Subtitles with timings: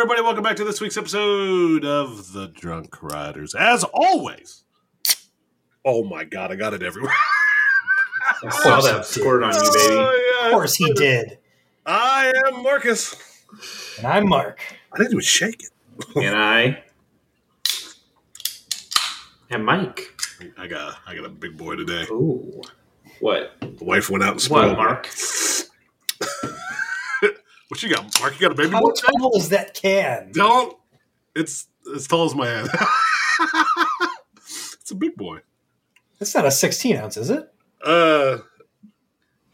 [0.00, 0.22] everybody.
[0.22, 3.54] Welcome back to this week's episode of The Drunk Riders.
[3.54, 4.64] As always,
[5.84, 7.12] oh my god, I got it everywhere.
[8.42, 9.94] I saw that squirt on you, baby.
[9.94, 10.46] Oh, yeah.
[10.46, 11.36] Of course he did.
[11.84, 13.14] I am Marcus.
[13.98, 14.62] And I'm Mark.
[14.90, 15.68] I think it was shaking.
[16.16, 16.82] And I
[19.50, 20.14] and Mike.
[20.56, 22.04] I got, I got a big boy today.
[22.10, 22.62] Ooh.
[23.20, 23.54] What?
[23.60, 24.78] The wife went out and What, spoiled.
[24.78, 24.82] me.
[24.82, 25.10] Mark?
[27.70, 28.34] What you got, Mark?
[28.34, 28.90] You got a baby How boy?
[28.92, 30.32] tall is that can?
[30.32, 30.76] Don't.
[31.36, 32.66] It's as tall as my head.
[34.80, 35.38] it's a big boy.
[36.20, 37.48] It's not a 16 ounce, is it?
[37.84, 38.38] Uh,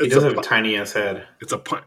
[0.01, 1.27] He does a, have a tiny ass head.
[1.41, 1.85] it's a pint.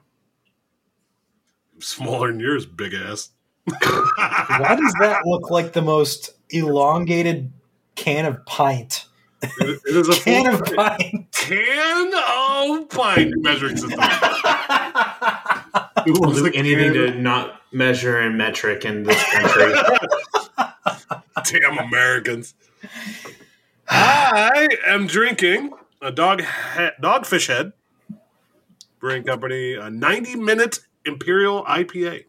[1.79, 3.29] Smaller than yours, big ass.
[3.65, 7.51] Why does that look like the most elongated
[7.95, 9.05] can of pint?
[9.41, 11.31] It- it is a Can of pint.
[11.31, 13.97] can of pint measuring system.
[16.05, 19.73] We will do anything to not measure in metric in this country.
[21.61, 22.53] Damn Americans.
[23.87, 27.73] I am drinking a dog he- dogfish head
[28.99, 32.25] brewing company a 90 minute imperial IPA.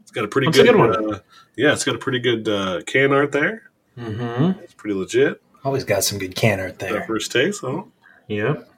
[0.00, 1.14] It's got a pretty That's a good, good one.
[1.14, 1.18] Uh,
[1.56, 3.70] yeah, it's got a pretty good uh, can art there.
[3.98, 4.58] mm-hmm.
[4.62, 5.42] It's pretty legit.
[5.64, 7.04] Always got some good can art That there.
[7.06, 7.82] first taste, huh?
[8.28, 8.68] Yep.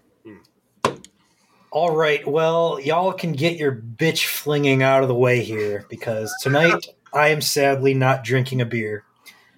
[1.77, 6.35] All right, well, y'all can get your bitch flinging out of the way here because
[6.41, 9.05] tonight I am sadly not drinking a beer.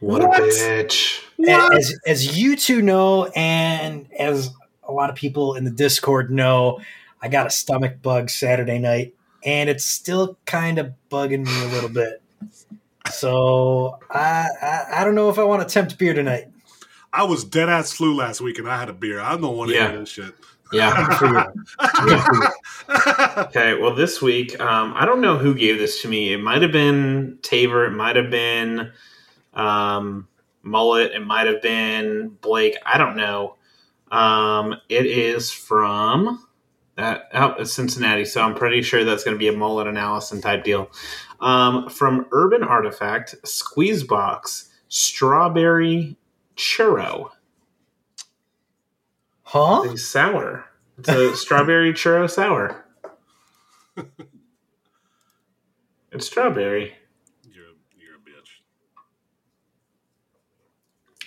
[0.00, 0.40] What, What?
[0.40, 1.22] a bitch.
[1.46, 4.50] A- As, as you two know, and as
[4.82, 6.80] a lot of people in the Discord know,
[7.22, 11.68] I got a stomach bug Saturday night, and it's still kind of bugging me a
[11.72, 12.20] little bit.
[13.12, 16.46] So I, I I don't know if I want to tempt beer tonight.
[17.12, 19.20] I was dead ass flu last week and I had a beer.
[19.20, 19.90] I don't want to Yeah.
[19.92, 20.34] hear this shit.
[20.72, 21.16] Yeah.
[21.16, 21.54] For.
[23.38, 26.32] Okay, well, this week, um, I don't know who gave this to me.
[26.32, 27.86] It might have been Tavour.
[27.86, 28.92] It might have been
[29.52, 30.26] um,
[30.62, 31.12] Mullet.
[31.12, 32.76] It might have been Blake.
[32.86, 33.56] I don't know.
[34.10, 36.48] Um, it is from
[36.98, 39.96] uh, oh, it's Cincinnati, so I'm pretty sure that's going to be a Mullet and
[39.96, 40.90] Allison type deal.
[41.40, 46.16] Um, from Urban Artifact, Squeeze Box, Strawberry
[46.56, 47.30] Churro.
[49.42, 49.82] Huh?
[49.86, 50.67] It's sour.
[50.98, 52.84] It's a strawberry churro sour.
[56.10, 56.94] It's strawberry.
[57.44, 57.64] You're,
[58.00, 58.48] you're a bitch.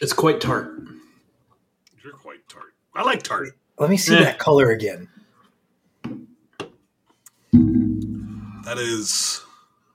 [0.01, 0.71] It's quite tart.
[2.03, 2.73] You're quite tart.
[2.95, 3.49] I like tart.
[3.79, 4.19] Let me see Eh.
[4.23, 5.07] that color again.
[7.53, 9.41] That is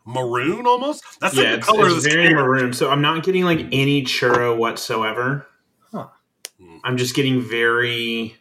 [0.04, 1.02] maroon almost.
[1.20, 2.36] That's yeah, like the it's, color it's of very can.
[2.36, 2.72] maroon.
[2.72, 5.46] So I'm not getting like any churro whatsoever.
[5.92, 6.08] Huh.
[6.84, 8.36] I'm just getting very,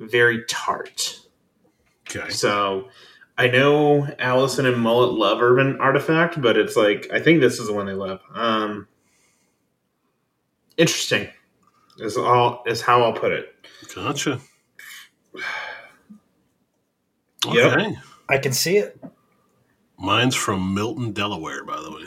[0.00, 1.20] very tart.
[2.08, 2.30] Okay.
[2.30, 2.88] So
[3.38, 7.66] I know Allison and Mullet love Urban Artifact, but it's like I think this is
[7.66, 8.20] the one they love.
[8.34, 8.88] Um,
[10.76, 11.28] interesting
[11.98, 13.54] is all is how I'll put it.
[13.94, 14.40] Gotcha.
[17.50, 17.72] Yep.
[17.72, 17.96] Okay.
[18.28, 19.02] I can see it.
[19.98, 22.02] Mine's from Milton, Delaware, by the way.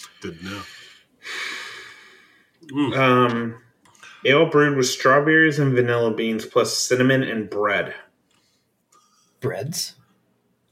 [0.22, 0.62] Didn't know.
[2.72, 2.96] Mm.
[2.96, 3.62] Um,
[4.24, 7.94] ale brewed with strawberries and vanilla beans plus cinnamon and bread.
[9.40, 9.94] Breads.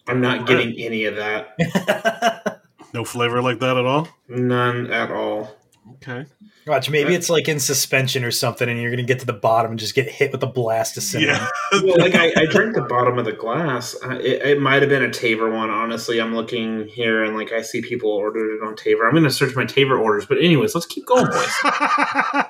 [0.08, 1.56] I'm not getting any of that.
[2.96, 4.08] No flavor like that at all?
[4.26, 5.54] None at all.
[5.96, 6.24] Okay.
[6.66, 9.72] Watch, maybe it's like in suspension or something, and you're gonna get to the bottom
[9.72, 11.36] and just get hit with a blast of cinnamon.
[11.36, 11.48] Yeah.
[11.82, 13.94] Well, like I, I drank the bottom of the glass.
[14.02, 15.68] Uh, it, it might have been a Tavour one.
[15.68, 19.04] Honestly, I'm looking here and like I see people ordered it on Tavour.
[19.04, 20.24] I'm going to search my Tavour orders.
[20.24, 21.54] But anyways, let's keep going, boys.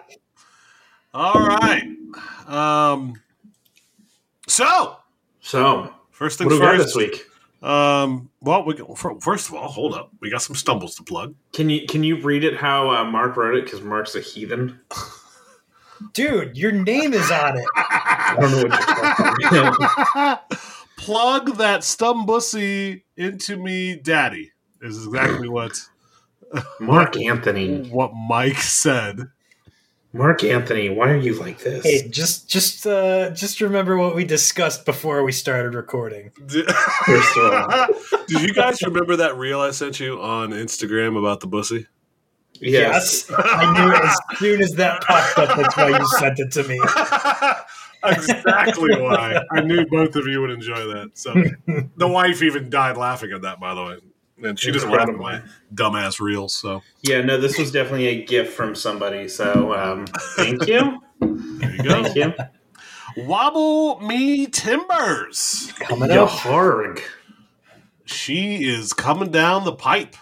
[1.16, 1.84] all right.
[2.47, 3.15] Um,
[4.47, 4.97] so,
[5.41, 6.84] So, first what things do first.
[6.84, 7.25] this week?
[7.62, 10.10] Um, well, we go, first of all, hold up.
[10.21, 11.34] We got some stumbles to plug.
[11.53, 13.65] Can you can you read it how uh, Mark wrote it?
[13.65, 14.78] Because Mark's a heathen.
[16.12, 17.65] Dude, your name is on it.
[17.77, 20.50] I don't know what you're talking about.
[20.98, 24.53] plug that stumbussy into me, daddy.
[24.83, 25.80] Is exactly what
[26.78, 27.89] Mark Anthony.
[27.89, 29.30] what Mike said.
[30.16, 31.84] Mark Anthony, why are you like this?
[31.84, 36.33] Hey, just just uh just remember what we discussed before we started recording.
[36.47, 36.66] Did,
[37.07, 37.86] First of all.
[38.27, 41.86] Did you guys remember that reel I sent you on Instagram about the bussy?
[42.60, 43.30] Yes.
[43.30, 45.57] I knew it as soon as that popped up.
[45.57, 46.80] That's why you sent it to me.
[48.04, 49.42] exactly why.
[49.53, 51.10] I knew both of you would enjoy that.
[51.15, 51.34] So
[51.97, 53.97] the wife even died laughing at that, by the way.
[54.42, 55.42] And she doesn't laugh at my
[55.74, 56.54] dumbass reels.
[56.54, 59.28] So Yeah, no, this was definitely a gift from somebody.
[59.28, 60.06] So um,
[60.36, 61.00] thank you.
[61.21, 62.03] there you go.
[62.03, 62.34] Thank you.
[63.16, 65.72] Wobble Me Timbers.
[65.80, 66.28] Coming up.
[66.28, 67.00] Harg.
[68.04, 70.16] she is coming down the pipe.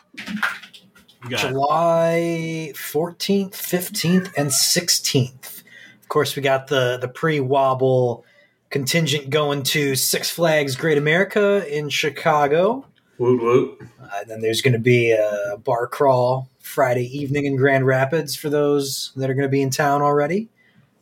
[1.28, 5.62] July 14th, 15th, and 16th.
[6.00, 8.24] Of course, we got the, the pre wobble
[8.70, 12.86] contingent going to Six Flags Great America in Chicago.
[13.18, 13.78] Woot woot.
[14.02, 18.34] Uh, and then there's going to be a bar crawl Friday evening in Grand Rapids
[18.34, 20.48] for those that are going to be in town already.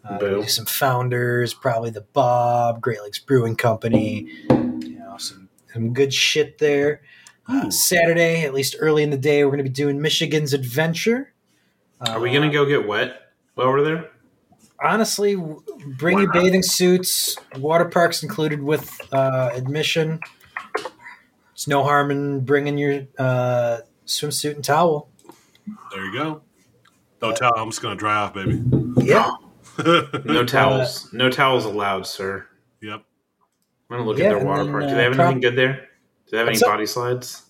[0.04, 6.12] Uh, some founders, probably the Bob, Great Lakes Brewing Company, you know, some, some good
[6.12, 7.02] shit there.
[7.46, 11.32] Uh, Saturday, at least early in the day, we're going to be doing Michigan's Adventure.
[12.00, 14.10] Uh, Are we gonna go get wet while we're there?
[14.82, 15.36] Honestly,
[15.98, 17.36] bring your bathing suits.
[17.56, 20.18] Water parks included with uh, admission.
[21.62, 25.08] It's no harm in bringing your uh, swimsuit and towel.
[25.92, 26.04] there.
[26.04, 26.42] You go.
[27.22, 27.52] No towel.
[27.56, 28.60] I'm just gonna dry off, baby.
[28.96, 29.30] Yeah.
[30.24, 31.12] No towels.
[31.12, 32.48] no towels allowed, sir.
[32.80, 33.04] Yep.
[33.90, 34.82] I'm gonna look Yeah, at their water then, park.
[34.82, 35.72] Do uh, they have prob- anything good there?
[35.74, 36.70] Do they have any What's up?
[36.70, 37.42] body slides?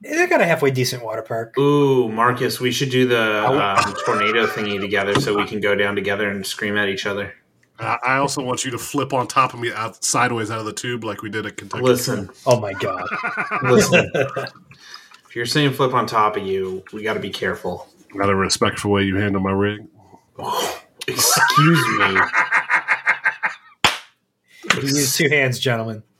[0.00, 1.56] They got a halfway decent water park.
[1.58, 5.94] Ooh, Marcus, we should do the um, tornado thingy together so we can go down
[5.94, 7.34] together and scream at each other.
[7.80, 10.66] I I also want you to flip on top of me out sideways out of
[10.66, 11.82] the tube like we did at Kentucky.
[11.84, 13.06] Listen, Oh my god.
[13.62, 14.10] listen.
[14.14, 17.88] if you're saying flip on top of you, we got to be careful.
[18.16, 19.86] Got a respectful way you handle my rig.
[20.38, 22.20] Oh, excuse me.
[24.76, 26.02] You use two hands, gentlemen.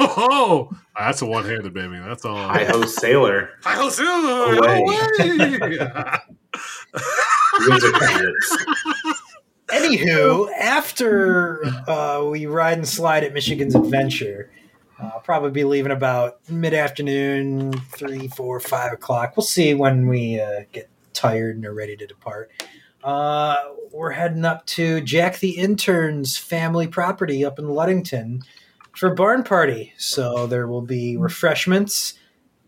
[0.00, 1.98] Oh, that's a one-handed baby.
[1.98, 2.36] That's all.
[2.36, 3.50] Hi ho, sailor.
[3.64, 4.54] Hi, ho, sailor.
[4.56, 4.78] Away.
[4.78, 5.78] Away.
[7.60, 8.64] You guys are idiots.
[9.68, 14.50] Anywho, after uh, we ride and slide at Michigan's Adventure,
[15.00, 19.36] uh, I'll probably be leaving about mid afternoon, three, four, five o'clock.
[19.36, 22.50] We'll see when we uh, get tired and are ready to depart.
[23.02, 23.56] Uh,
[23.92, 28.42] we're heading up to Jack the Intern's family property up in Ludington
[28.96, 29.92] for a barn party.
[29.96, 32.14] So there will be refreshments,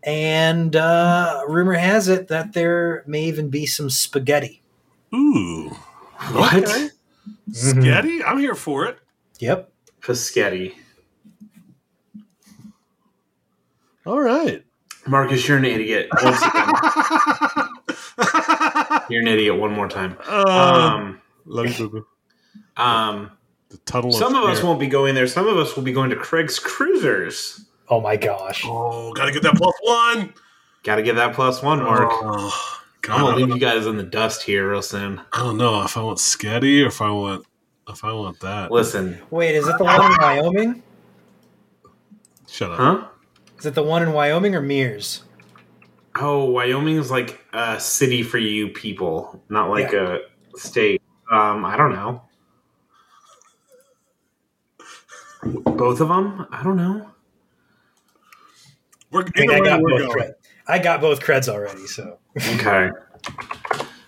[0.03, 4.61] and uh, rumor has it that there may even be some spaghetti.
[5.13, 5.75] Ooh,
[6.31, 6.53] What?
[6.53, 6.89] Okay.
[7.51, 8.21] Sketty.
[8.25, 8.97] I'm here for it.
[9.39, 9.71] Yep.
[10.01, 10.73] Paschetti.
[14.05, 14.63] All right.
[15.07, 16.07] Marcus, you're an idiot.
[16.23, 16.67] Once again,
[19.09, 20.17] you're an idiot one more time.
[20.27, 22.81] um, Um, love you, boo-boo.
[22.81, 23.31] um,
[23.69, 24.11] The tunnel.
[24.11, 25.27] some of us won't be going there.
[25.27, 27.65] Some of us will be going to Craig's Cruisers.
[27.89, 28.63] Oh my gosh.
[28.65, 30.33] Oh, gotta get that plus one.
[30.83, 32.09] Got to get that plus one, Mark.
[32.11, 33.55] Oh, God, I'm gonna leave know.
[33.55, 35.19] you guys in the dust here real soon.
[35.33, 37.45] I don't know if I want Sketty or if I want
[37.89, 38.71] if I want that.
[38.71, 40.83] Listen, Wait, is it the one in Wyoming?
[42.47, 42.77] Shut up.
[42.77, 43.07] huh?
[43.57, 45.23] Is it the one in Wyoming or Mears?
[46.15, 50.19] Oh, Wyoming is like a city for you people, not like a
[50.55, 51.01] state.
[51.31, 52.21] Um, I don't know.
[55.43, 56.45] Both of them?
[56.51, 57.09] I don't know.
[59.11, 60.31] We're, I think either I got we're both going.
[60.71, 60.79] Cred.
[60.79, 62.89] I got both creds already, so Okay.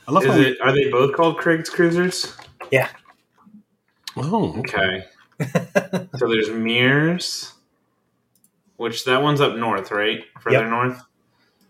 [0.07, 0.57] I love Is it?
[0.61, 2.35] Are they both called Craig's Cruisers?
[2.71, 2.89] yeah.
[4.17, 5.05] oh, Okay.
[6.17, 7.53] so there's Mears,
[8.77, 10.23] which that one's up north, right?
[10.41, 10.69] Further Yep.
[10.69, 11.01] north.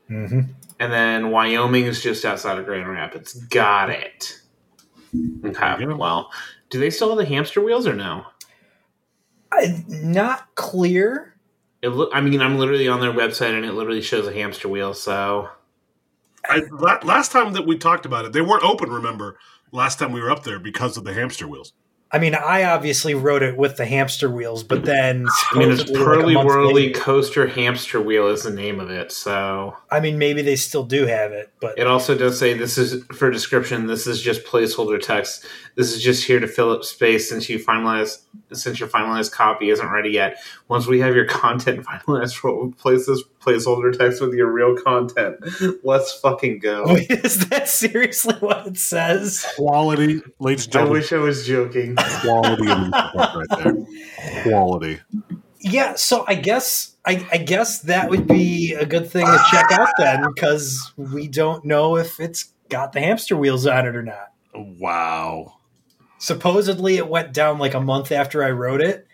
[0.08, 0.40] hmm
[0.80, 3.34] And then Wyoming is just outside of Grand Rapids.
[3.34, 4.40] Got it.
[5.46, 5.76] Okay.
[5.80, 5.96] you.
[5.96, 6.32] Well,
[6.70, 8.26] do they still have the hamster wheels or no?
[9.52, 11.33] I, not clear.
[11.84, 12.12] It look.
[12.14, 14.96] I mean, I'm literally on their website and it literally shows a hamster wheel.
[14.96, 15.50] So
[16.50, 16.62] I,
[17.04, 18.90] last time that we talked about it, they weren't open.
[18.90, 19.38] Remember,
[19.74, 21.74] last time we were up there because of the hamster wheels.
[22.14, 25.82] I mean, I obviously wrote it with the hamster wheels, but then I mean, it's
[25.82, 29.12] supposedly, like, Pearly Whirly later- Coaster Hamster Wheel is the name of it.
[29.12, 32.78] So I mean, maybe they still do have it, but it also does say this
[32.78, 33.88] is for description.
[33.88, 35.48] This is just placeholder text.
[35.76, 39.72] This is just here to fill up space since you finalize since your finalized copy
[39.72, 40.38] isn't ready yet.
[40.68, 45.38] Once we have your content finalized, we'll place this placeholder text with your real content.
[45.84, 46.86] Let's fucking go.
[46.88, 49.46] Wait, is that seriously what it says?
[49.56, 51.96] Quality, ladies and I wish I was joking.
[52.22, 53.76] quality right there.
[54.44, 55.00] Quality.
[55.60, 59.72] Yeah, so I guess I, I guess that would be a good thing to check
[59.72, 64.04] out then, because we don't know if it's got the hamster wheels on it or
[64.04, 64.32] not.
[64.56, 65.56] Wow.
[66.20, 69.08] supposedly it went down like a month after I wrote it,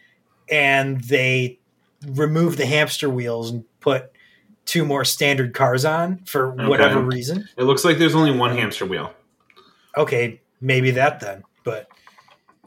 [0.49, 1.59] and they
[2.05, 4.11] removed the hamster wheels and put
[4.69, 7.49] two more standard cars on for whatever reason.
[7.57, 9.13] It looks like there's only one hamster wheel.
[9.97, 11.43] Okay, maybe that then.
[11.63, 11.89] But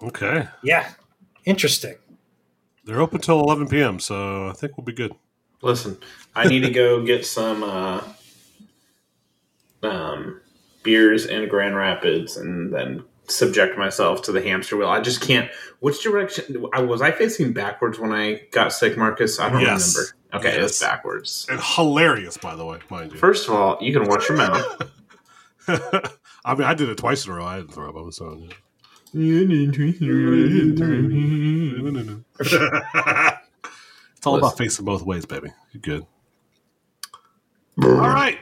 [0.03, 0.49] Okay.
[0.65, 0.91] yeah,
[1.45, 1.95] interesting.
[2.85, 5.13] They're open till 11 p.m., so I think we'll be good.
[5.63, 5.97] Listen,
[6.35, 8.03] I need to go get some uh,
[9.85, 10.41] um,
[10.83, 14.89] beers in Grand Rapids and then subject myself to the hamster wheel.
[14.89, 15.49] I just can't.
[15.79, 19.39] Which direction I was I facing backwards when I got sick, Marcus?
[19.39, 19.95] I don't Yes.
[19.97, 20.17] remember.
[20.35, 20.71] Okay, Yes.
[20.71, 21.47] it's backwards.
[21.51, 23.19] And hilarious, by the way, mind you.
[23.19, 24.83] First of all, you can watch your mouth.
[26.45, 27.45] I mean, I did it twice in a row.
[27.45, 28.51] I didn't throw up on the song.
[34.19, 35.51] it's all about facing both ways, baby.
[35.73, 36.07] You're good.
[37.83, 38.39] All right.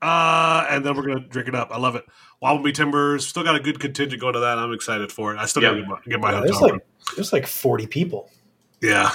[0.00, 1.70] Uh, and then we're gonna drink it up.
[1.72, 2.04] I love it.
[2.42, 4.58] Wobbleby Timbers still got a good contingent going to that.
[4.58, 5.38] I'm excited for it.
[5.38, 6.80] I still gotta get my, get my Yeah, there's hotel room.
[7.06, 8.30] like there's like 40 people,
[8.80, 9.10] Yeah,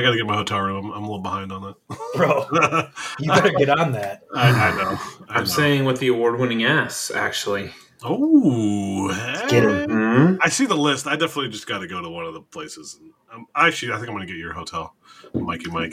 [0.00, 0.86] I gotta get my hotel room.
[0.86, 1.76] I'm, I'm a little behind on that,
[2.16, 2.46] bro.
[2.52, 2.92] that.
[3.18, 4.22] You better get on that.
[4.34, 4.98] I, I know.
[5.28, 5.44] I I'm know.
[5.44, 7.70] saying with the award-winning ass, actually.
[8.02, 9.08] Oh,
[9.48, 9.88] Get 'em.
[9.90, 10.38] Mhm.
[10.40, 11.06] I see the list.
[11.06, 12.98] I definitely just got to go to one of the places.
[13.32, 14.94] Um, actually, I think I'm going to get your hotel,
[15.34, 15.92] Mikey Mike.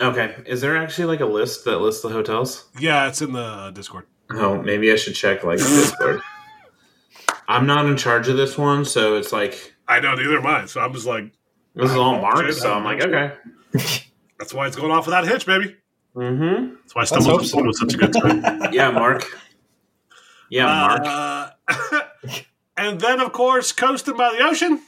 [0.00, 2.68] Okay, is there actually like a list that lists the hotels?
[2.78, 4.06] Yeah, it's in the uh, Discord.
[4.30, 6.20] Oh, maybe I should check like Discord.
[7.48, 10.66] I'm not in charge of this one, so it's like I know neither am I.
[10.66, 11.32] So I'm just like,
[11.78, 12.52] this is all Mark.
[12.52, 13.32] So I'm like, okay.
[14.38, 15.76] that's why it's going off without a hitch, baby.
[16.14, 16.74] Mm-hmm.
[16.82, 17.58] That's why I Let's stumbled so.
[17.58, 18.42] upon with such a good time.
[18.72, 19.24] Yeah, Mark.
[20.50, 21.02] Yeah, Mark.
[21.04, 21.50] Uh,
[22.76, 24.80] and then, of course, coasting by the ocean.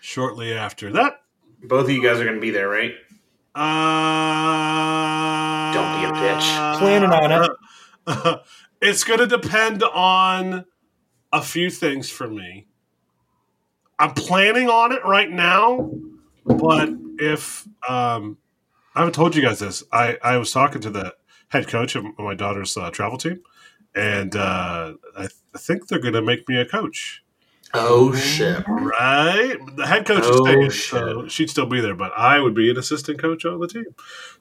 [0.00, 1.20] Shortly after that,
[1.62, 2.94] Both of you guys are going to be there, right?
[4.46, 6.78] uh, Don't be a bitch.
[6.78, 7.50] Planning on it.
[8.80, 10.64] it's going to depend on
[11.32, 12.66] a few things for me.
[13.98, 15.90] I'm planning on it right now,
[16.46, 16.88] but
[17.18, 18.38] if um,
[18.94, 21.14] I haven't told you guys this, I, I was talking to the
[21.48, 23.42] head coach of my daughter's uh, travel team,
[23.94, 27.22] and uh, I, th- I think they're going to make me a coach.
[27.74, 28.64] Oh shit!
[28.68, 30.90] Right, the head coach is Oh, staying, shit.
[30.90, 33.84] so she'd still be there, but I would be an assistant coach on the team.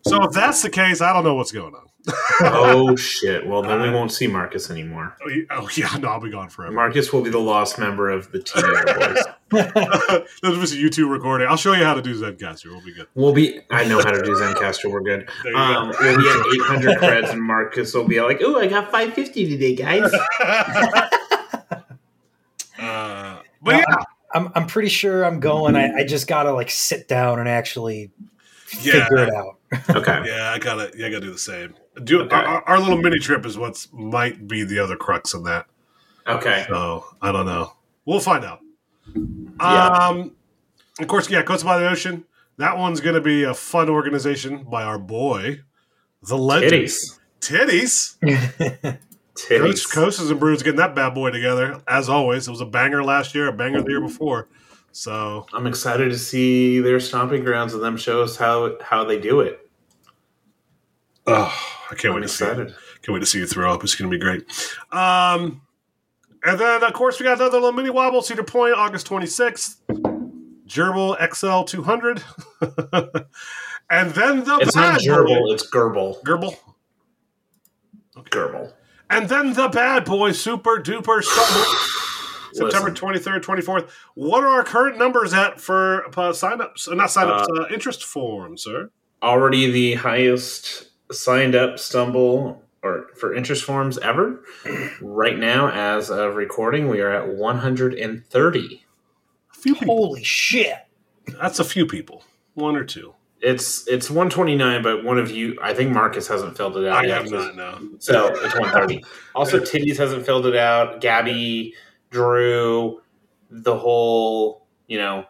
[0.08, 1.82] So if that's the case, I don't know what's going on.
[2.42, 3.48] Oh shit!
[3.48, 5.16] Well, then we won't see Marcus anymore.
[5.26, 6.72] Oh, yeah- oh yeah, no, I'll be gone forever.
[6.74, 8.62] Marcus will be the lost member of the team.
[9.52, 11.48] This was a YouTube recording.
[11.48, 12.66] I'll show you how to do Zencastr.
[12.68, 13.08] We'll be good.
[13.16, 13.60] We'll be.
[13.72, 14.92] I know how to do Zencastr.
[14.92, 15.30] We're good.
[15.56, 16.46] Um, we'll be at
[16.86, 20.12] 800 creds, and Marcus will be like, "Oh, I got 550 today, guys."
[22.86, 23.96] uh, but No, yeah,
[24.34, 25.76] I'm I'm pretty sure I'm going.
[25.76, 28.12] I, I just gotta like sit down and actually
[28.82, 29.08] Yeah.
[29.08, 29.58] figure it out.
[29.96, 30.24] Okay.
[30.26, 31.74] yeah, I gotta, yeah, I gotta do the same.
[32.04, 32.36] Do Okay.
[32.36, 35.66] our, our little mini trip is what's might be the other crux in that.
[36.28, 36.66] Okay.
[36.70, 37.74] So I don't know.
[38.06, 38.60] We'll find out.
[39.60, 39.86] Yeah.
[39.88, 40.32] Um,
[41.00, 42.26] of course, yeah, Coast by the Ocean.
[42.58, 45.60] That one's going to be a fun organization by our boy,
[46.24, 47.20] the legend Titties.
[47.42, 48.98] Titties.
[49.36, 49.92] Coast, Titties.
[49.92, 51.82] Coasters and Brews getting that bad boy together.
[51.88, 54.48] As always, it was a banger last year, a banger the year before.
[54.92, 59.20] So I'm excited to see their stomping grounds and them show us how how they
[59.20, 59.70] do it.
[61.28, 61.54] oh,
[61.92, 62.46] I can't I'm wait to see.
[62.46, 62.74] It.
[63.02, 63.84] Can't wait to see you throw up.
[63.84, 64.46] It's going to be great.
[64.94, 65.62] Um,
[66.46, 69.82] and then of course we got another little mini wobble, Cedar Point, August twenty sixth.
[70.66, 72.24] Gerbil XL two hundred.
[73.90, 76.24] and then the It's not gerbil, it's gerbil.
[76.24, 76.56] Gerbil.
[78.18, 78.30] Okay.
[78.30, 78.72] Gerbil.
[79.10, 81.66] And then the bad boy super duper summer.
[82.54, 83.90] September 23rd, 24th.
[84.14, 86.88] What are our current numbers at for uh, sign-ups?
[86.88, 88.90] Uh, not sign-ups, uh, interest forms, sir.
[89.22, 94.42] Already the highest signed up stumble or for interest forms ever.
[95.02, 98.86] Right now, as of recording, we are at 130.
[99.52, 99.76] A few.
[99.76, 100.78] Holy shit!
[101.42, 102.24] That's a few people.
[102.54, 103.14] One or two.
[103.46, 107.08] It's it's 129, but one of you, I think Marcus hasn't filled it out I
[107.08, 107.22] yet.
[107.22, 107.78] have not, no.
[108.00, 109.04] So it's 130.
[109.36, 111.00] Also, Titties hasn't filled it out.
[111.00, 111.76] Gabby,
[112.10, 113.02] Drew,
[113.52, 115.26] the whole, you know,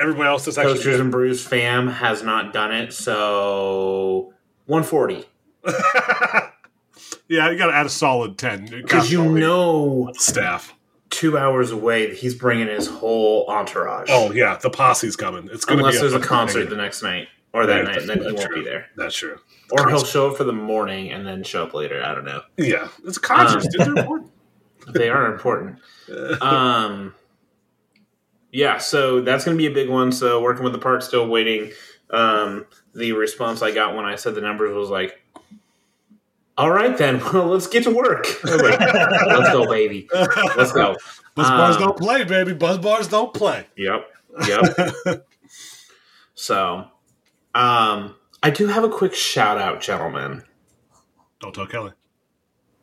[0.00, 1.00] Everybody else that's Coasters actually...
[1.00, 2.92] and Brews fam has not done it.
[2.92, 4.34] So
[4.66, 5.24] 140.
[7.28, 8.66] yeah, you got to add a solid 10.
[8.66, 10.74] Because you know, Staff.
[11.10, 14.08] two hours away, he's bringing his whole entourage.
[14.10, 15.48] Oh, yeah, the posse's coming.
[15.52, 18.06] It's going to be Unless there's a fucking concert the next night or that night,
[18.06, 18.56] then he won't true.
[18.56, 18.86] be there.
[18.96, 19.38] That's true.
[19.70, 22.02] Or he'll show up for the morning and then show up later.
[22.02, 22.42] I don't know.
[22.56, 23.64] Yeah, it's a concert.
[23.64, 23.94] Um, dude.
[23.96, 24.30] They're important.
[24.94, 25.78] They are important.
[26.42, 27.14] um
[28.50, 31.28] yeah so that's going to be a big one so working with the park still
[31.28, 31.70] waiting
[32.10, 35.22] um the response i got when i said the numbers was like
[36.58, 40.96] all right then well let's get to work like, let's go baby let's go
[41.34, 42.52] Buzz bars Um, don't play, baby.
[42.52, 43.64] Buzz bars don't play.
[43.76, 44.06] yep
[44.48, 45.24] yep
[46.34, 46.88] so
[47.54, 50.42] um i do have a quick shout out gentlemen
[51.40, 51.92] Don't tell Kelly.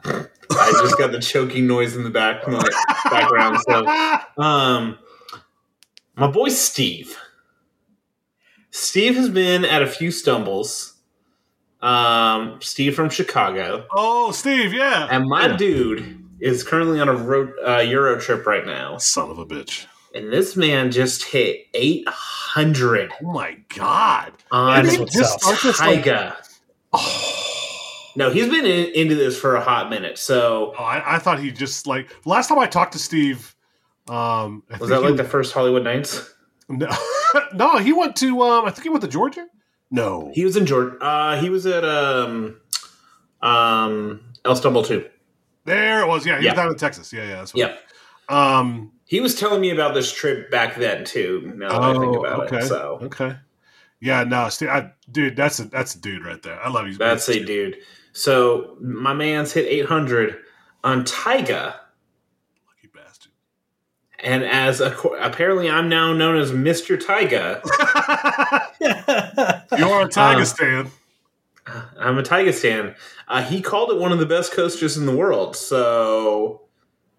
[0.05, 2.43] i just got the choking noise in the back
[3.09, 3.85] background so
[4.41, 4.97] Um,
[6.15, 7.17] my boy Steve.
[8.71, 10.93] Steve has been at a few stumbles.
[11.81, 15.07] Um, Steve from Chicago, Oh, Steve, yeah.
[15.09, 15.57] and my Yeah.
[15.57, 18.97] dude is currently on a road uh, Euro trip right now.
[18.97, 19.85] Son of a bitch.
[20.15, 24.33] And this man just hit 800 Oh my god!
[24.51, 25.63] on That's just up.
[25.65, 26.37] like, Taiga.
[26.93, 30.17] oh, No, he's been in, into this for a hot minute.
[30.17, 33.55] So I, I thought he just like last time I talked to Steve.
[34.09, 36.33] Um, I was that like he- the first Hollywood Nights?
[36.67, 36.87] No,
[37.53, 38.41] no, he went to.
[38.41, 39.45] Um, I think he went to Georgia.
[39.91, 40.97] No, He was in Georgia.
[41.03, 42.59] Uh, he was at um,
[43.41, 45.07] um, El Stumble too.
[45.65, 46.25] there it was.
[46.25, 46.51] Yeah, he Yeah.
[46.51, 47.11] was down in Texas.
[47.13, 47.35] Yeah, yeah.
[47.37, 47.79] That's what, Yep.
[48.29, 48.91] Um.
[49.09, 51.51] He was telling me about this trip back then too.
[51.55, 52.57] Now that I think Oh, about okay.
[52.59, 53.35] it, so Okay.
[53.99, 54.23] Yeah.
[54.23, 54.69] No, Steve.
[54.69, 56.61] I, dude, that's a that's a dude right there.
[56.63, 56.93] I love you.
[56.93, 57.77] that's a dude.
[58.13, 60.37] So my man's hit 800
[60.83, 61.79] on Taiga,
[62.67, 63.31] lucky bastard.
[64.19, 67.61] and as a, apparently I'm now known as Mister Taiga.
[68.79, 70.91] You're a Taiga Um, stan.
[71.99, 72.95] I'm a Taiga stan.
[73.27, 75.55] Uh, he called it one of the best coaches in the world.
[75.55, 76.61] So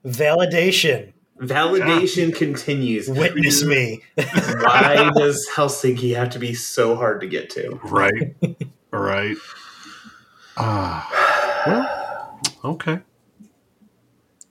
[0.06, 1.12] Validation.
[1.40, 3.08] Validation continues.
[3.08, 4.02] Witness me.
[4.16, 7.80] Why does Helsinki have to be so hard to get to?
[7.84, 8.34] Right.
[8.92, 9.36] right.
[10.56, 11.66] Ah.
[11.66, 12.40] well.
[12.74, 13.00] Okay.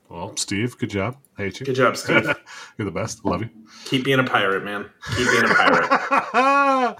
[0.10, 1.18] Well, Steve, good job.
[1.38, 1.66] I hate you.
[1.68, 2.26] Good job, Steve.
[2.78, 3.24] You're the best.
[3.24, 3.50] Love you.
[3.86, 4.90] Keep being a pirate, man.
[5.16, 6.98] Keep being a pirate.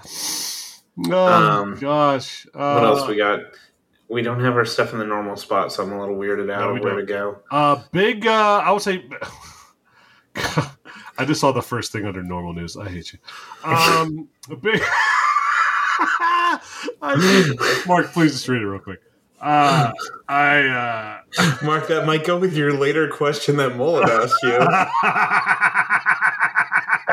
[1.10, 1.26] oh
[1.62, 2.46] Um, gosh.
[2.54, 3.40] Uh, What else we got?
[4.08, 6.60] We don't have our stuff in the normal spot, so I'm a little weirded out
[6.60, 7.00] No, of where don't.
[7.00, 7.38] to go.
[7.50, 8.26] Uh, big.
[8.26, 9.04] Uh, I would say.
[11.18, 12.76] I just saw the first thing under normal news.
[12.76, 13.18] I hate you.
[13.64, 14.28] Um,
[14.60, 14.80] big.
[17.02, 19.00] I, Mark, please just read it real quick.
[19.40, 19.92] Uh,
[20.28, 20.60] I.
[20.66, 21.20] Uh,
[21.64, 24.58] Mark, that might go with your later question that Mullet asked you.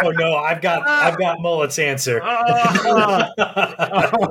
[0.03, 2.21] Oh no, I've got I've got Mullet's answer.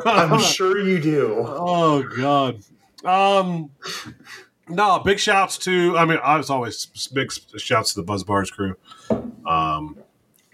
[0.06, 1.44] I'm sure you do.
[1.46, 2.62] Oh God.
[3.04, 3.70] Um.
[4.68, 5.96] No, big shouts to.
[5.96, 8.76] I mean, I was always big shouts to the Buzz Bars crew.
[9.46, 9.96] Um,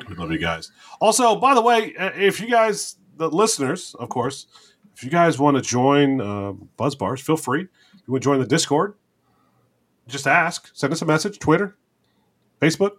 [0.09, 0.71] we love you guys.
[1.00, 4.47] Also, by the way, uh, if you guys, the listeners, of course,
[4.95, 7.62] if you guys want to join uh, Buzz Bars, feel free.
[7.62, 8.95] If you want to join the Discord,
[10.09, 10.70] just ask.
[10.75, 11.38] Send us a message.
[11.38, 11.77] Twitter,
[12.61, 12.92] Facebook.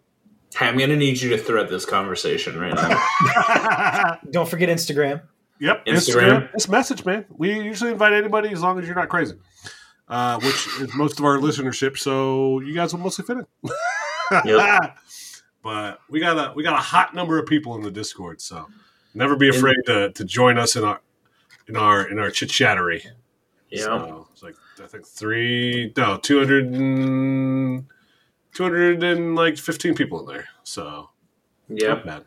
[0.55, 4.19] Hey, I'm going to need you to thread this conversation right now.
[4.31, 5.21] Don't forget Instagram.
[5.59, 5.95] Yep, Instagram.
[5.95, 6.49] Instagram.
[6.53, 7.25] It's message, man.
[7.29, 9.35] We usually invite anybody as long as you're not crazy,
[10.07, 11.97] uh, which is most of our listenership.
[11.97, 13.47] So you guys will mostly fit in.
[14.45, 14.97] Yep.
[15.61, 18.67] but we got a we got a hot number of people in the Discord, so
[19.13, 21.01] never be afraid to, to join us in our
[21.67, 23.03] in our in our chit chattery.
[23.69, 23.83] Yeah.
[23.83, 27.85] So it's like I think three no 200 and,
[28.53, 30.47] 200 and like 15 people in there.
[30.63, 31.09] So
[31.69, 32.05] not Yep.
[32.05, 32.23] bad.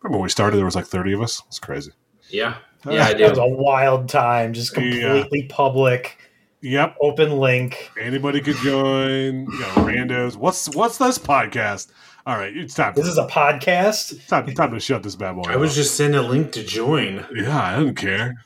[0.00, 1.42] Remember when we started there was like 30 of us?
[1.48, 1.92] It's crazy.
[2.28, 2.56] Yeah.
[2.88, 4.52] Yeah, I That was a wild time.
[4.52, 6.18] Just completely public,
[6.62, 6.96] Yep.
[7.00, 7.90] open link.
[8.00, 9.46] Anybody could join.
[9.50, 10.36] You got randos.
[10.36, 11.90] What's what's this podcast?
[12.24, 12.92] All right, it's time.
[12.94, 14.26] This is a podcast.
[14.28, 15.42] time, time to shut this bad boy.
[15.48, 15.76] I was off.
[15.76, 17.26] just sent a link to join.
[17.34, 18.44] yeah, I didn't care.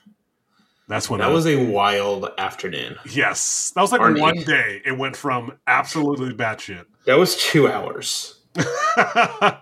[0.88, 2.96] That's when That I was a wild afternoon.
[3.10, 3.72] yes.
[3.74, 4.20] That was like Arnie.
[4.20, 4.80] one day.
[4.86, 6.84] It went from absolutely batshit.
[7.06, 8.40] That was two hours.
[8.96, 9.52] uh,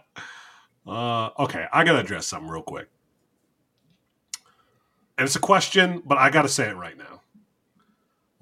[0.86, 2.88] okay, I gotta address something real quick,
[5.18, 7.20] and it's a question, but I gotta say it right now.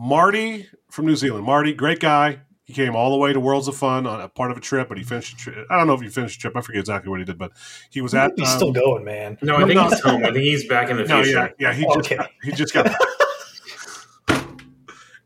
[0.03, 1.45] Marty from New Zealand.
[1.47, 2.41] Marty, great guy.
[2.65, 4.89] He came all the way to Worlds of Fun on a part of a trip,
[4.89, 5.37] but he finished.
[5.45, 6.57] The tri- I don't know if he finished the trip.
[6.57, 7.53] I forget exactly what he did, but
[7.91, 8.33] he was at.
[8.37, 9.39] He's um, still going, man.
[9.43, 9.89] No, I think no.
[9.89, 10.25] he's home.
[10.25, 11.55] I think he's back in the no, future.
[11.61, 11.73] yeah, yeah.
[11.73, 12.17] He just Okay.
[12.17, 12.87] got, he just got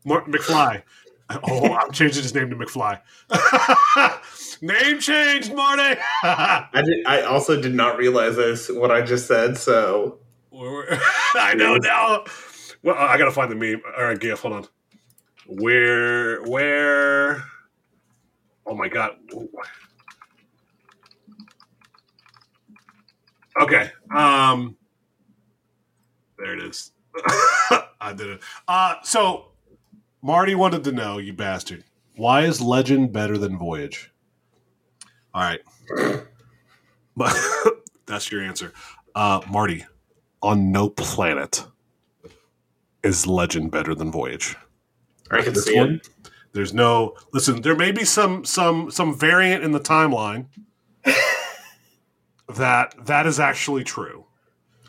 [0.05, 0.83] Mark McFly.
[1.29, 3.01] Oh, I'm changing his name to McFly.
[4.61, 5.99] name changed, Marty.
[6.23, 7.05] I did.
[7.07, 9.57] I also did not realize this what I just said.
[9.57, 10.19] So
[11.35, 12.25] I know now.
[12.83, 14.41] Well, I gotta find the meme or a gif.
[14.41, 14.67] Hold on.
[15.47, 16.41] Where?
[16.43, 17.43] Where?
[18.65, 19.17] Oh my god.
[23.61, 23.91] Okay.
[24.15, 24.77] Um.
[26.37, 26.91] There it is.
[27.99, 28.41] I did it.
[28.67, 28.95] Uh.
[29.03, 29.51] So,
[30.21, 31.83] Marty wanted to know, you bastard,
[32.15, 34.11] why is Legend better than Voyage?
[35.33, 35.61] All right.
[37.15, 37.35] But
[38.05, 38.73] that's your answer.
[39.15, 39.85] Uh, Marty,
[40.41, 41.65] on no planet
[43.07, 44.55] is Legend better than Voyage.
[45.31, 46.09] I can This see one, it.
[46.53, 47.61] there's no listen.
[47.61, 50.45] There may be some some some variant in the timeline
[52.55, 54.25] that that is actually true,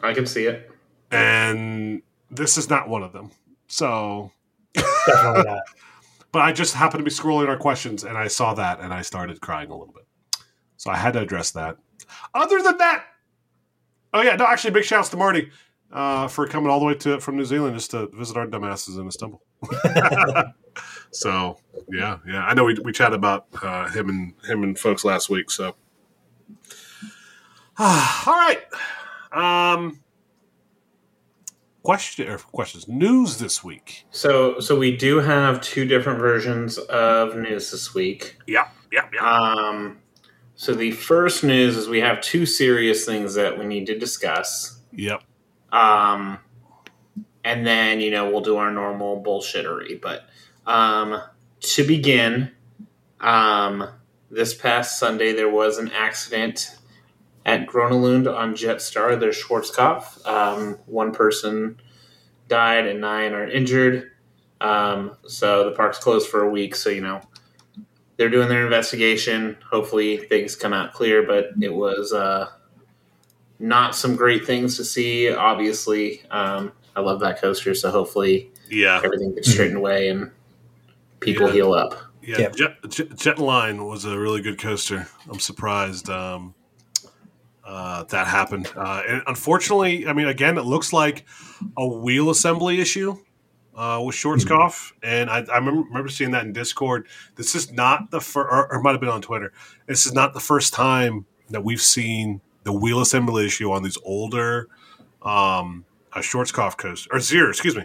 [0.02, 0.70] I can see it.
[1.10, 3.30] and this is not one of them.
[3.68, 4.30] So,
[4.74, 5.62] Definitely not.
[6.32, 9.02] but I just happened to be scrolling our questions, and I saw that, and I
[9.02, 10.04] started crying a little bit.
[10.76, 11.76] So I had to address that.
[12.34, 13.04] Other than that,
[14.14, 15.50] oh yeah, no, actually, big shouts to Marty
[15.92, 18.98] uh, for coming all the way to from New Zealand just to visit our dumbasses
[18.98, 19.42] in Istanbul.
[21.10, 21.58] so
[21.90, 25.28] yeah, yeah, I know we we chatted about uh, him and him and folks last
[25.28, 25.50] week.
[25.50, 25.74] So
[27.80, 28.60] All right.
[29.30, 30.00] Um,
[31.84, 34.04] question or questions news this week.
[34.10, 38.36] So, so we do have two different versions of news this week.
[38.48, 39.20] Yeah, yeah, yeah.
[39.20, 39.98] Um,
[40.56, 44.80] so the first news is we have two serious things that we need to discuss.
[44.92, 45.22] Yep.
[45.72, 46.38] Um,
[47.44, 50.00] and then you know we'll do our normal bullshittery.
[50.00, 50.28] But
[50.66, 51.20] um,
[51.60, 52.50] to begin,
[53.20, 53.88] um,
[54.30, 56.76] this past Sunday there was an accident
[57.46, 59.18] at Grona Lund on Jetstar.
[59.18, 60.26] There's Schwarzkopf.
[60.26, 61.80] Um, one person
[62.48, 64.10] died and nine are injured.
[64.60, 66.74] Um, so the park's closed for a week.
[66.74, 67.22] So you know
[68.16, 69.56] they're doing their investigation.
[69.70, 71.22] Hopefully things come out clear.
[71.22, 72.50] But it was uh,
[73.58, 75.32] not some great things to see.
[75.32, 77.74] Obviously, um, I love that coaster.
[77.74, 79.00] So hopefully Yeah.
[79.02, 80.30] everything gets straightened away and
[81.20, 81.52] people Yeah.
[81.52, 81.94] heal up.
[82.22, 82.38] Yeah.
[82.38, 82.56] Yep.
[82.56, 85.08] Jet, Jet, Jet Line was a really good coaster.
[85.30, 86.54] I'm surprised um,
[87.64, 88.70] uh, that happened.
[88.76, 91.24] Uh, and unfortunately, I mean, again, it looks like
[91.76, 93.16] a wheel assembly issue
[93.74, 94.92] uh, with Schwarzkopf.
[95.02, 97.06] And I, I remember, remember seeing that in Discord.
[97.36, 99.52] This is not the first, or, or it might have been on Twitter.
[99.86, 103.98] This is not the first time that we've seen the wheel assembly issue on these
[104.04, 104.68] older
[105.22, 107.84] um, uh, Schwarzkopf coasters, or Zierer, excuse me.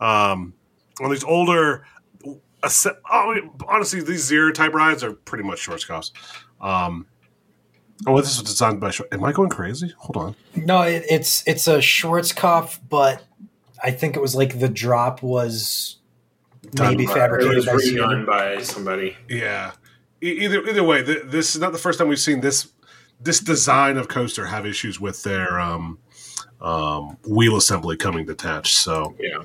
[0.00, 0.54] Um,
[1.00, 1.84] on these older
[2.62, 6.12] oh, honestly, these Zierer type rides are pretty much Schwarzkopfs.
[6.60, 7.06] Um,
[8.06, 8.92] oh, this was designed by.
[9.12, 9.92] Am I going crazy?
[9.98, 10.36] Hold on.
[10.56, 13.24] No, it, it's it's a Schwarzkopf, but
[13.82, 15.96] I think it was like the drop was
[16.72, 19.16] Done maybe by- It fabricated was by redone by somebody.
[19.28, 19.72] Yeah.
[20.22, 22.68] E- either either way, th- this is not the first time we've seen this
[23.20, 25.98] this design of coaster have issues with their um,
[26.60, 28.76] um, wheel assembly coming detached.
[28.76, 29.42] So Yeah.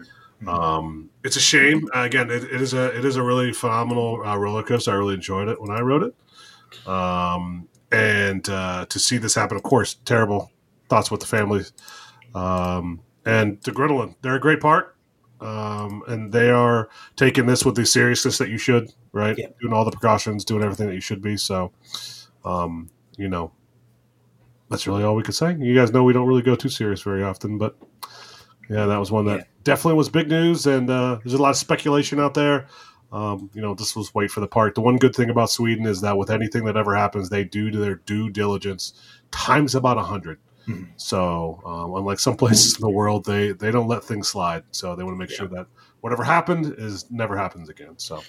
[0.48, 1.88] um, it's a shame.
[1.96, 4.92] Uh, again, it, it is a it is a really phenomenal uh, roller coaster.
[4.92, 6.88] I really enjoyed it when I rode it.
[6.88, 10.52] Um, and uh, to see this happen, of course, terrible
[10.90, 11.74] thoughts with the families.
[12.34, 14.96] Um, and to Grona Lund, they're a great part.
[15.42, 19.36] Um, and they are taking this with the seriousness that you should, right?
[19.38, 19.48] Yeah.
[19.60, 21.36] Doing all the precautions, doing everything that you should be.
[21.36, 21.72] So,
[22.46, 23.52] um, you know,
[24.72, 25.56] that's really all we could say.
[25.60, 27.78] You guys know we don't really go too serious very often, but
[28.70, 29.44] yeah, that was one that Yeah.
[29.64, 30.66] definitely was big news.
[30.66, 32.68] And uh, there's a lot of speculation out there.
[33.12, 34.74] Um, you know, this was wait for the part.
[34.74, 37.70] The one good thing about Sweden is that with anything that ever happens, they do
[37.70, 38.94] their due diligence
[39.32, 40.90] times about a 100 Mhm.
[40.96, 44.64] So, um, unlike some places in the world, they they don't let things slide.
[44.72, 45.66] So they want to make sure that
[46.02, 47.96] whatever happened is never happens again.
[47.98, 48.24] So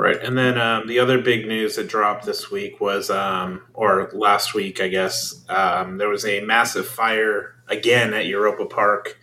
[0.00, 0.16] Right.
[0.22, 4.54] And then um, the other big news that dropped this week was, um, or last
[4.54, 9.18] week, I guess, um, there was a massive fire again at Europa Park.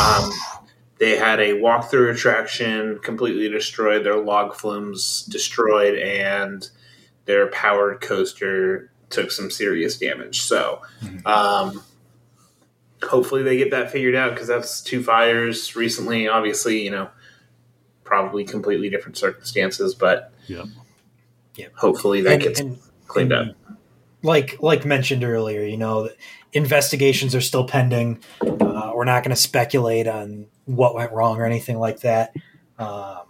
[0.00, 0.30] Um,
[1.00, 6.68] they had a walkthrough attraction completely destroyed, their log flumes destroyed, and
[7.24, 10.42] their powered coaster took some serious damage.
[10.42, 10.82] So,
[11.26, 11.82] um,
[13.02, 16.28] hopefully they get that figured out because that's two fires recently.
[16.28, 17.10] Obviously, you know,
[18.12, 20.64] probably completely different circumstances, but yeah,
[21.56, 21.68] yeah.
[21.74, 23.56] hopefully that And- gets and- cleaned and up.
[24.22, 26.10] Like like mentioned earlier, you know,
[26.52, 28.18] investigations are still pending.
[28.42, 32.32] Uh, we're not going to speculate on what went wrong or anything like that.
[32.78, 33.22] Um,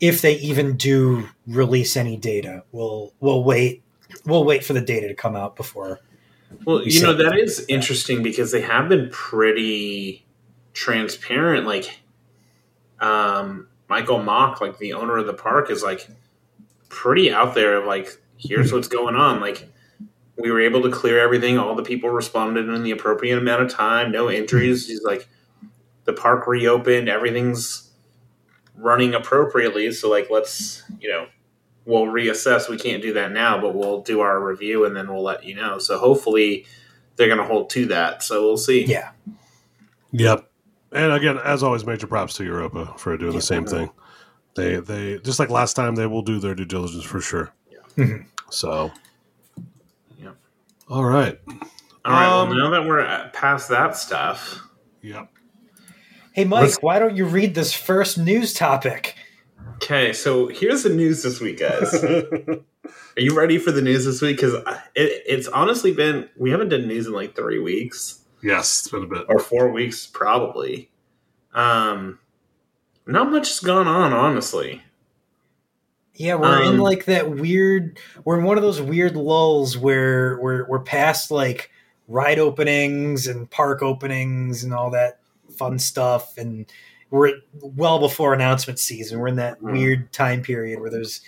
[0.00, 3.82] if they even do release any data, we'll we'll wait.
[4.24, 6.00] We'll wait for the data to come out before.
[6.64, 10.24] Well, You you know that is interesting because they have been pretty
[10.72, 11.66] transparent.
[11.66, 12.00] Like,
[13.00, 16.08] um, Michael Mack, like the owner of the park, is like
[16.88, 17.76] pretty out there.
[17.76, 19.40] Of like, here's what's going on.
[19.40, 19.68] Like,
[20.36, 21.58] we were able to clear everything.
[21.58, 24.12] All the people responded in the appropriate amount of time.
[24.12, 24.86] No injuries.
[24.86, 25.28] He's like,
[26.04, 27.08] the park reopened.
[27.08, 27.90] Everything's
[28.76, 29.92] running appropriately.
[29.92, 31.26] So, like, let's you know
[31.84, 32.68] we'll reassess.
[32.68, 35.54] We can't do that now, but we'll do our review and then we'll let you
[35.54, 35.78] know.
[35.78, 36.66] So hopefully
[37.16, 38.22] they're going to hold to that.
[38.22, 38.84] So we'll see.
[38.84, 39.10] Yeah,
[40.12, 40.47] Yep.
[40.92, 43.38] And again, as always, major props to Europa for doing Yeah.
[43.38, 43.90] the same thing.
[44.56, 47.52] They they just like last time, they will do their due diligence for sure.
[47.96, 48.24] Mhm.
[48.50, 48.90] So,
[50.20, 50.30] yeah.
[50.88, 51.38] all right.
[52.04, 52.26] All right.
[52.26, 54.60] Um, well, now that we're past that stuff,
[55.02, 55.28] Yep.
[56.32, 59.14] Hey, Mike, Let's- why don't you read this first news topic?
[59.76, 60.12] okay.
[60.12, 61.92] So here's the news this week, guys.
[62.04, 64.36] Are you ready for the news this week?
[64.36, 64.54] Because
[64.94, 69.04] it, it's honestly been we haven't done news in like three weeks yes, it's been
[69.04, 69.26] a bit.
[69.28, 70.90] or four weeks, probably.
[71.54, 72.18] Um,
[73.06, 74.82] not much has gone on, honestly.
[76.14, 77.98] Yeah, we're in Um, like that weird.
[78.24, 81.70] We're in one of those weird lulls where we're we're past like
[82.08, 85.20] ride openings and park openings and all that
[85.56, 86.66] fun stuff, and
[87.10, 89.18] we're well before announcement season.
[89.20, 89.72] We're in that Mm.
[89.72, 91.20] weird time period where there's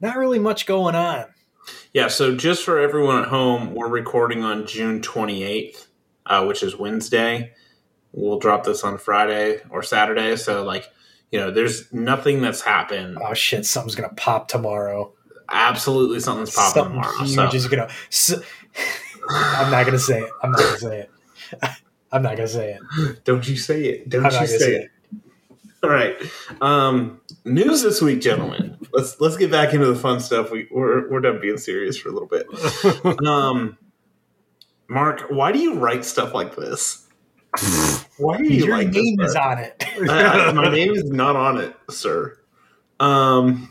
[0.00, 1.26] not really much going on.
[1.94, 5.86] Yeah, so just for everyone at home, we're recording on June 28th,
[6.26, 7.52] uh, which is Wednesday.
[8.12, 10.36] We'll drop this on Friday or Saturday.
[10.36, 10.88] So, like,
[11.32, 13.18] you know, there's nothing that's happened.
[13.20, 13.66] Oh shit!
[13.66, 15.12] Something's gonna pop tomorrow.
[15.50, 17.24] Absolutely something's popping Something tomorrow.
[17.24, 17.88] huge So, is gonna.
[18.10, 18.34] s
[19.28, 20.30] I'm not gonna say it.
[20.42, 21.10] I'm not gonna say it.
[22.12, 23.24] I'm not gonna say it.
[23.24, 24.08] don't you say it.
[24.08, 24.90] Don't I'm you say say it.
[25.82, 26.16] All right.
[26.62, 28.78] Um, news this week, gentlemen.
[28.92, 30.50] Let's let's get back into the fun stuff.
[30.50, 32.46] We, we're we're done being serious for a little bit.
[33.26, 33.76] Um,
[34.94, 37.08] Mark, why do you write stuff like this?
[38.18, 39.84] Why do you Your like name this, is on it.
[40.08, 42.38] Uh, my name is not on it, sir.
[43.00, 43.70] Um,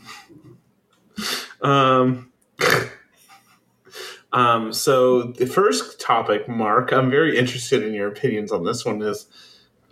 [1.62, 2.32] um,
[4.32, 9.00] um, so the first topic, Mark, I'm very interested in your opinions on this one.
[9.00, 9.26] Is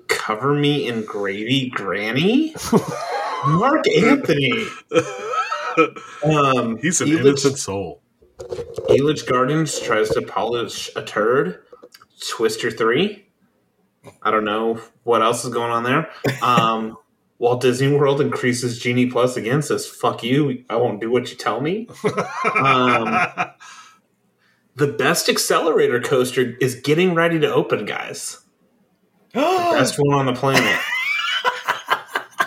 [0.08, 2.54] cover me in gravy, Granny?
[3.46, 4.66] Mark Anthony.
[6.24, 8.01] Um, He's an innocent soul.
[8.88, 11.62] Elitch Gardens tries to polish a turd.
[12.28, 13.26] Twister three.
[14.22, 16.10] I don't know what else is going on there.
[16.42, 16.96] Um,
[17.38, 19.62] Walt Disney World increases Genie Plus again.
[19.62, 21.88] Says "fuck you." I won't do what you tell me.
[22.54, 23.28] Um,
[24.74, 28.38] The best accelerator coaster is getting ready to open, guys.
[29.34, 30.80] Best one on the planet.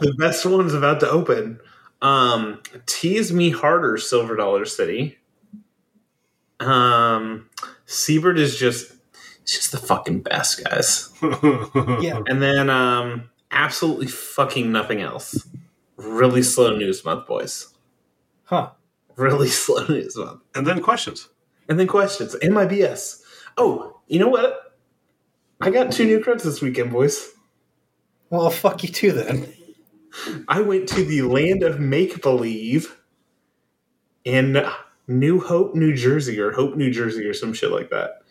[0.00, 1.60] the best one's about to open.
[2.00, 5.18] Um, tease me harder, Silver Dollar City.
[6.60, 7.48] Um,
[7.86, 8.92] Seabird is just,
[9.42, 11.10] it's just the fucking best, guys.
[12.00, 12.20] yeah.
[12.26, 15.48] And then, um, absolutely fucking nothing else.
[15.96, 17.74] Really slow news month, boys.
[18.44, 18.70] Huh.
[19.16, 20.42] Really slow news month.
[20.54, 21.28] and then questions.
[21.68, 23.20] And then questions and my BS.
[23.56, 24.76] Oh, you know what?
[25.60, 27.28] I got two new credits this weekend, boys.
[28.30, 29.52] Well, fuck you too then.
[30.48, 32.96] I went to the land of make believe
[34.24, 34.62] in
[35.06, 38.22] New Hope, New Jersey, or Hope, New Jersey, or some shit like that.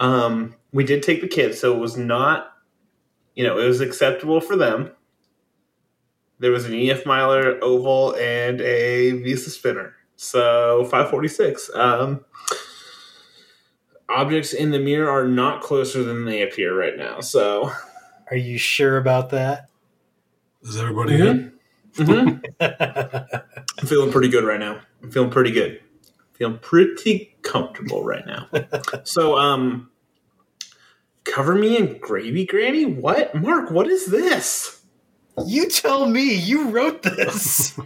[0.00, 2.52] Um, we did take the kids, so it was not,
[3.34, 4.90] you know, it was acceptable for them.
[6.40, 11.70] There was an EF Miler oval and a Visa spinner, so 546.
[11.74, 12.24] Um,
[14.08, 17.70] objects in the mirror are not closer than they appear right now, so.
[18.30, 19.68] Are you sure about that?
[20.64, 21.52] Is everybody in?
[21.94, 22.42] Mhm.
[23.80, 24.80] I'm feeling pretty good right now.
[25.02, 25.80] I'm feeling pretty good.
[26.32, 28.48] Feeling pretty comfortable right now.
[29.04, 29.90] so, um,
[31.24, 32.86] cover me in gravy, Granny.
[32.86, 33.70] What, Mark?
[33.70, 34.80] What is this?
[35.46, 36.34] you tell me.
[36.34, 37.78] You wrote this.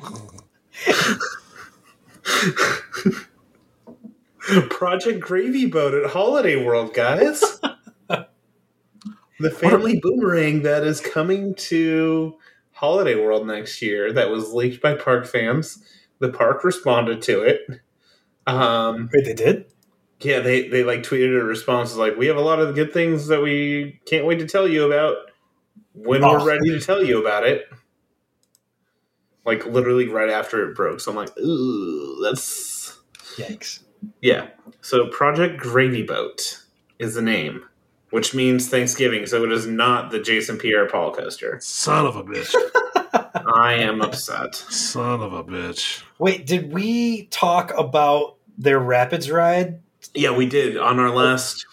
[4.70, 7.60] Project Gravy Boat at Holiday World, guys.
[8.08, 12.36] the family boomerang that is coming to
[12.78, 14.12] Holiday World next year.
[14.12, 15.82] That was leaked by park fans.
[16.20, 17.60] The park responded to it.
[18.46, 19.66] Um, Wait, they did?
[20.20, 23.26] Yeah, they they like tweeted a response like, "We have a lot of good things
[23.28, 25.16] that we can't wait to tell you about
[25.92, 26.32] when Oh.
[26.32, 27.66] we're ready to tell you about it."
[29.44, 31.00] Like literally right after it broke.
[31.00, 32.98] So I'm like, "Ooh, that's
[33.36, 33.82] Yikes.
[34.20, 34.48] yeah."
[34.80, 36.62] So Project Gravy Boat
[36.98, 37.64] is the name,
[38.10, 39.26] which means Thanksgiving.
[39.26, 41.58] So it is not the Jason Pierre-Paul coaster.
[41.60, 42.54] Son of a bitch.
[43.54, 44.54] I am upset.
[44.54, 46.02] Son of a bitch.
[46.18, 49.80] Wait, did we talk about their Rapids ride?
[50.14, 51.66] Yeah, we did on our last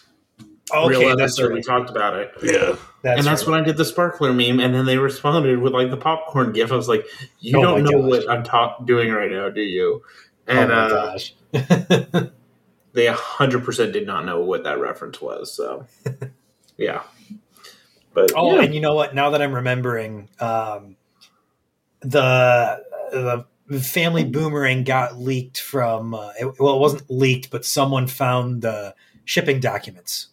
[0.74, 1.52] Okay, real that's episode.
[1.54, 2.32] We talked about it.
[2.42, 2.76] Yeah.
[3.02, 3.52] That's and that's right.
[3.52, 6.72] when I did the sparkler meme, and then they responded with like the popcorn gif.
[6.72, 7.06] I was like,
[7.38, 8.24] "You Oh don't know gosh.
[8.24, 10.02] what I'm ta- doing right now, do you?"
[10.48, 12.30] And oh my uh, gosh.
[12.96, 15.52] they hundred percent did not know what that reference was.
[15.54, 15.86] So,
[16.76, 17.02] yeah.
[18.14, 18.62] But Oh, yeah.
[18.62, 19.14] and you know what?
[19.14, 20.96] Now that I'm remembering, um,
[22.00, 22.82] the
[23.68, 26.14] the family boomerang got leaked from.
[26.14, 30.28] Uh, it, well, it wasn't leaked, but someone found the shipping documents.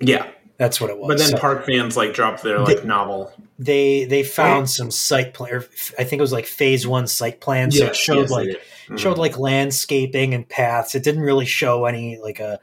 [0.00, 0.28] yeah.
[0.56, 1.08] That's what it was.
[1.08, 3.32] But then So park fans like dropped their like They- novel.
[3.58, 5.52] they they found some site plan.
[5.52, 7.72] Or f- I think it was like phase one site plan.
[7.72, 8.98] So it showed yes, they like Mhm.
[8.98, 10.94] showed like landscaping and paths.
[10.94, 12.60] It didn't really show any like a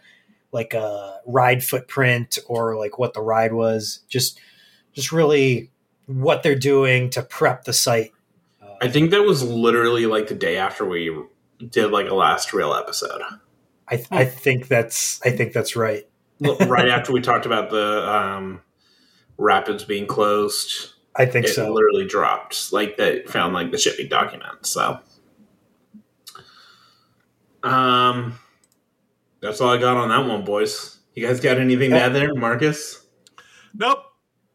[0.52, 4.00] like a ride footprint or like what the ride was.
[4.10, 4.40] Just
[4.94, 5.72] just really
[6.08, 8.12] what they're doing to prep the site.
[8.62, 11.16] Uh, I think that was literally like the day after we
[11.70, 13.22] did like a last real episode.
[13.90, 16.08] I I think that's I think that's right.
[16.40, 18.62] right after we talked about the um,
[19.38, 20.94] rapids being closed.
[21.16, 21.72] I think it so.
[21.72, 22.72] literally dropped.
[22.74, 24.66] Like they found like the shipping document.
[24.66, 25.00] So,
[27.64, 28.38] um,
[29.42, 30.98] that's all I got on that one, boys.
[31.16, 33.06] You guys got anything to add there, Marcus?
[33.74, 34.00] Nope.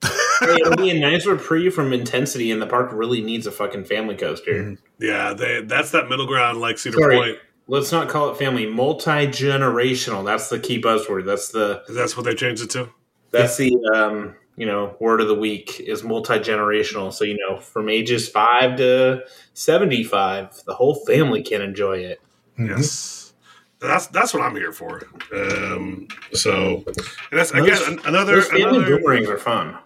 [0.02, 3.84] Hey, it'll be a nice reprieve from intensity, and the park really needs a fucking
[3.84, 4.52] family coaster.
[4.52, 4.78] Mhm.
[4.98, 7.16] yeah, they that's that middle ground like Cedar Sorry.
[7.16, 7.38] Point.
[7.68, 8.66] Let's not call it family.
[8.66, 10.24] Multi generational.
[10.24, 11.24] That's the key buzzword.
[11.24, 12.90] That's the That's what they changed it to.
[13.32, 17.12] that's the um, you know word of the week is multi generational.
[17.12, 22.20] So you know from ages five to seventy five, the whole family can enjoy it.
[22.58, 22.68] Mhm.
[22.68, 23.34] Yes.
[23.80, 25.02] That's that's what I'm here for.
[25.34, 28.36] Um, so, and that's Those- again an- another.
[28.36, 29.76] Those another boomerangs are fun.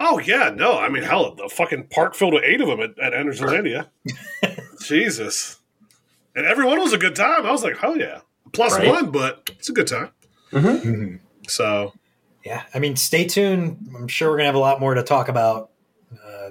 [0.00, 2.98] oh yeah, no, I mean hell, the fucking park filled with eight of them at,
[2.98, 3.88] at Energylandia.
[4.82, 5.58] Jesus,
[6.34, 7.44] and everyone was a good time.
[7.46, 8.20] I was like, oh yeah,
[8.52, 8.88] plus Right.
[8.88, 10.08] one, but it's a good time.
[10.50, 11.20] Mhm.
[11.46, 11.92] So
[12.46, 13.88] Yeah, I mean, stay tuned.
[13.94, 15.70] I'm sure we're gonna have a lot more to talk about.
[16.12, 16.50] Uh,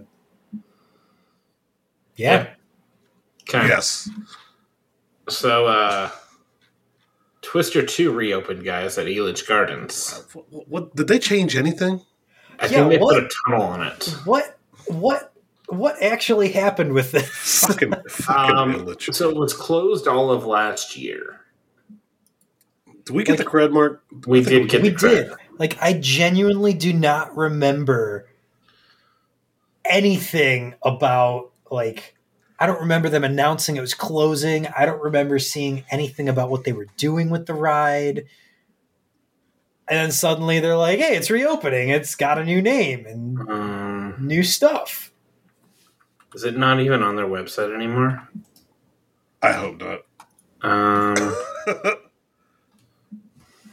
[2.16, 2.48] yeah,
[3.50, 3.68] Okay.
[3.68, 4.10] yes,
[5.30, 6.10] So uh
[7.42, 10.24] Twister 2 reopened, guys, at Elitch Gardens.
[10.34, 12.02] what, what did they change anything?
[12.60, 13.16] I Yeah, think they what?
[13.16, 14.06] put a tunnel on it.
[14.24, 14.58] what,
[14.88, 15.34] what,
[15.68, 17.28] what actually happened with this?
[17.66, 18.96] Fucking fucking Um.
[19.12, 21.42] So it was closed all of last year.
[23.06, 24.02] Did we get the cred mark?
[24.26, 25.28] We I think did get we the credit.
[25.28, 25.38] did.
[25.60, 28.30] Like, I genuinely do not remember
[29.86, 32.16] anything about like.
[32.64, 34.68] I don't remember them announcing it was closing.
[34.68, 38.20] I don't remember seeing anything about what they were doing with the ride.
[39.90, 41.90] And then suddenly they're like, "Hey, it's reopening.
[41.90, 45.12] It's got a new name and Um, new stuff."
[46.34, 48.30] is it not even on their website anymore?
[49.42, 50.00] I hope not.
[50.62, 51.36] Um,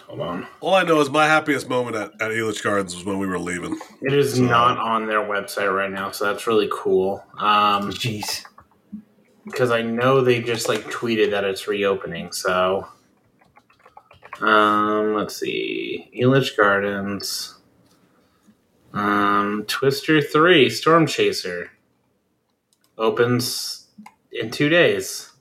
[0.07, 0.47] hold on.
[0.61, 3.39] All I know is my happiest moment at, at Elitch Gardens was when we were
[3.39, 3.79] leaving.
[4.03, 7.25] It is So- not on their website right now, so that's really cool.
[7.39, 8.45] Um, Jeez.
[9.45, 12.33] Because I know they just like tweeted that it's reopening.
[12.33, 12.89] So,
[14.41, 17.57] um, let's see, Elitch Gardens,
[18.93, 21.71] um, Twister Three, Storm Chaser,
[22.99, 23.89] opens
[24.33, 25.33] in two days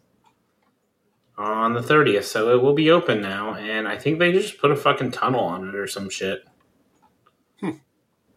[1.37, 2.25] on the thirtieth.
[2.25, 5.41] So it will be open now, and I think they just put a fucking tunnel
[5.41, 6.43] on it or some shit.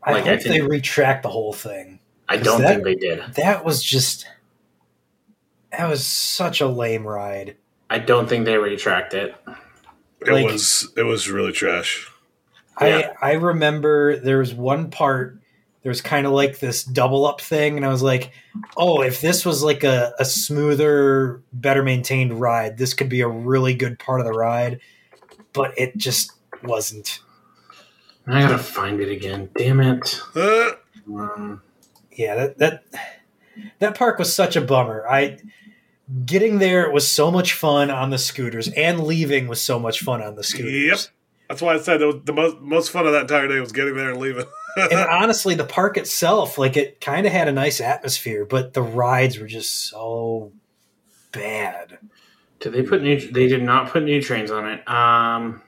[0.05, 2.01] I Like, I hope they think- retract the whole thing.
[2.29, 3.23] I don't that- think they did.
[3.35, 4.27] That was just
[5.77, 7.57] that was such a lame ride.
[7.91, 9.35] I don't think they retract it.
[10.21, 12.09] It Like- was it was really trash.
[12.81, 13.13] Yeah.
[13.21, 15.39] I I remember there was one part
[15.83, 18.31] there was kind of like this double up thing and I was like,
[18.77, 23.29] "Oh, if this was like a, a smoother, better maintained ride, this could be a
[23.29, 24.79] really good part of the ride."
[25.53, 26.31] But it just
[26.63, 27.19] wasn't.
[28.29, 29.51] I gotta find it again.
[29.57, 30.21] Damn it.
[30.37, 30.71] Uh,
[31.13, 31.63] Um,
[32.13, 32.85] Yeah, that that
[33.81, 35.05] that park was such a bummer.
[35.11, 35.39] I
[36.25, 40.23] getting there was so much fun on the scooters and leaving was so much fun
[40.23, 40.73] on the scooters.
[40.73, 40.99] Yep.
[41.49, 43.73] that's why I said it was the most most fun of that entire day was
[43.73, 44.47] getting there and leaving.
[44.77, 48.83] and honestly, the park itself, like it kind of had a nice atmosphere, but the
[48.83, 50.53] rides were just so
[51.33, 51.99] bad.
[52.61, 53.19] did they put new?
[53.19, 54.89] They did not put new trains on it.
[54.89, 55.63] Um.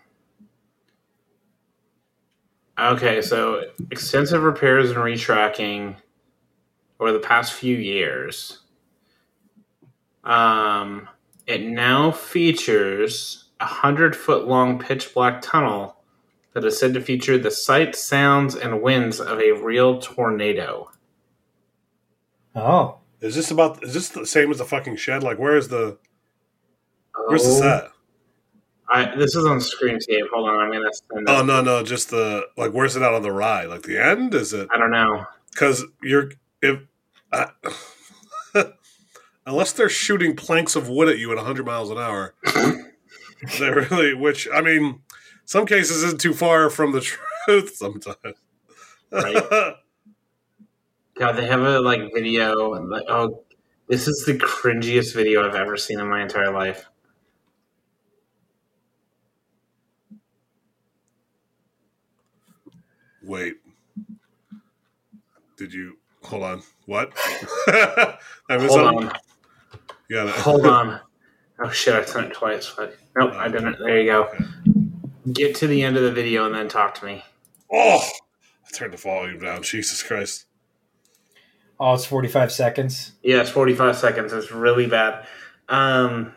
[2.76, 5.94] Okay, so extensive repairs and retracking
[6.98, 8.63] over the past few years.
[10.24, 11.08] Um,
[11.46, 15.96] it now features a hundred foot long pitch black tunnel
[16.54, 20.90] that is said to feature the sights, sounds, and winds of a real tornado.
[22.54, 23.82] Oh, is this about?
[23.82, 25.22] Is this the same as the fucking shed?
[25.22, 25.98] Like, where is the?
[27.26, 27.90] Where's the Oh, set?
[28.88, 30.28] I, this is on Screamscape.
[30.32, 31.28] Hold on, I'm gonna send.
[31.28, 31.44] Oh it.
[31.46, 32.72] no, no, just the like.
[32.72, 33.68] Where's it out on the ride?
[33.68, 34.34] Like the end?
[34.34, 34.68] Is it?
[34.72, 35.24] I don't know.
[35.50, 36.30] Because you're
[36.62, 36.80] if.
[37.32, 37.48] I,
[39.46, 42.34] unless they're shooting planks of wood at you at 100 miles an hour,
[43.58, 44.14] they really.
[44.14, 45.00] Which I mean,
[45.44, 47.00] some cases isn't too far from the
[47.46, 47.74] truth.
[47.76, 48.38] Sometimes.
[49.10, 49.74] Right.
[51.16, 52.74] God, they have a like video.
[52.74, 53.44] and, Like, oh,
[53.88, 56.86] this is the cringiest video I've ever seen in my entire life.
[63.22, 63.54] Wait.
[65.56, 66.62] Did you hold on?
[66.86, 67.12] What?
[67.68, 68.18] I
[68.50, 69.12] missed Hold on,
[70.08, 71.00] You got hold on.
[71.58, 71.94] Oh shit!
[71.94, 72.66] I done it twice.
[72.66, 72.90] Fuck.
[73.16, 73.78] Nope, I didn't.
[73.78, 74.28] There you go.
[75.32, 77.24] Get to the end of the video and then talk to me.
[77.72, 78.00] Oh,
[78.66, 79.62] I turned the volume down.
[79.62, 80.44] Jesus Christ.
[81.80, 83.12] oh, it's forty five seconds.
[83.22, 84.32] Yeah, it's 45 seconds.
[84.32, 85.26] It's really bad.
[85.68, 86.32] Um,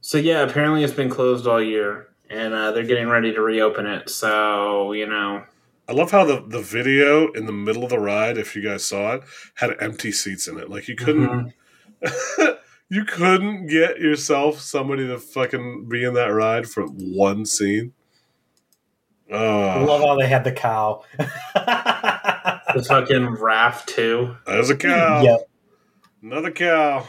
[0.00, 3.86] so, yeah, apparently it's been closed all year, and uh, they're getting ready to reopen
[3.86, 4.10] it.
[4.10, 5.44] So, you know,
[5.88, 8.84] I love how the, the video in the middle of the ride, if you guys
[8.84, 9.22] saw it,
[9.54, 10.70] had empty seats in it.
[10.70, 11.52] Like you couldn't Mhm.
[12.88, 17.92] you couldn't get yourself somebody to fucking be in that ride for one scene.
[19.32, 21.02] I Oh, love how they had the cow.
[22.74, 24.36] The fucking raft too.
[24.46, 25.22] there's a cow.
[25.22, 25.48] Yep.
[26.22, 27.06] Another cow.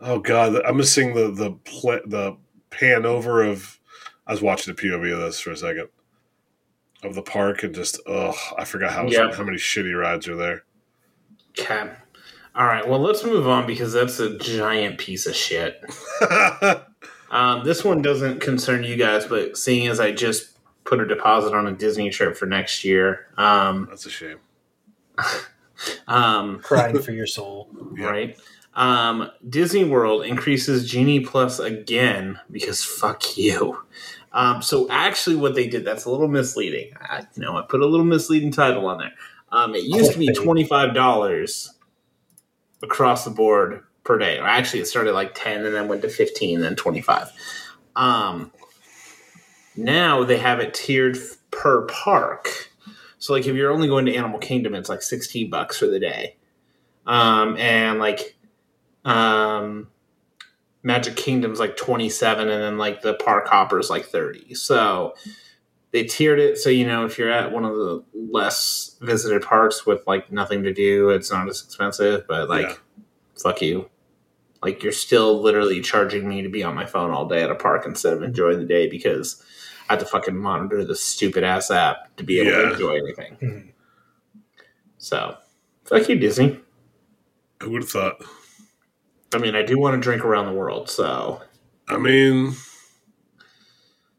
[0.00, 2.36] Oh god, I'm missing the the pl- the
[2.70, 3.78] pan over of.
[4.26, 5.88] I was watching the POV of this for a second
[7.02, 9.30] of the park and just oh, I forgot how Yeah.
[9.34, 10.62] how many shitty rides are there.
[11.58, 11.90] Okay.
[12.54, 12.86] All right.
[12.86, 15.82] Well, let's move on because that's a giant piece of shit.
[17.32, 20.50] Um, this one doesn't concern you guys, but seeing as I just
[20.84, 24.36] put a deposit on a Disney trip for next year, um, That's a shame.
[26.06, 27.70] um, Crying for your soul.
[27.96, 28.06] Yeah.
[28.06, 28.38] right?
[28.74, 33.82] Um, Disney World increases Genie Plus again because fuck you.
[34.32, 36.92] Um, so actually, what they did that's a little misleading.
[37.00, 39.12] I, you know, I put a little misleading title on there.
[39.50, 41.72] Um, it used to be twenty five dollars
[42.82, 44.38] across the board per day.
[44.38, 47.30] Or actually, it started like ten and then went to fifteen, then twenty five.
[47.96, 48.52] Um,
[49.76, 51.18] now they have it tiered
[51.50, 52.70] per park.
[53.18, 56.00] So, like, if you're only going to Animal Kingdom, it's like sixteen bucks for the
[56.00, 56.36] day
[57.06, 58.36] um, and like
[59.04, 59.88] um,
[60.82, 64.54] Magic Kingdom's like 27, and then like the Park Hopper's like 30.
[64.54, 65.14] So
[65.92, 69.84] they tiered it so you know if you're at one of the less visited parks
[69.86, 72.26] with like nothing to do, it's not as expensive.
[72.26, 72.74] But like, Yeah.
[73.42, 73.88] fuck you.
[74.62, 77.54] Like you're still literally charging me to be on my phone all day at a
[77.54, 79.42] park instead of enjoying the day because
[79.90, 82.56] I have to fucking monitor the stupid ass app to be able Yeah.
[82.68, 83.36] to enjoy anything.
[83.42, 83.68] Mhm.
[84.98, 85.36] So,
[85.84, 86.60] fuck you, Disney.
[87.60, 88.24] I would have thought.
[89.34, 91.42] I mean, I do want to drink around the world, so
[91.88, 92.52] I mean,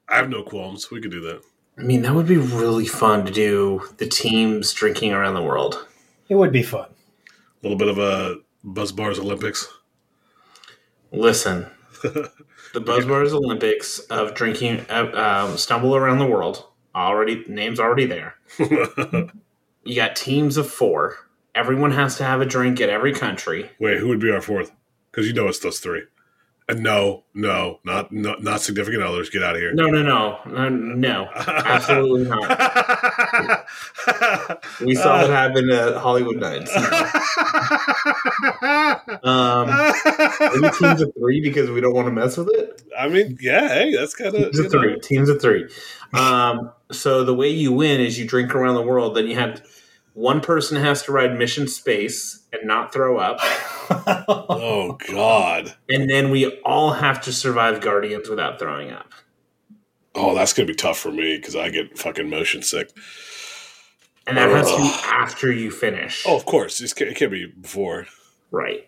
[0.09, 0.91] I have no qualms.
[0.91, 1.41] We could do that.
[1.77, 5.87] I mean that would be really fun to do the teams drinking around the world.
[6.29, 6.89] It would be fun.
[6.89, 9.67] A little bit of a Buzz Bars Olympics.
[11.11, 11.67] Listen,
[12.03, 16.65] the Buzz Bars Olympics of drinking, uh, um, stumble around the world.
[16.95, 18.35] Already, names already there.
[19.85, 21.17] You got teams of four.
[21.53, 23.69] Everyone has to have a drink at every country.
[23.79, 24.71] Wait, who would be our fourth?
[25.11, 26.03] Because you know it's those three.
[26.69, 29.29] And no, no, not no, not significant others.
[29.29, 29.73] Get out of here.
[29.73, 33.65] No, no, no, no, no, absolutely not.
[34.81, 36.71] We saw it happen at Hollywood Nights.
[39.23, 39.67] Um,
[40.39, 42.81] maybe teams of three because we don't want to mess with it.
[42.97, 44.99] I mean, yeah, hey, that's kind of Teams of three.
[44.99, 45.69] Teams of three.
[46.13, 49.15] Um, so the way you win is you drink around the world.
[49.15, 49.61] Then you have
[50.13, 53.37] one person has to ride Mission Space and not throw up,
[54.07, 55.73] Oh God.
[55.89, 59.11] and then we all have to survive Guardians without throwing up.
[60.15, 62.91] Oh, that's gonna be tough for me because I get fucking motion sick.
[64.27, 66.23] And that has to be after you finish.
[66.27, 68.05] Oh, of course, can't, it can't be before.
[68.51, 68.87] right.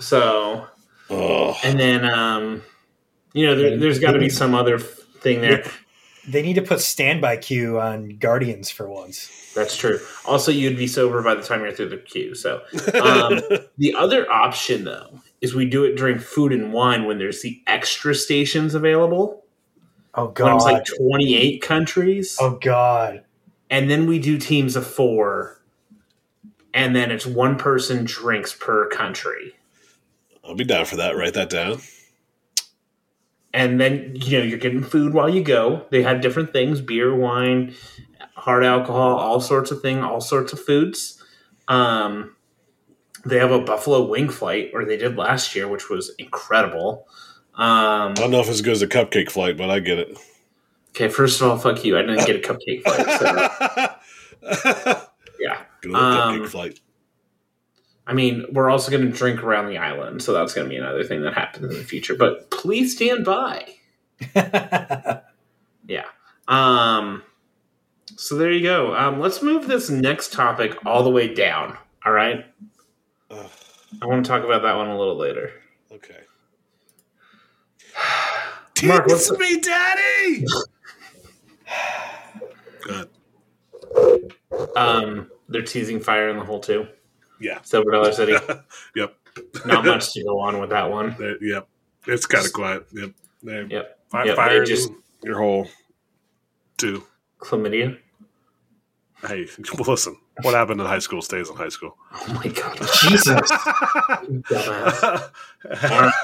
[0.00, 0.66] So
[1.10, 2.62] Oh, and then um,
[3.34, 5.64] you know there, there's got to be some other thing there.
[6.28, 9.52] They need to put standby queue on Guardians for once.
[9.54, 9.98] That's true.
[10.26, 12.34] Also, you'd be sober by the time you're through the queue.
[12.34, 12.62] So
[12.94, 13.40] Um,
[13.78, 17.60] the other option, though, is we do it during food and wine when there's the
[17.66, 19.44] extra stations available.
[20.14, 20.80] Oh god, When god.
[20.82, 22.36] it's like 28 countries.
[22.40, 23.24] oh god.
[23.70, 25.60] And then we do teams of four.
[26.74, 29.54] And then it's one person drinks per country.
[30.44, 31.16] I'll be down for that.
[31.16, 31.80] Write that down.
[33.54, 35.86] And then, you know, you're getting food while you go.
[35.90, 37.74] They have different things beer, wine,
[38.34, 41.22] hard alcohol, all sorts of thing, all sorts of foods.
[41.66, 42.36] Um,
[43.24, 47.06] they have a buffalo wing flight, or they did last year, which was incredible.
[47.54, 49.98] Um, I don't know if it's as good as a cupcake flight, but I get
[49.98, 50.16] it.
[50.90, 51.98] okay, first of all, fuck you.
[51.98, 54.00] I didn't get a cupcake flight.
[54.44, 55.06] So,
[55.40, 55.62] yeah.
[55.80, 56.80] Good old Um, cupcake flight.
[58.08, 60.78] I mean, we're also going to drink around the island, so that's going to be
[60.78, 62.14] another thing that happens in the future.
[62.16, 63.74] But please stand by.
[65.88, 66.04] Yeah.
[66.46, 67.22] Um.
[68.16, 68.94] So there you go.
[68.94, 69.18] Um.
[69.20, 71.78] Let's move this next topic all the way down.
[72.04, 72.44] All right.
[73.30, 73.50] Ugh,
[74.02, 75.50] I want to talk about that one a little later.
[75.90, 76.20] okay.
[78.86, 80.44] Mark, what's me, Daddy.
[82.82, 83.08] Good.
[84.76, 85.30] Um.
[85.48, 86.86] They're teasing fire in the hole too.
[87.40, 87.60] Yeah.
[87.62, 88.32] Silver Dollar City.
[88.96, 89.14] yep.
[89.66, 91.10] Not much to go on with that one.
[91.20, 91.68] Uh, yep.
[92.06, 92.86] It's kind of quiet.
[92.92, 93.10] Yep.
[93.42, 93.66] There.
[93.66, 93.98] Yep.
[94.08, 94.90] Fire, Yep, fire just-
[95.22, 95.68] your whole
[96.76, 97.02] Two.
[97.40, 97.98] Chlamydia.
[99.26, 99.48] Hey,
[99.86, 100.16] listen.
[100.42, 101.96] What happened in high school stays in high school.
[102.12, 102.78] Oh my god.
[103.02, 103.50] Jesus.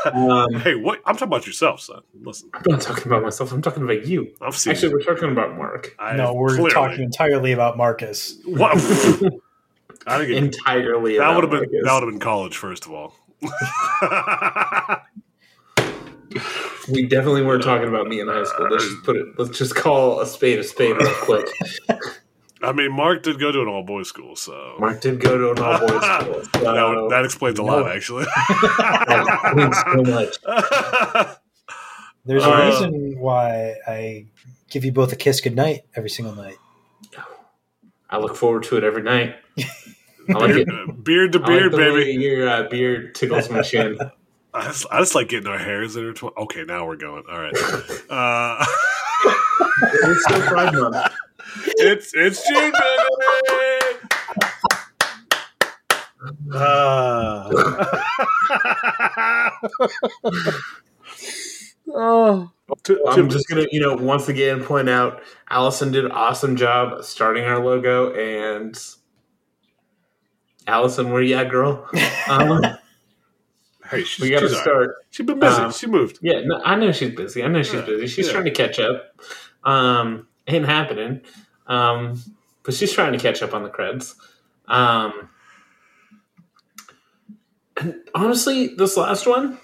[0.07, 1.01] Um, hey, what?
[1.05, 2.03] I'm talking about yourself, son.
[2.23, 3.51] Listen, I'm not talking about myself.
[3.53, 4.33] I'm talking about you.
[4.41, 4.73] I've seen.
[4.73, 5.97] Actually, we're talking about Mark.
[5.99, 8.39] I, no, we're clearly- talking entirely about Marcus.
[8.45, 8.75] What?
[10.07, 11.19] I think Entirely.
[11.19, 13.15] that would have been that would have been college first of all.
[16.89, 18.69] We definitely weren't talking about me in high school.
[18.71, 19.27] Let's just put it.
[19.39, 21.47] Let's just call a spade a spade real quick.
[22.63, 25.51] I mean, Mark did go to an all boys school, so Mark did go to
[25.53, 25.89] an all boys
[26.21, 26.43] school.
[26.63, 28.25] So that, that explains a lot, actually.
[28.79, 31.37] that so much.
[32.27, 34.27] There's Uh, a reason why I
[34.71, 36.57] give you both a kiss goodnight every single night.
[38.11, 39.37] I look forward to it every night.
[40.29, 40.69] I like it.
[41.05, 42.23] beard to I like beard, the way baby.
[42.23, 43.99] Your uh, beard tickles my chin.
[44.55, 46.37] I just, I just like getting our hairs intertwined.
[46.37, 47.25] Okay, now we're going.
[47.29, 47.55] All right.
[48.09, 48.65] Uh,
[49.83, 50.97] It's still Pride Month.
[51.79, 53.99] it's it's June, baby.
[56.53, 57.51] Uh,
[61.93, 62.51] oh,
[62.85, 67.05] to, I'm just gonna, you know, once again point out Allison did an awesome job
[67.05, 68.79] starting our logo, and
[70.67, 71.89] Allison, where you at, girl?
[72.27, 72.63] Um,
[73.91, 74.63] hey, she's, we got to she's all right.
[74.63, 74.95] start.
[75.11, 75.61] She's been busy.
[75.61, 76.19] um, she moved.
[76.23, 77.43] Yeah, no, I know she's busy.
[77.45, 78.07] I know she's Yeah, busy.
[78.07, 78.33] She's yeah.
[78.33, 79.15] trying to catch up.
[79.65, 81.21] Um, ain't happening.
[81.67, 82.23] Um,
[82.63, 84.15] but she's trying to catch up on the creds.
[84.69, 85.29] Um,
[87.77, 89.59] and honestly, this last one,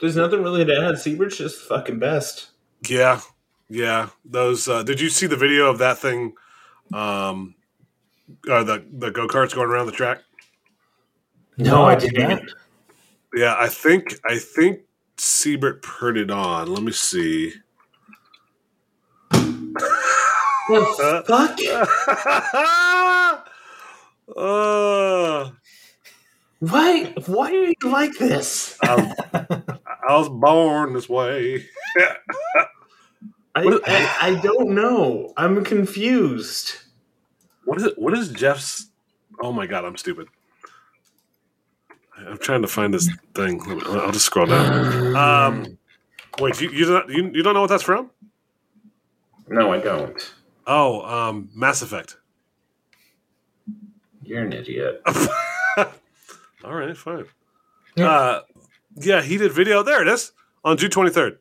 [0.00, 0.94] there's nothing really to add.
[0.94, 2.48] Siebert's just fucking best.
[2.88, 3.20] Yeah,
[3.68, 4.08] yeah.
[4.24, 4.66] Those.
[4.68, 6.34] Uh, did you see the video of that thing?
[6.94, 7.54] Um,
[8.48, 10.22] uh, the the go karts going around the track.
[11.58, 12.42] No, I did not.
[13.34, 14.80] Yeah, I think I think
[15.16, 16.72] Siebert put it on.
[16.72, 17.52] Let me see.
[20.68, 21.58] Well, fuck.
[24.36, 25.50] uh,
[26.60, 27.14] Why?
[27.26, 28.76] Why are you like this?
[28.82, 29.14] I,
[30.08, 31.66] I was born this way.
[33.54, 35.32] I, I, I don't know.
[35.36, 36.76] I'm confused.
[37.66, 37.98] What is it?
[37.98, 38.90] What is Jeff's?
[39.42, 40.28] Oh my god, I'm stupid.
[42.16, 43.60] I'm trying to find this thing.
[43.86, 45.16] I'll just scroll down.
[45.16, 45.78] Um,
[46.38, 48.10] wait, you you don't you, you don't know what that's from?
[49.48, 50.34] No, I don't.
[50.66, 52.16] Oh, um, Mass Effect.
[54.22, 55.02] You're an idiot.
[56.64, 57.26] All right, fine.
[57.96, 58.10] Yeah.
[58.10, 58.40] Uh,
[58.96, 59.82] yeah, he did video.
[59.82, 60.32] There it is
[60.64, 61.38] on June 23rd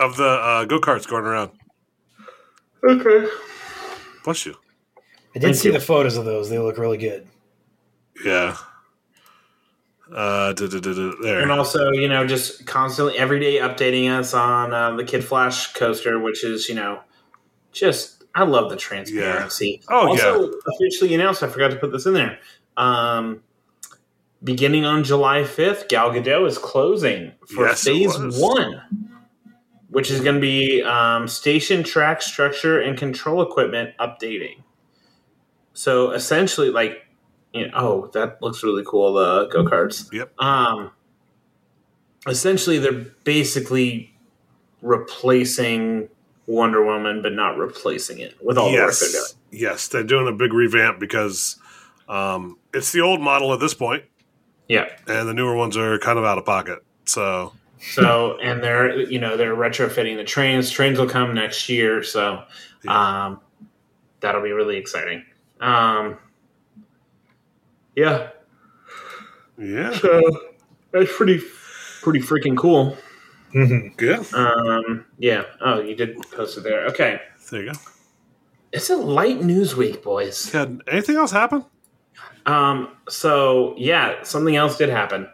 [0.00, 1.52] of the uh, go karts going around.
[2.88, 3.28] Okay.
[4.24, 4.56] Bless you.
[5.34, 5.74] I did Thank see you.
[5.74, 6.48] the photos of those.
[6.48, 7.26] They look really good.
[8.24, 8.56] Yeah.
[10.12, 14.34] Uh, duh, duh, duh, duh, And also, you know, just constantly every day updating us
[14.34, 17.00] on uh, the Kid Flash coaster, which is, you know,
[17.72, 19.82] just I love the transparency.
[19.88, 21.42] Oh, also, officially announced.
[21.42, 22.38] I forgot to put this in there.
[22.76, 23.42] Um,
[24.42, 28.82] beginning on July fifth, Gal Gadot is closing for Yes, phase one,
[29.88, 34.63] which is going to be um, station track structure and control equipment updating.
[35.74, 37.04] So essentially, like,
[37.52, 39.14] you know, oh, that looks really cool.
[39.14, 40.10] The go karts.
[40.12, 40.32] Yep.
[40.40, 40.90] Um,
[42.26, 44.14] essentially, they're basically
[44.82, 46.08] replacing
[46.46, 49.22] Wonder Woman, but not replacing it with all the work they're doing.
[49.22, 49.34] Yes.
[49.50, 51.56] Yes, they're doing a big revamp because
[52.08, 54.02] um, it's the old model at this point,
[54.68, 54.86] Yeah.
[55.06, 56.80] and the newer ones are kind of out of pocket.
[57.04, 60.70] So, So, and they're you know they're retrofitting the trains.
[60.70, 62.42] Trains will come next year, so
[62.88, 63.40] um,
[64.20, 65.24] that'll be really exciting.
[65.64, 66.18] Um,
[67.96, 68.30] yeah,
[69.58, 70.20] yeah, so
[70.92, 71.40] that's pretty
[72.02, 72.96] pretty freaking cool.
[73.54, 74.00] Mhm.
[74.00, 74.22] yeah.
[74.38, 75.44] Um, yeah.
[75.60, 76.86] Oh, you did post it there.
[76.86, 77.78] Okay, There you go.
[78.72, 80.52] it's a light news week, boys.
[80.52, 81.64] Yeah, anything else happen?
[82.46, 85.28] Um, so yeah, something else did happen.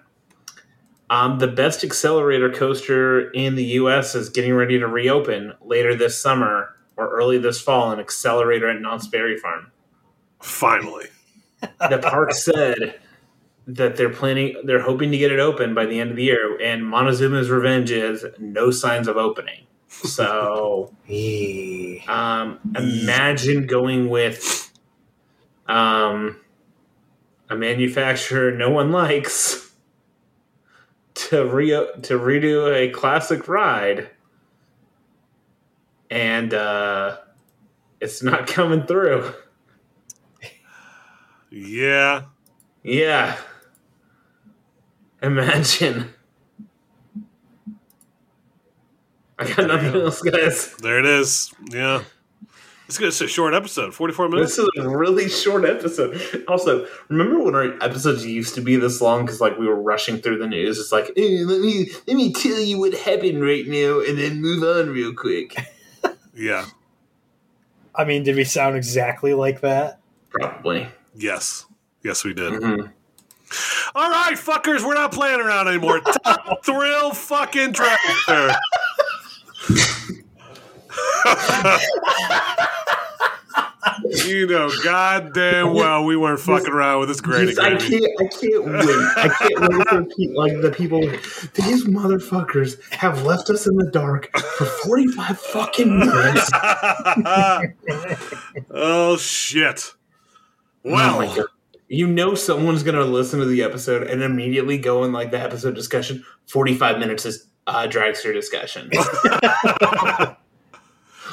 [1.09, 4.15] Um, the best accelerator coaster in the U.S.
[4.15, 7.91] is getting ready to reopen later this summer or early this fall.
[7.91, 9.73] An Xcelerator at Knott's Berry Farm.
[10.41, 11.07] Finally.
[11.61, 13.01] The park said
[13.67, 16.61] that they're planning, they're hoping to get it open by the end of the year.
[16.61, 19.67] And Montezuma's Revenge is no signs of opening.
[19.89, 20.95] So
[22.09, 24.73] um, imagine going with
[25.67, 26.41] um,
[27.49, 29.73] a manufacturer no one likes
[31.15, 34.11] to re to redo a classic ride,
[36.11, 37.19] and uh,
[38.01, 39.33] it's not coming through.
[41.51, 42.23] Yeah.
[42.83, 43.37] Yeah,
[45.23, 46.11] imagine.
[49.39, 50.05] I got There nothing go.
[50.07, 50.75] else, guys.
[50.77, 51.53] There it is.
[51.71, 52.03] Yeah.
[52.89, 54.57] It's gonna a short episode, forty-four minutes.
[54.57, 56.21] This is a really short episode.
[56.49, 60.19] Also, remember when our episodes used to be this long because like we were rushing
[60.19, 60.79] through the news?
[60.79, 64.41] It's like, "Eh, let me let me tell you what happened right now, and then
[64.41, 65.55] move on real quick.
[66.33, 66.65] Yeah.
[67.95, 70.01] I mean, did we sound exactly like that?
[70.31, 70.89] Probably.
[71.15, 71.67] Yes.
[72.03, 72.53] Yes, we did.
[72.55, 72.91] Mhm.
[73.95, 76.01] All right, fuckers, we're not playing around anymore.
[76.25, 78.55] Top thrill fucking tractor.
[84.27, 88.05] you know, goddamn well we weren't fucking around with this great I can't.
[88.21, 89.11] I can't wait.
[89.17, 91.01] I can't wait for pe- like the people.
[91.01, 96.51] These motherfuckers have left us in the dark for forty five fucking minutes.
[98.71, 99.93] oh shit.
[100.85, 101.47] Oh Well, god!
[101.89, 105.75] You know someone's gonna listen to the episode and immediately go in like the episode
[105.75, 106.25] discussion.
[106.47, 108.91] Forty five minutes is uh, dragster discussion.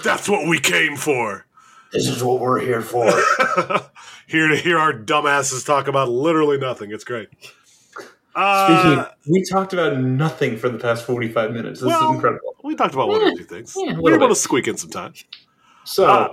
[0.04, 1.46] that's what we came for.
[1.92, 3.06] this is what we're here for.
[4.28, 6.92] here to hear our dumbasses talk about literally nothing.
[6.92, 7.30] It's great.
[7.42, 7.56] Speaking,
[8.36, 11.80] Uh, of, we talked about nothing for the past forty five minutes.
[11.82, 12.56] This Well, is incredible.
[12.64, 13.74] we talked about one or two things.
[13.76, 15.14] yeah, we little were able to squeak in some time.
[15.86, 16.30] So, Uh,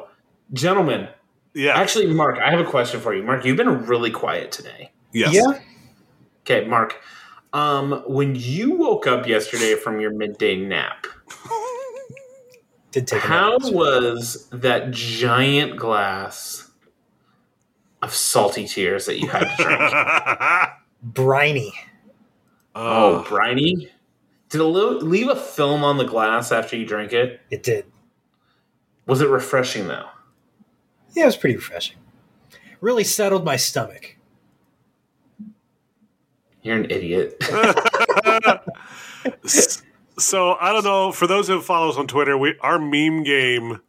[0.53, 1.09] gentlemen,
[1.55, 1.79] Yeah.
[1.79, 3.23] actually, Mark, I have a question for you.
[3.23, 4.91] Mark, you've been really quiet today.
[5.13, 5.33] yes.
[5.35, 5.61] Yeah.
[6.43, 7.01] Okay, Mark.
[7.53, 11.07] Um, when you woke up yesterday from your midday nap,
[12.91, 13.73] Did take a how nap.
[13.73, 16.71] was that giant glass
[18.03, 20.71] of salty tears that you had to drink?
[21.15, 21.73] briny.
[22.75, 23.89] oh, oh, briny!
[24.51, 27.41] Did it lo- leave a film on the glass after you drank it?
[27.51, 27.87] It did.
[29.07, 30.09] Was it refreshing though?
[31.15, 31.97] Yeah, it was pretty refreshing.
[32.81, 34.17] Really settled my stomach.
[36.63, 37.43] You're an idiot.
[40.17, 41.11] So I don't know.
[41.11, 43.81] For those who follow us on Twitter, we our meme game,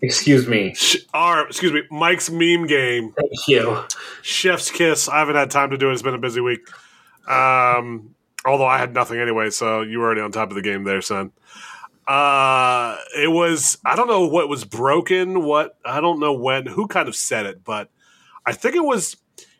[0.00, 0.74] Excuse me.
[1.12, 3.82] our excuse me, Mike's meme game, Thank you.
[4.22, 5.08] Chef's Kiss.
[5.08, 5.94] I haven't had time to do it.
[5.94, 6.60] It's been a busy week.
[7.28, 8.14] Um,
[8.46, 11.00] although I had nothing anyway, so you were already on top of the game there,
[11.02, 11.32] son.
[12.06, 15.44] Uh, it was I don't know what was broken.
[15.44, 16.66] What I don't know when.
[16.66, 17.90] Who kind of said it, but
[18.46, 19.16] I think it was.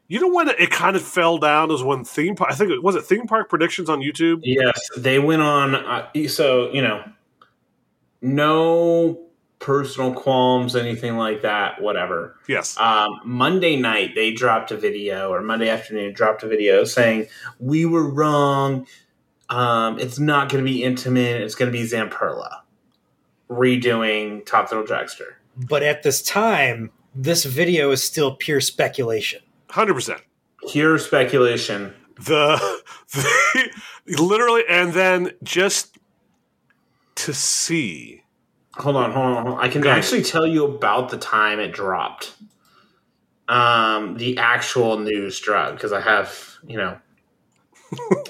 [0.08, 2.52] You know when it kind of fell down was when theme park.
[2.52, 4.40] I think it was it theme park predictions on YouTube.
[4.42, 5.74] Yes, they went on.
[5.74, 7.02] Uh, so you know,
[8.20, 9.22] no
[9.58, 11.80] personal qualms, anything like that.
[11.80, 12.36] Whatever.
[12.48, 12.76] Yes.
[12.78, 17.28] Um, Monday night they dropped a video, or Monday afternoon dropped a video saying
[17.58, 18.86] we were wrong.
[19.52, 21.40] Um, it's not going to be Intamin.
[21.40, 22.60] It's going to be Zamperla
[23.50, 25.34] redoing Top Thrill Dragster.
[25.56, 29.42] But at this time, this video is still pure speculation.
[29.70, 30.22] Hundred percent.
[30.70, 31.92] Pure speculation.
[32.16, 32.82] the,
[33.12, 33.70] the
[34.22, 35.98] literally and then just
[37.16, 38.22] to see
[38.76, 39.64] Hold on, hold on, hold on.
[39.64, 39.98] I can Go ahead.
[40.02, 42.32] actually tell you about the time it dropped.
[43.48, 46.96] Um, the actual news dropped because I have, you know,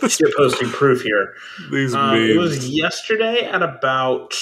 [0.09, 1.35] shit posting proof here.
[1.71, 4.35] these Um, it was yesterday at about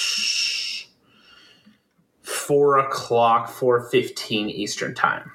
[2.21, 5.31] four o'clock, four fifteen Eastern time.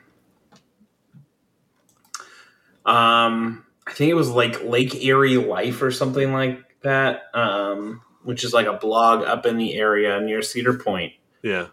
[2.84, 7.22] Um, I think it was like Lake Erie Life or something like that.
[7.34, 11.12] Um, which is like a blog up in the area near Cedar Point.
[11.42, 11.68] yeah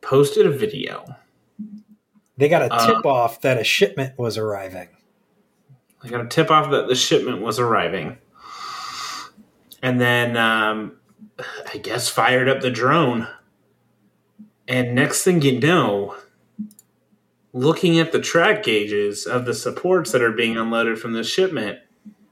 [0.00, 1.04] Posted a video.
[2.36, 4.90] They got a Uh, tip off that a shipment was arriving.
[6.02, 8.18] I got a tip off that the shipment was arriving.
[9.82, 10.98] And then um,
[11.72, 13.28] I guess fired up the drone.
[14.66, 16.16] And next thing you know,
[17.52, 21.78] looking at the track gauges of the supports that are being unloaded from the shipment,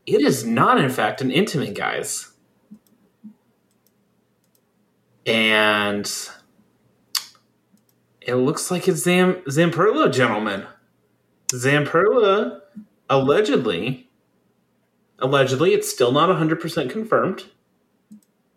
[0.06, 2.32] it is not, in fact, an Intamin, guys.
[5.24, 6.08] And
[8.20, 10.66] it looks like it's Zam- Zamperla, gentlemen.
[11.48, 12.60] Zamperla
[13.08, 14.08] allegedly,
[15.18, 17.44] allegedly, it's still not 100% confirmed,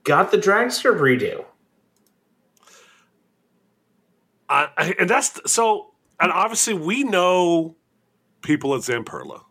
[0.03, 1.45] got the dragster redo.
[4.49, 7.75] I- and that's so and obviously we know
[8.41, 9.43] people at zamperla.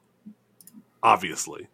[1.03, 1.69] Obviously.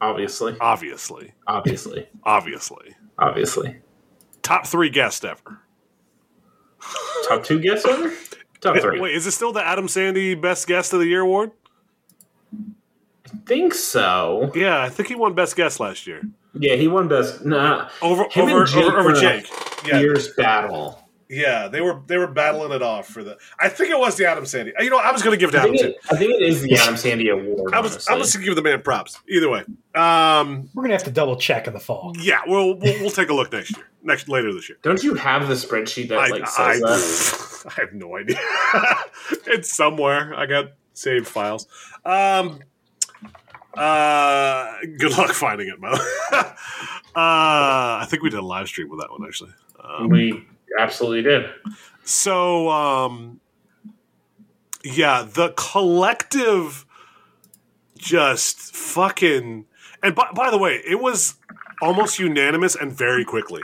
[0.00, 1.34] Obviously, obviously.
[1.46, 2.94] Obviously, obviously.
[3.18, 3.76] Obviously.
[4.42, 5.60] top three guest ever.
[7.28, 8.12] Top two guests ever?
[8.60, 9.00] Top three.
[9.00, 11.50] wait is it still the adam sandy best guest of the year award
[13.46, 14.50] think so.
[14.54, 16.22] yeah i think he won best guest last year
[16.54, 17.44] Yeah, he won best.
[17.44, 19.50] Nah, over Him and over Jake over, over were in a jake
[19.86, 20.98] yeah fierce battle.
[21.32, 23.38] Yeah, they were they were battling it off for the.
[23.60, 24.72] I think it was the Adam Sandy.
[24.80, 25.94] You know, I was going to give it to I Adam think, Sandy.
[25.96, 27.72] it, I think it is the Adam Sandy Award.
[27.72, 28.18] I was I honestly.
[28.18, 29.20] was going to give the man props.
[29.28, 29.60] Either way,
[29.94, 32.14] um, We're gonna have to double check in the fall.
[32.18, 34.78] yeah, we'll, we'll we'll take a look next year, next later this year.
[34.82, 37.72] Don't you have the spreadsheet that I like I, says that?
[37.78, 38.40] I have no idea.
[39.46, 40.34] it's somewhere.
[40.34, 41.68] I got saved files.
[42.04, 42.58] Um,
[43.76, 45.88] uh, good luck finding it, Mo.
[46.32, 46.52] uh,
[47.14, 49.52] I think we did a live stream with that one actually.
[49.82, 50.46] Um, We
[50.78, 51.50] absolutely did.
[52.04, 53.40] So, um,
[54.82, 56.86] yeah, the collective
[57.96, 59.66] just fucking.
[60.02, 61.34] And by, by the way, it was
[61.82, 63.62] almost unanimous and very quickly.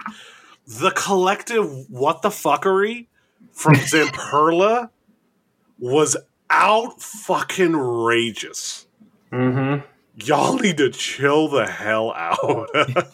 [0.67, 3.07] The collective what the fuckery
[3.53, 4.91] from Zamperla
[5.79, 6.17] was
[6.51, 8.87] out fucking rageous.
[9.33, 9.85] Mm-hmm.
[10.17, 12.69] Y'all need to chill the hell out.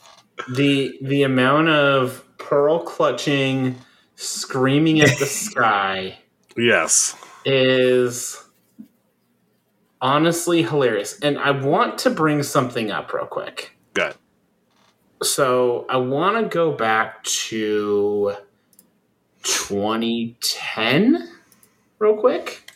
[0.48, 3.76] The the amount of pearl clutching,
[4.16, 6.18] screaming at the sky
[6.56, 7.14] yes.
[7.44, 8.42] is
[10.00, 11.18] honestly hilarious.
[11.20, 13.76] And I want to bring something up real quick.
[13.94, 14.14] Good.
[15.22, 18.34] So I want to go back to
[19.44, 21.28] 2010
[21.98, 22.70] real quick.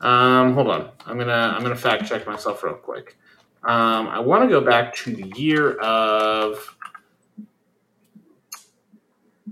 [0.00, 0.88] Um, hold on.
[1.04, 3.18] I'm gonna I'm gonna fact check myself real quick.
[3.64, 6.76] Um, I want to go back to the year of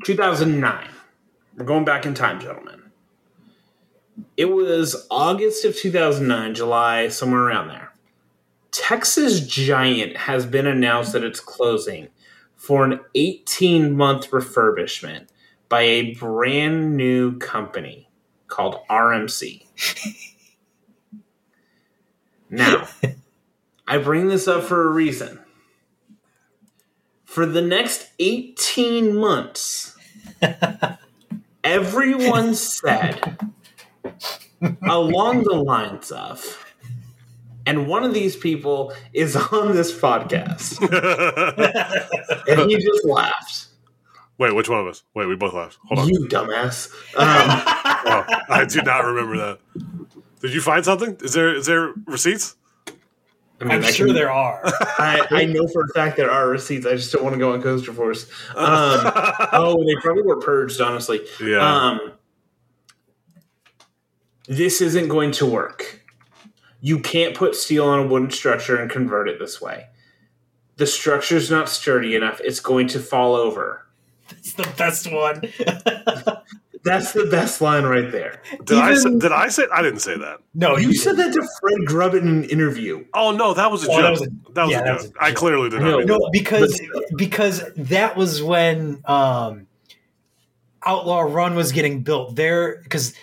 [0.04, 0.88] 2009.
[1.56, 2.82] We're going back in time, gentlemen.
[4.36, 7.92] It was August of 2009, July, somewhere around there.
[8.72, 12.08] Texas Giant has been announced that it's closing
[12.56, 15.28] for an 18 month refurbishment
[15.68, 18.08] by a brand new company
[18.48, 19.64] called RMC.
[22.50, 22.88] now,
[23.87, 25.41] I bring this up for a reason.
[27.24, 29.97] For the next 18 months,
[31.64, 33.39] everyone said
[34.83, 36.64] along the lines of,
[37.66, 40.81] and one of these people is on this podcast,
[42.49, 43.66] and he just laughed.
[44.39, 45.03] Wait, which one of us?
[45.14, 45.78] Wait, we both laughed.
[45.87, 46.09] Hold on.
[46.09, 46.91] You dumbass.
[47.16, 49.59] Um, Oh, I do not remember that.
[50.41, 51.18] Did you find something?
[51.20, 52.57] Is there is there receipts?
[53.61, 54.61] I mean, I sure can- there are.
[54.98, 56.86] I, I know for a fact there are receipts.
[56.86, 58.24] I just don't want to go on Coaster Force.
[58.54, 58.56] Um,
[59.52, 61.20] oh, they probably were purged, honestly.
[61.42, 61.58] yeah.
[61.58, 62.12] Um,
[64.48, 66.02] this isn't going to work.
[66.80, 69.86] You can't put steel on a wooden structure and convert it this way.
[70.76, 72.40] The structure's not sturdy enough.
[72.42, 73.86] It's going to fall over.
[74.30, 75.42] It's the best one.
[76.83, 78.41] That's the best line right there.
[78.64, 80.39] did I say, did I say I didn't say that?
[80.55, 83.05] no, you said that to Fred Grubb in an interview.
[83.14, 84.03] Oh no, that was a Oh, joke.
[84.03, 85.03] that was a- that was yeah, a that joke.
[85.03, 86.05] was a I clearly did not.
[86.07, 86.31] No, that.
[86.33, 86.81] because
[87.16, 89.66] because that was when um,
[90.85, 92.37] Outlaw Run was getting built.
[92.37, 93.14] There, because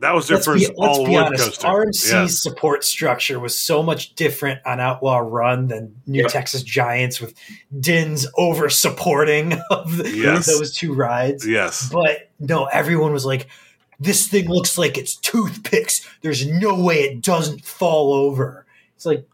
[0.00, 1.66] That was their let's first be, let's all be wood honest, coaster.
[1.66, 2.26] RMC's Yeah.
[2.26, 6.30] support structure was so much different on Outlaw Run than New Yep.
[6.32, 7.32] Texas Giants with
[7.80, 10.44] Din's over supporting of the, Yes.
[10.46, 11.46] those two rides.
[11.48, 11.88] Yes.
[11.90, 13.46] But no, everyone was like,
[14.00, 16.06] "This thing looks like it's toothpicks.
[16.22, 19.26] There's no way it doesn't fall over." It's like,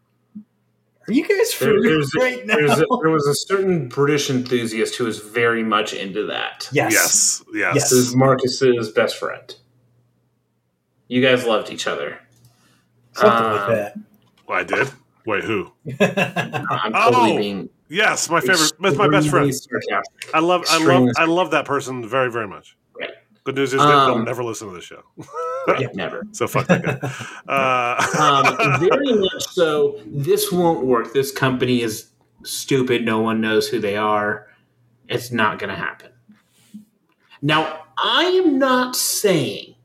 [1.08, 2.54] are you guys for There- real right now?
[2.56, 6.68] There's a, there was a certain British enthusiast who was very much into that.
[6.72, 6.92] yes.
[6.92, 7.42] Yes.
[7.54, 7.74] Yes.
[7.74, 7.74] Yes.
[7.90, 9.54] This is Marcus's best friend.
[11.08, 12.18] You guys loved each other.
[13.12, 13.30] something
[13.60, 13.68] Um,
[14.48, 14.90] like I did.
[15.26, 15.70] Wait, who?
[16.00, 18.72] I'm totally Oh, being Yes, my favorite.
[18.80, 19.54] That's my best friend.
[19.54, 20.30] sarcastic.
[20.34, 20.64] I love.
[20.70, 21.08] I love.
[21.18, 22.76] I love that person very, very much.
[23.44, 25.02] Good news is that they'll Um, never listen to the show.
[25.78, 26.24] Yeah, never.
[26.32, 26.98] So fuck that guy.
[27.48, 30.00] Uh, Um, very much so.
[30.06, 31.12] This won't work.
[31.12, 32.08] This company is
[32.44, 33.04] stupid.
[33.04, 34.48] No one knows who they are.
[35.08, 36.10] It's not going to happen.
[37.42, 39.76] Now, I am not saying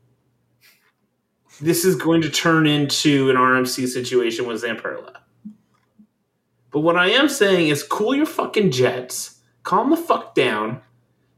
[1.60, 5.12] this is going to turn into an RMC situation with Zamperla.
[6.72, 10.80] But what I am saying is cool your fucking jets, calm the fuck down,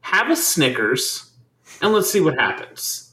[0.00, 1.29] have a Snickers,
[1.82, 3.12] and let's see what happens.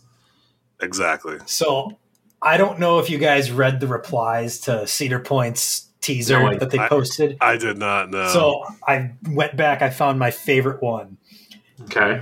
[0.82, 1.38] exactly.
[1.46, 1.98] So
[2.42, 6.58] I don't know if you guys read the replies to Cedar Point's teaser No, I-
[6.58, 7.38] that they I- posted.
[7.42, 8.28] I did not know.
[8.30, 9.82] So I went back.
[9.82, 11.18] I found my favorite one.
[11.84, 12.22] Okay.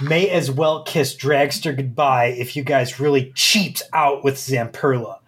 [0.00, 5.18] May as well kiss Dragster goodbye if you guys really cheaped out with Zamperla.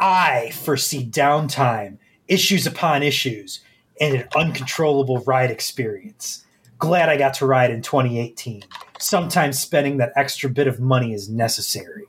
[0.00, 3.60] I foresee downtime, issues upon issues,
[4.00, 6.44] and an uncontrollable ride experience.
[6.78, 8.64] Glad I got to ride in 2018.
[8.98, 12.04] Sometimes spending that extra bit of money is necessary.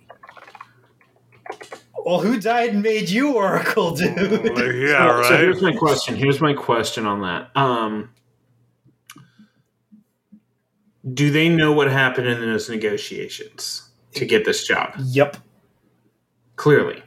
[2.06, 4.18] Well, who died and made you Oracle, dude?
[4.18, 6.16] yeah, So- So here's my question.
[6.16, 7.56] Here's my question on that.
[7.56, 8.10] Um,
[11.14, 14.94] do they know what happened in those negotiations to get this job?
[15.06, 15.38] Yep.
[16.56, 17.02] Clearly,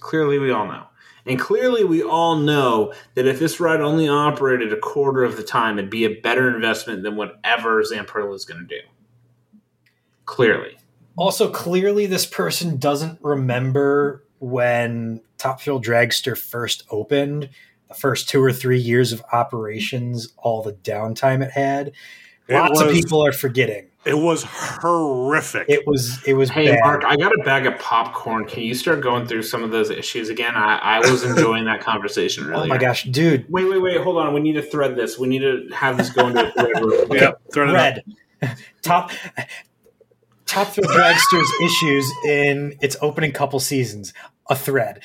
[0.00, 0.86] clearly we all know,
[1.24, 5.42] and clearly we all know that if this ride only operated a quarter of the
[5.42, 8.80] time, it'd be a better investment than whatever Zamperla is going to do.
[10.24, 10.76] Clearly,
[11.16, 17.50] Also, clearly, this person doesn't remember when Top Thrill Dragster first opened,
[17.88, 21.92] the first two or three years of operations, all the downtime it had.
[22.48, 23.88] It Lots of people are forgetting.
[24.04, 25.66] It was horrific.
[25.68, 26.80] It was it was Hey, bad.
[26.82, 28.46] Mark, I got a bag of popcorn.
[28.46, 30.54] Can you start going through some of those issues again?
[30.56, 32.64] I, I was enjoying that conversation earlier.
[32.64, 34.00] oh my gosh, dude, Wait, wait, wait.
[34.00, 34.34] Hold on.
[34.34, 35.18] We need to thread this.
[35.20, 36.84] We need to have this go into a thread.
[36.84, 37.20] real quick.
[37.20, 37.96] Yep, thread it up.
[38.42, 39.12] red top
[40.52, 44.12] top thread dragsters issues in its opening couple seasons.
[44.50, 45.00] A thread.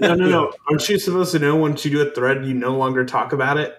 [0.00, 0.52] No, no, no.
[0.70, 3.58] Aren't you supposed to know once you do a thread, you no longer talk about
[3.58, 3.76] it?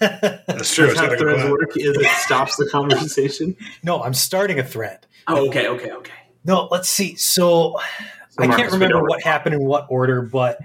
[0.00, 0.88] That's true.
[0.88, 1.70] That's It's how threads work.
[1.76, 3.56] Is it stops the conversation?
[3.84, 5.06] no, I'm starting a thread.
[5.28, 6.12] Oh, okay, okay, okay.
[6.44, 7.14] No, let's see.
[7.14, 7.78] So,
[8.38, 10.58] I can't remember what happened in what order, but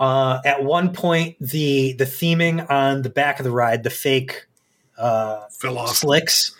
[0.00, 4.46] uh, at one point the the theming on the back of the ride, the fake
[4.98, 5.90] uh, Fell off.
[5.90, 6.54] slicks,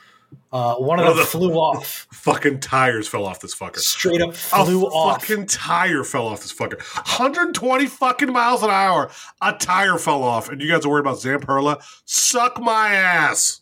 [0.52, 2.06] uh, one of One of them the- flew off.
[2.12, 3.78] Fucking tires fell off this fucker.
[3.78, 5.26] Straight up flew a off.
[5.26, 6.78] fucking tire fell off this fucker.
[6.96, 9.10] 120 fucking miles an hour.
[9.42, 11.82] A tire fell off, and you guys are worried about Zamperla?
[12.06, 13.60] Suck my ass.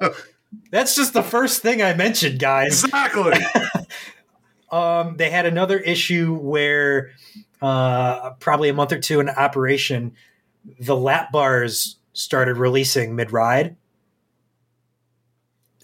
[0.70, 2.84] That's just the first thing I mentioned, guys.
[2.84, 3.32] Exactly.
[4.70, 7.12] Um, they had another issue where
[7.62, 10.12] uh, probably a month or two in operation,
[10.78, 13.76] the lap bars started releasing mid ride.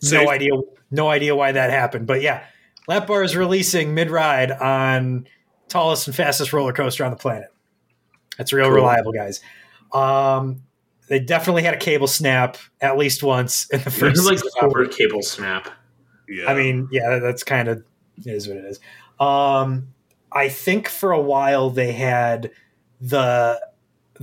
[0.04, 0.50] Safe- No idea,
[0.90, 2.44] no idea why that happened, but yeah,
[2.88, 5.26] lap Bar is releasing mid ride on
[5.68, 7.48] tallest and fastest roller coaster on the planet.
[8.38, 8.74] That's real Cool.
[8.76, 9.40] reliable, guys.
[9.92, 10.62] Um,
[11.08, 14.50] they definitely had a cable snap at least once in the There's first like six
[14.60, 15.68] over cable snap.
[16.28, 16.50] Yeah.
[16.50, 17.84] I mean, yeah, that's kind of
[18.24, 18.80] is what it is.
[19.20, 19.88] Um,
[20.32, 22.50] I think for a while they had
[23.00, 23.60] the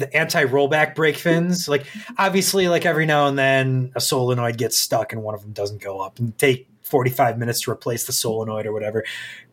[0.01, 1.67] the anti rollback brake fins.
[1.69, 1.85] Like
[2.17, 5.81] obviously, like every now and then a solenoid gets stuck and one of them doesn't
[5.81, 9.03] go up, and take forty five minutes to replace the solenoid or whatever.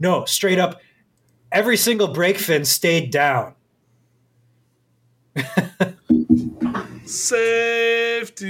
[0.01, 0.81] No, straight up,
[1.53, 3.55] every single brake fin stayed down.
[7.05, 8.49] Safety.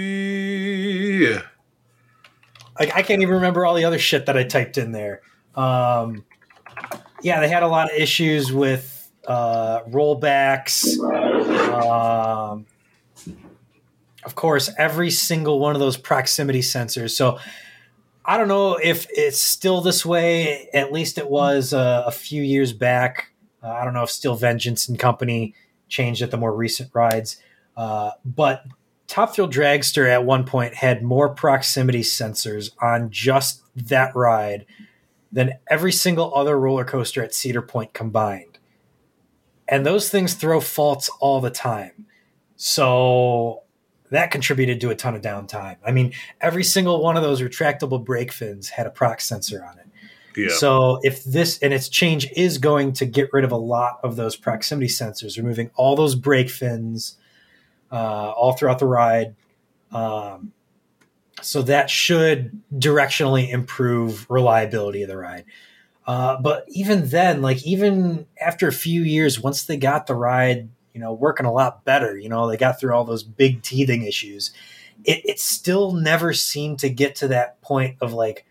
[2.78, 5.20] like I can't even remember all the other shit that I typed in there.
[5.54, 6.24] Um,
[7.22, 8.97] yeah, they had a lot of issues with
[9.28, 10.98] uh, rollbacks.
[11.72, 12.66] Um,
[14.24, 17.10] of course, every single one of those proximity sensors.
[17.10, 17.38] So
[18.24, 20.68] I don't know if it's still this way.
[20.74, 23.30] At least it was uh, a few years back.
[23.62, 25.54] Uh, I don't know if Steel Vengeance and Company
[25.88, 27.40] changed at the more recent rides,
[27.76, 28.64] uh, but
[29.06, 34.66] Top Thrill Dragster at one point had more proximity sensors on just that ride
[35.32, 38.57] than every single other roller coaster at Cedar Point combined.
[39.68, 42.06] And those things throw faults all the time.
[42.56, 43.62] So
[44.10, 45.76] that contributed to a ton of downtime.
[45.86, 49.78] I mean, every single one of those retractable brake fins had a prox sensor on
[49.78, 49.84] it.
[50.36, 50.54] Yeah.
[50.54, 54.16] So if this and its change is going to get rid of a lot of
[54.16, 57.16] those proximity sensors, removing all those brake fins
[57.90, 59.34] uh, all throughout the ride.
[59.90, 60.52] Um,
[61.40, 65.44] so that should directionally improve reliability of the ride.
[66.08, 70.70] Uh, but even then, like even after a few years, once they got the ride,
[70.94, 74.04] you know, working a lot better, you know, they got through all those big teething
[74.04, 74.50] issues.
[75.04, 78.46] It, it still never seemed to get to that point of like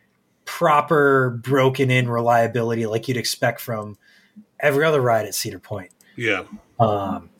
[0.45, 3.97] proper broken in reliability like you'd expect from
[4.59, 5.89] every other ride at Cedar Point.
[6.15, 6.43] yeah.
[6.79, 7.31] Um,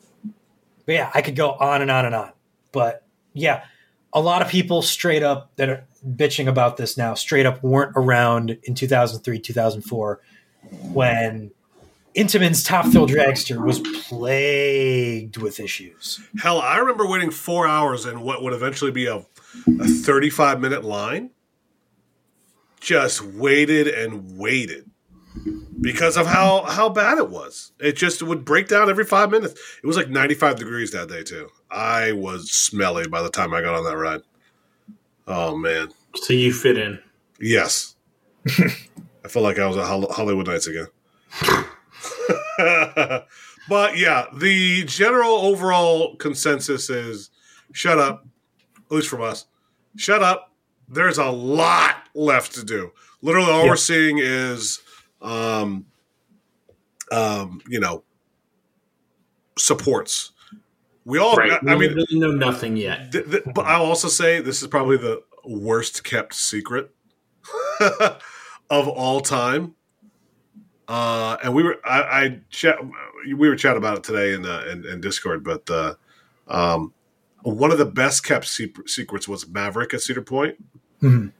[0.84, 2.32] but yeah, I could go on and on and on.
[2.72, 3.04] But
[3.34, 3.64] yeah,
[4.12, 7.92] a lot of people straight up that are bitching about this now straight up weren't
[7.96, 10.20] around in 2003, 2004
[10.92, 11.50] when
[12.14, 16.20] Intamin's Top Thrill Dragster was plagued with issues.
[16.40, 20.84] Hell, I remember waiting four hours in what would eventually be a, a 35 minute
[20.84, 21.30] line.
[22.80, 24.90] Just waited and waited
[25.80, 27.72] because of how, how bad it was.
[27.80, 29.52] It just would break down every five minutes.
[29.82, 31.48] It was like 95 degrees that day, too.
[31.70, 34.22] I was smelly by the time I got on that ride.
[35.28, 35.88] Oh, man.
[36.14, 36.98] So you fit in.
[37.40, 37.94] Yes.
[38.48, 40.86] I felt like I was at Hollywood Nights again.
[43.68, 47.30] but yeah, the general overall consensus is
[47.72, 48.26] shut up,
[48.90, 49.46] at least from us.
[49.96, 50.52] Shut up.
[50.88, 52.92] There's a lot left to do.
[53.20, 53.70] Literally, all Yeah.
[53.70, 54.80] we're seeing is,
[55.20, 55.84] um,
[57.12, 58.04] um, you know,
[59.58, 60.32] supports.
[61.08, 61.52] We all, Right.
[61.52, 63.12] I, I mean, we really know nothing yet.
[63.12, 66.90] Th- th- but I'll also say this is probably the worst kept secret
[68.70, 69.74] of all time.
[70.86, 72.76] Uh, and we were I, I chat
[73.26, 75.94] we were chatting about it today in uh, in, in Discord, but uh,
[76.46, 76.92] um,
[77.42, 80.56] one of the best kept se- secrets was Maverick at Cedar Point,
[81.02, 81.32] Mhm.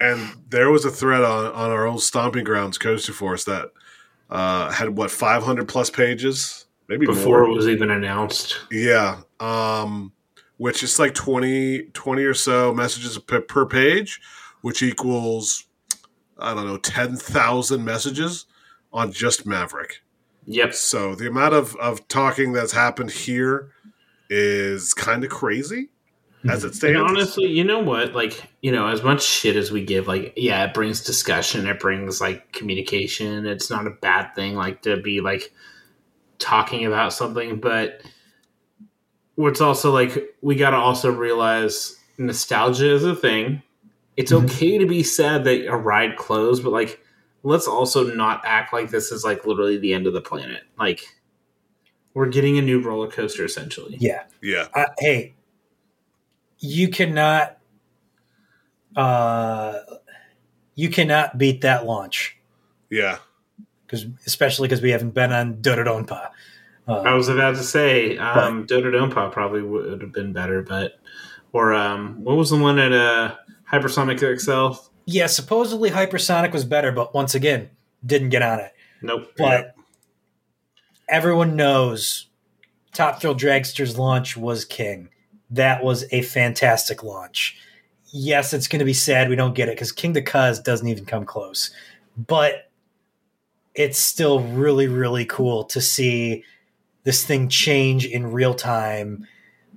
[0.00, 3.70] and there was a thread on on our old stomping grounds Coaster Force that
[4.30, 7.50] uh, had what five hundred plus pages, maybe Before more.
[7.50, 8.58] it was even announced.
[8.70, 9.20] Yeah.
[9.40, 10.12] Um,
[10.56, 14.20] which is like 20, 20 or so messages per, per page,
[14.62, 15.64] which equals
[16.38, 18.46] I don't know, 10,000 messages
[18.92, 20.02] on just Maverick.
[20.46, 20.74] Yep.
[20.74, 23.70] So the amount of, of talking that's happened here
[24.28, 25.90] is kind of crazy
[26.48, 27.00] as it And stands.
[27.00, 28.14] honestly, you know what?
[28.14, 31.78] Like, you know, as much shit as we give, like, yeah, it brings discussion, it
[31.80, 33.46] brings like communication.
[33.46, 35.52] It's not a bad thing, like to be like
[36.44, 38.02] talking about something, but
[39.36, 43.62] what's also like we gotta also realize nostalgia is a thing.
[44.16, 44.44] It's Mhm.
[44.44, 47.00] okay to be sad that a ride closed, but like
[47.42, 50.62] let's also not act like this is like literally the end of the planet.
[50.78, 51.02] Like
[52.14, 53.96] we're getting a new roller coaster essentially.
[53.98, 54.24] Yeah.
[54.40, 54.68] yeah.
[54.74, 55.34] I, hey,
[56.60, 57.58] you cannot,
[58.96, 59.80] uh,
[60.76, 62.36] you cannot beat that launch
[62.90, 63.18] Yeah.
[63.86, 66.30] Because, especially because we haven't been on Do-Dodonpa.
[66.86, 70.98] I Uh, was about to say, um, Do-Dodonpa probably would have been better, but
[71.52, 73.36] or um, what was the one at uh,
[73.70, 74.80] Hypersonic XL?
[75.06, 77.70] yeah, supposedly Hypersonic was better, but once again,
[78.04, 78.72] didn't get on it.
[79.02, 79.32] Nope.
[79.36, 79.74] But
[81.08, 82.26] everyone knows
[82.92, 85.08] Top Thrill Dragster's launch was king.
[85.50, 87.58] That was a fantastic launch.
[88.12, 91.04] Yes, it's going to be sad we don't get it because Kingda Ka doesn't even
[91.04, 91.70] come close.
[92.16, 92.70] But
[93.74, 96.44] it's still really, really cool to see
[97.02, 99.26] this thing change in real time,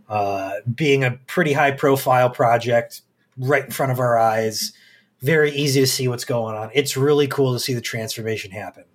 [0.07, 3.01] uh, being a pretty high profile project
[3.37, 4.73] right in front of our eyes.
[5.21, 6.69] Very easy to see what's going on.
[6.73, 8.85] It's really cool to see the transformation happen.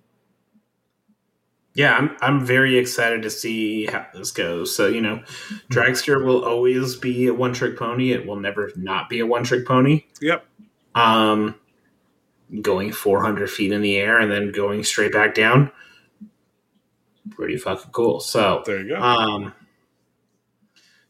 [1.75, 4.75] Yeah, I'm I'm very excited to see how this goes.
[4.75, 5.23] So you know,
[5.71, 8.11] Dragster will always be a one trick pony.
[8.11, 10.03] It will never not be a one trick pony.
[10.21, 10.45] Yep.
[10.93, 11.55] Um,
[12.61, 15.71] going 400 feet in the air and then going straight back down,
[17.31, 18.19] pretty fucking cool.
[18.19, 19.01] So There you go.
[19.01, 19.53] Um,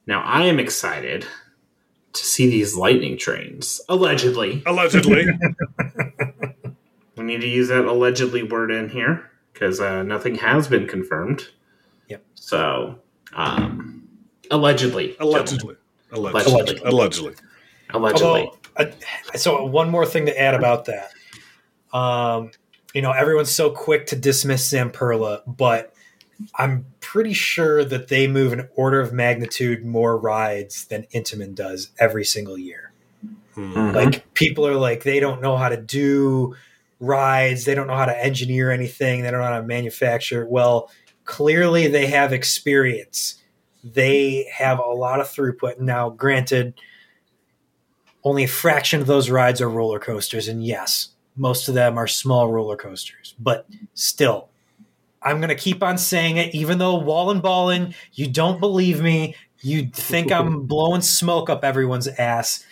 [0.05, 1.25] now I am excited
[2.13, 3.81] to see these lightning trains.
[3.89, 5.25] Allegedly, Allegedly.
[7.17, 11.49] we need to use that allegedly word in here because uh, nothing has been confirmed.
[12.07, 12.23] Yep.
[12.35, 12.99] So,
[13.33, 14.07] um,
[14.51, 15.77] allegedly, Allegedly.
[16.11, 16.51] Allegedly.
[16.51, 16.81] Allegedly.
[16.85, 17.33] Allegedly.
[17.89, 18.23] allegedly.
[18.23, 18.85] Although, uh,
[19.35, 21.12] so one more thing to add about that.
[21.93, 22.51] Um,
[22.93, 25.93] you know, everyone's so quick to dismiss Zamperla, but
[26.55, 31.89] I'm pretty sure that they move an order of magnitude more rides than Intamin does
[31.99, 32.91] every single year.
[33.55, 33.73] Hmm.
[33.73, 33.95] Mhm.
[33.95, 36.55] Like people are like they don't know how to do
[36.99, 40.45] rides, they don't know how to engineer anything, they don't know how to manufacture.
[40.47, 40.89] Well,
[41.25, 43.35] clearly they have experience.
[43.83, 45.79] They have a lot of throughput.
[45.79, 46.73] Now, granted,
[48.23, 52.07] only a fraction of those rides are roller coasters, and yes, most of them are
[52.07, 54.49] small roller coasters, but still.
[55.21, 59.35] I'm going to keep on saying it, even though Wallin Ballin, you don't believe me.
[59.61, 62.65] You think I'm blowing smoke up everyone's ass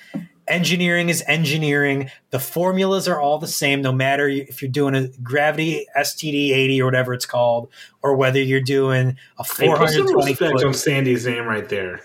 [0.52, 2.12] engineering is engineering.
[2.30, 6.82] The formulas are all the same, no matter if you're doing a gravity STD 80
[6.82, 7.70] or whatever it's called,
[8.04, 10.66] or whether you're doing a Hey, put some 420 respect foot.
[10.66, 12.02] on Sandy's name right there.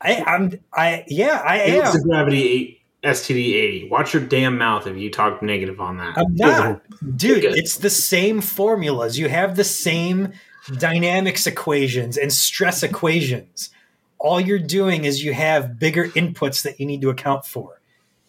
[0.00, 1.80] I, I'm, I, yeah, I am.
[1.80, 2.00] It's am.
[2.00, 3.88] the Gravity 8 STD 80.
[3.88, 6.18] Watch your damn mouth if you talk negative on that.
[6.18, 6.82] I'm not,
[7.16, 7.44] dude.
[7.44, 9.18] It's the same formulas.
[9.18, 10.32] You have the same
[10.76, 13.70] dynamics equations and stress equations.
[14.18, 17.80] All you're doing is you have bigger inputs that you need to account for.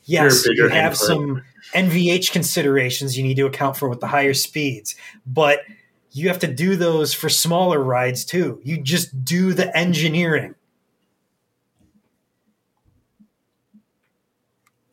[0.03, 0.97] Yes, you have input.
[0.97, 1.43] some
[1.73, 4.95] NVH considerations you need to account for with the higher speeds,
[5.25, 5.59] but
[6.11, 8.59] you have to do those for smaller rides too.
[8.63, 10.55] You just do the engineering.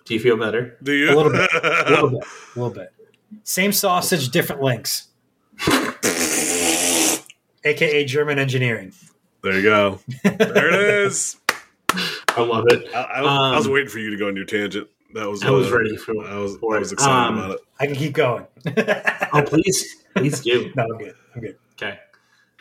[0.09, 0.77] Do you feel better?
[0.83, 1.11] Do you?
[1.13, 1.51] A little bit.
[1.53, 2.25] A little bit.
[2.57, 2.93] A little bit.
[3.45, 5.09] Same sausage, different links.
[7.65, 8.93] AKA German engineering.
[9.43, 10.01] There you go.
[10.25, 11.37] There it is.
[11.91, 12.89] I love it.
[12.95, 13.21] I, I,
[13.53, 14.89] I was Um, waiting for you to go on your tangent.
[15.15, 15.43] That was.
[15.43, 16.57] I was uh, ready for, I was.
[16.57, 16.95] for I was it.
[16.95, 17.61] excited Um, about it.
[17.81, 18.47] I can keep going.
[19.33, 20.73] Oh, please, please do.
[20.75, 21.15] no, I'm good.
[21.35, 21.57] I'm good.
[21.75, 21.99] Okay.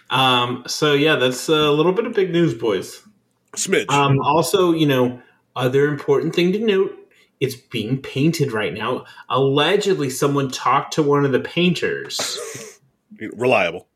[0.09, 3.01] Um, so yeah, that's a little bit of big news, boys.
[3.55, 3.89] Smidge.
[3.89, 5.21] Um, also, you know,
[5.55, 6.93] other important thing to note:
[7.39, 9.05] it's being painted right now.
[9.29, 12.79] Allegedly, someone talked to one of the painters,
[13.33, 13.87] Reliable.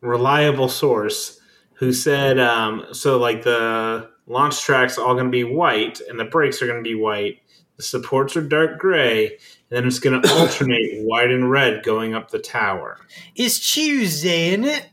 [0.00, 1.40] reliable source,
[1.74, 6.24] who said, um, "So like the launch track's all going to be white, and the
[6.24, 7.40] brakes are going to be white.
[7.76, 9.38] The supports are dark gray, and
[9.70, 12.98] then it's going to alternate white and red going up the tower."
[13.34, 14.86] It's Tuesday, isn't it?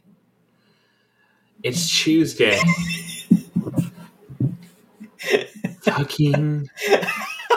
[1.64, 2.58] It's Tuesday.
[5.82, 6.70] Fucking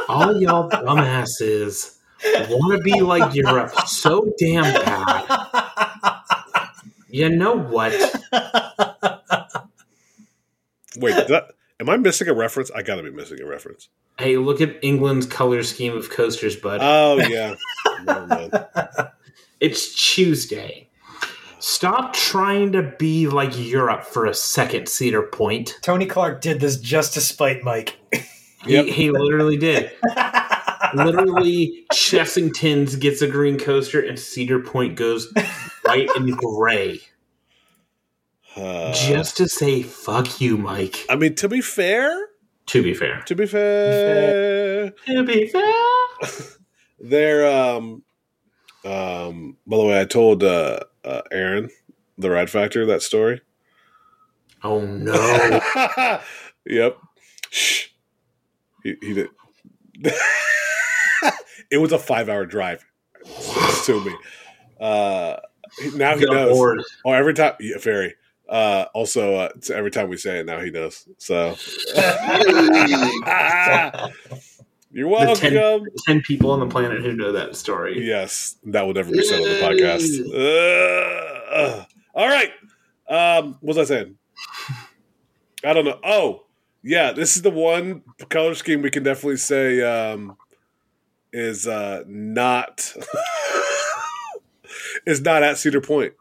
[0.08, 1.96] all y'all dumbasses
[2.50, 5.48] want to be like Europe so damn bad.
[7.08, 7.92] You know what?
[10.96, 12.70] Wait, that, am I missing a reference?
[12.70, 13.88] I got to be missing a reference.
[14.18, 16.80] Hey, look at England's color scheme of coasters, bud.
[16.82, 17.54] Oh yeah,
[18.04, 19.12] Never.
[19.60, 20.88] It's Tuesday.
[21.60, 25.78] Stop trying to be like Europe for a second, Cedar Point.
[25.82, 27.98] Tony Clark did this just to spite Mike.
[28.64, 28.86] He, Yep.
[28.86, 29.92] he literally did.
[30.94, 35.32] literally, Chessington's gets a green coaster and Cedar Point goes
[35.84, 37.00] white and gray.
[38.56, 41.06] Uh, Just to say, fuck you, Mike.
[41.08, 42.28] I mean, to be fair,
[42.66, 43.22] To be fair.
[43.22, 45.72] to be fair, To be fair.
[47.00, 48.02] they're um,
[48.84, 49.56] um.
[49.66, 51.70] By the way, I told uh, uh Aaron
[52.18, 53.40] the Ride Factor that story.
[54.62, 55.60] Oh no.
[56.66, 56.98] yep.
[57.50, 57.88] Shh.
[58.82, 59.28] He, he did.
[61.70, 62.84] it was a five-hour drive.
[63.24, 64.14] Sue me.
[64.80, 65.36] Uh,
[65.94, 66.56] now he Get knows.
[66.56, 66.82] board.
[67.04, 68.14] Oh, every time, yeah, very.
[68.48, 71.08] Uh, also, uh, every time we say it, now he knows.
[71.18, 71.56] So,
[74.90, 75.86] you're The ten- welcome.
[76.06, 78.06] 10 people on the planet who know that story.
[78.06, 80.18] Yes, that will never be said on the podcast.
[81.80, 82.50] Uh, all right.
[83.08, 84.16] Um, what was I saying?
[85.64, 85.98] I don't know.
[86.04, 86.44] Oh,
[86.82, 90.36] yeah, this is the one color scheme we can definitely say um,
[91.32, 92.94] is uh, not
[95.06, 96.14] is not at Cedar Point.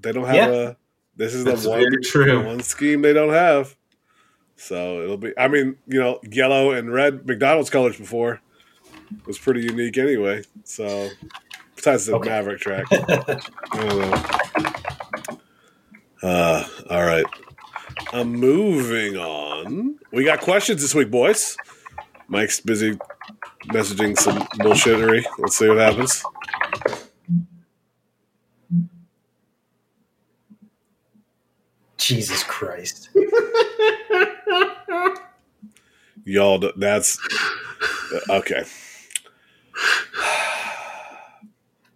[0.00, 0.48] They don't have Yeah.
[0.70, 0.76] a.
[1.16, 2.46] This is That's the one true.
[2.46, 3.74] one scheme they don't have.
[4.56, 5.32] So it'll be.
[5.36, 8.40] I mean, you know, yellow and red McDonald's colors before
[9.26, 10.44] was pretty unique anyway.
[10.64, 11.08] So
[11.74, 12.28] besides the Okay.
[12.28, 13.34] Maverick track, I
[13.74, 14.22] don't know.
[16.22, 17.24] Uh, all right.
[18.12, 19.98] I'm moving on.
[20.12, 21.56] We got questions this week, boys.
[22.28, 22.98] Mike's busy
[23.66, 25.24] messaging some bullshittery.
[25.38, 26.24] Let's see what happens.
[31.98, 33.10] Jesus Christ.
[36.24, 37.18] Y'all, that's
[38.30, 38.64] okay.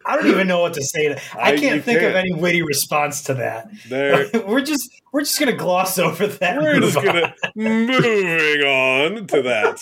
[0.04, 1.08] I don't even know what to say.
[1.08, 2.16] To, I I- can't think of can't.
[2.16, 3.68] any witty response to that.
[3.88, 6.60] There, we're just we're just gonna gloss over that.
[6.62, 7.04] We're just on.
[7.04, 9.80] gonna moving on to that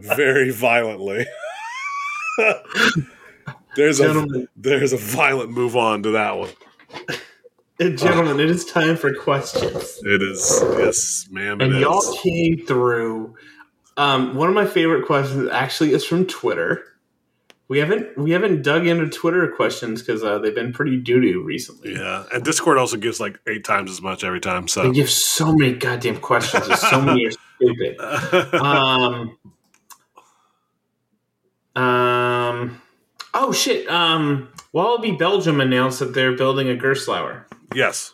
[0.00, 1.26] very violently.
[3.76, 4.26] there's a
[4.56, 6.50] there's a violent move on to that one.
[7.80, 9.98] And gentlemen, it is time for questions.
[10.04, 11.60] It is yes, ma'am.
[11.60, 11.80] And is.
[11.80, 13.34] y'all came through.
[13.96, 16.84] Um, one of my favorite questions actually is from Twitter.
[17.68, 21.42] We haven't we haven't dug into Twitter questions because uh, they've been pretty doo doo
[21.42, 21.94] recently.
[21.94, 24.68] Yeah, and Discord also gives like eight times as much every time.
[24.68, 26.68] So They So give so many goddamn questions.
[26.68, 27.96] and so many are stupid.
[28.54, 29.38] Um.
[31.76, 32.80] Um.
[33.32, 33.88] Oh shit.
[33.88, 34.48] Um.
[34.74, 37.44] Walibi Belgium announced that they're building a Gerstlauer.
[37.74, 38.12] yes,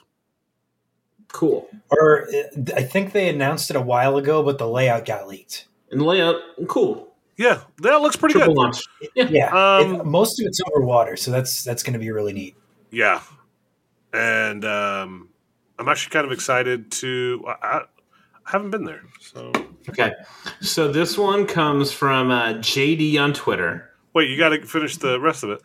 [1.33, 1.69] Cool.
[1.91, 5.67] Or uh, I think they announced it a while ago, but the layout got leaked.
[5.91, 6.37] And the layout,
[6.69, 7.10] cool.
[7.41, 8.61] Yeah, that looks pretty Triple good.
[8.61, 8.83] launch.
[9.17, 9.25] Yeah.
[9.31, 12.33] Yeah, Um, it- most of it's over water, so that's that's going to be really
[12.35, 12.55] neat.
[12.91, 13.23] Yeah,
[14.13, 15.29] and um,
[15.79, 17.45] I'm actually kind of excited to.
[17.49, 17.81] I, I
[18.47, 19.53] I haven't been there, so
[19.89, 20.13] Okay.
[20.61, 23.91] So this one comes from uh, JD on Twitter.
[24.13, 24.29] wait.
[24.29, 25.61] You got to finish the rest of it.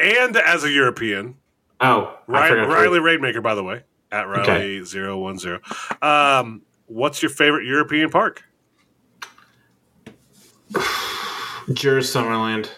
[0.00, 1.36] And as a European,
[1.80, 5.60] Oh, I Riley, Riley Raidmaker, by the way, at Riley 010.
[6.02, 8.42] Um, what's your favorite European park?
[11.68, 12.68] Djurs Sommerland.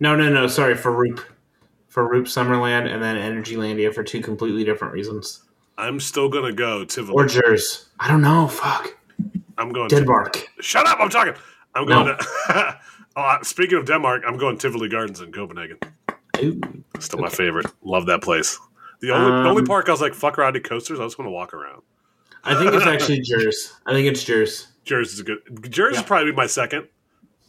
[0.00, 0.46] No, no, no.
[0.46, 1.20] Sorry, Farup.
[1.92, 5.42] Farup Sommerland and then Energylandia for two completely different reasons.
[5.76, 7.14] I'm still gonna go Tivoli.
[7.14, 7.86] Or Djurs.
[7.98, 8.46] I don't know.
[8.48, 8.96] Fuck.
[9.58, 9.88] I'm going.
[9.90, 10.46] To, Denmark.
[10.60, 10.98] shut up!
[11.00, 11.34] I'm talking.
[11.74, 12.04] I'm No.
[12.04, 12.26] going to.
[13.16, 15.78] oh, uh, speaking of Denmark, I'm going to Tivoli Gardens in Copenhagen.
[16.42, 16.60] Ooh.
[16.98, 17.66] Still my favorite.
[17.82, 18.58] Love that place.
[19.00, 20.98] The only Um, the only park I was like fuck riding coasters.
[21.00, 21.82] I just want to walk around.
[22.44, 23.72] I think it's actually Djurs.
[23.86, 24.66] I think it's Djurs.
[24.84, 25.70] Jersey is a good.
[25.70, 26.00] Jersey Yeah.
[26.00, 26.88] is probably my second.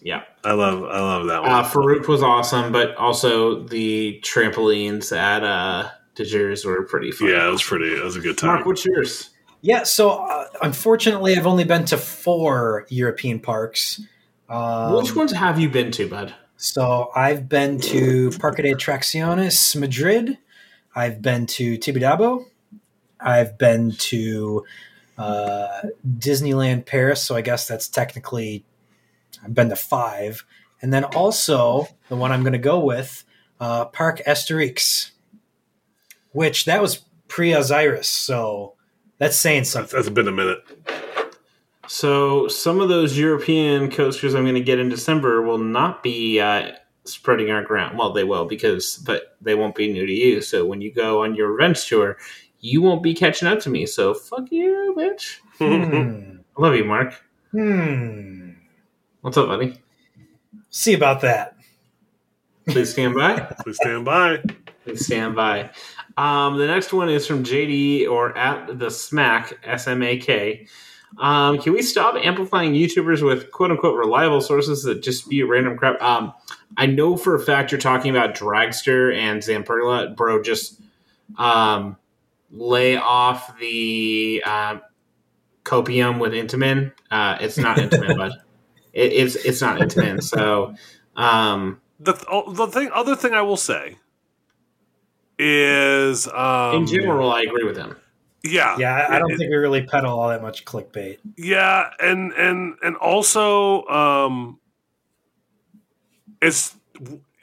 [0.02, 0.24] Yeah.
[0.44, 1.52] I love I love that one.
[1.52, 7.30] Uh, Farup was awesome, but also the trampolines at uh, De were pretty fun.
[7.30, 7.94] yeah, it was pretty.
[7.94, 8.56] It was a good time.
[8.56, 9.30] Mark, what's yours?
[9.62, 14.02] Yeah, so uh, unfortunately, I've only been to four European parks.
[14.50, 16.34] Um, Which ones have you been to, bud?
[16.58, 20.38] So I've been to Parque de Atracciones Madrid.
[20.96, 22.46] I've been to Tibidabo.
[23.20, 24.66] I've been to
[25.18, 25.82] uh,
[26.18, 27.24] Disneyland Paris.
[27.24, 28.66] So I guess that's technically
[29.44, 30.44] I've been to five,
[30.82, 33.24] and then also the one I'm going to go with,
[33.60, 35.12] uh, Parc Asterix,
[36.32, 38.08] which that was pre Osiris.
[38.08, 38.74] So
[39.18, 39.98] that's saying something.
[39.98, 40.60] that's been a minute.
[41.88, 46.40] So some of those European coasters I'm going to get in December will not be
[46.40, 46.72] uh,
[47.04, 47.98] spreading our ground.
[47.98, 50.42] Well, they will because, but they won't be new to you.
[50.42, 52.18] So when you go on your revenge tour,
[52.62, 53.86] you won't be catching up to me.
[53.86, 55.40] So fuck you, bitch.
[55.58, 56.38] Hmm.
[56.58, 57.22] I love you, Mark.
[57.52, 58.41] Hmm.
[59.22, 59.76] What's up, buddy?
[60.72, 61.56] See about that.
[62.68, 63.40] Please stand by.
[63.60, 64.44] Please stand by.
[64.84, 65.70] Please stand by.
[66.18, 70.66] Um, the next one is from JD or at the Smack S M A K.
[71.20, 75.78] Um, can we stop amplifying YouTubers with quote unquote reliable sources that just spew random
[75.78, 76.02] crap?
[76.02, 76.34] Um,
[76.78, 80.42] I know for a fact you're talking about Dragster and Zamperla, bro.
[80.42, 80.82] Just
[81.38, 81.96] um,
[82.50, 84.82] lay off the um,
[85.64, 86.92] copium with Intamin.
[87.12, 88.32] Uh, it's not Intamin, but
[88.94, 90.22] it, it's it's not Intamin.
[90.22, 90.76] So
[91.16, 93.98] um, The oh, the thing, other thing I will say
[95.40, 97.96] is, um, in general, I agree with him.
[98.44, 101.18] yeah, Yeah, I, I don't It- think we really peddle all that much clickbait.
[101.38, 104.60] Yeah, and and and also, um,
[106.42, 106.76] it's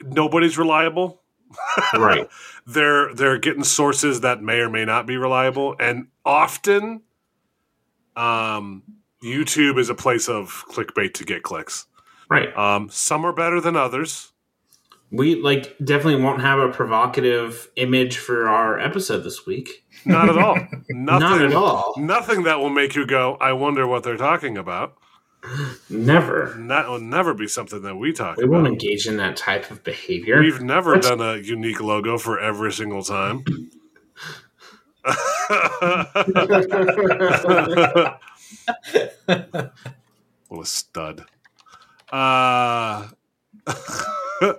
[0.01, 1.21] nobody's reliable.
[1.95, 2.29] Right.
[2.67, 7.01] They're they're getting sources that may or may not be reliable, and often,
[8.15, 8.83] um,
[9.23, 11.85] YouTube is a place of clickbait to get clicks.
[12.29, 12.55] Right.
[12.57, 14.31] Um, some are better than others.
[15.11, 19.83] We like definitely won't have a provocative image for our episode this week.
[20.05, 20.55] Not at all.
[20.89, 20.89] Nothing
[21.19, 21.95] Not at all.
[21.97, 24.95] Nothing that will make you go, "I wonder what they're talking about."
[25.89, 26.55] Never.
[26.67, 28.47] That will never be something that we talk about.
[28.47, 30.39] We won't engage in that type of behavior.
[30.41, 33.43] We've never Let's- done a unique logo for every single time.
[39.25, 41.25] what a stud.
[42.11, 43.07] Uh,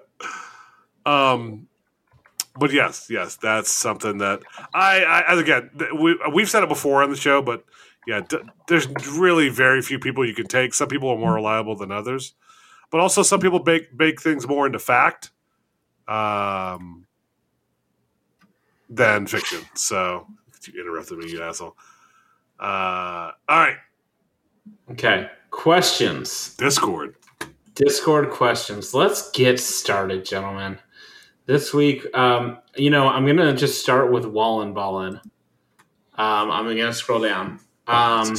[1.06, 1.66] um,
[2.58, 4.42] but yes, yes, that's something that
[4.74, 7.64] I, I again, we, we've said it before on the show, but
[8.06, 8.38] yeah, d-
[8.68, 10.74] there's really very few people you can take.
[10.74, 12.34] Some people are more reliable than others,
[12.90, 15.30] but also some people bake bake things more into fact
[16.08, 17.06] um,
[18.88, 19.60] than fiction.
[19.74, 20.26] So
[20.72, 21.76] you interrupted me, you asshole.
[22.60, 23.76] Uh, all right,
[24.90, 25.30] okay.
[25.50, 26.54] Questions.
[26.56, 27.16] Discord.
[27.74, 28.92] Discord questions.
[28.92, 30.78] Let's get started, gentlemen.
[31.46, 35.20] This week, um, you know, I'm gonna just start with Wallen Ballin.
[36.14, 37.58] Um, I'm gonna scroll down.
[37.86, 38.36] Um,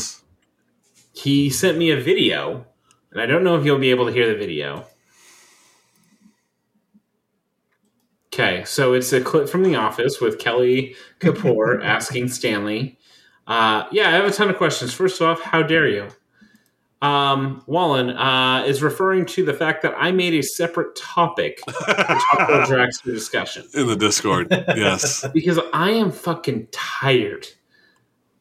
[1.14, 2.65] he sent me a video,
[3.11, 4.85] and I don't know if you'll be able to hear the video.
[8.34, 12.98] Okay, so it's a clip from The Office with Kelly Kapoor asking Stanley.
[13.52, 14.94] Uh, yeah, I have a ton of questions.
[14.94, 16.07] First off, how dare you?
[17.02, 21.72] Um, Wallen uh, is referring to the fact that I made a separate topic for
[21.73, 24.48] Dragster discussion in the Discord.
[24.52, 25.26] Yes.
[25.34, 27.45] because I am fucking tired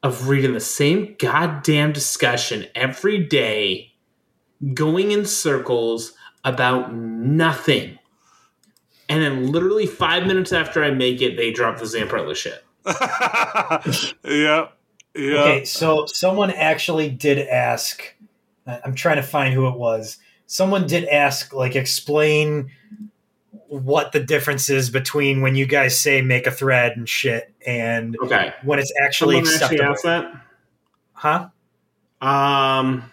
[0.05, 3.93] of reading the same goddamn discussion every day,
[4.75, 6.13] going in circles
[6.45, 7.99] about nothing.
[9.09, 12.65] And then, literally five minutes after I make it, they drop the Zamperla shit.
[14.25, 14.69] yeah.
[15.15, 15.41] Yeah.
[15.41, 18.03] Okay, so someone actually did ask.
[18.67, 20.19] I'm trying to find who it was.
[20.47, 22.71] Someone did ask, like, explain
[23.69, 28.17] what the difference is between when you guys say make a thread and shit and
[28.23, 28.53] Okay.
[28.63, 29.93] when it's actually Someone actually acceptable.
[29.93, 31.51] asked that?
[32.21, 32.27] huh?
[32.27, 33.11] Um,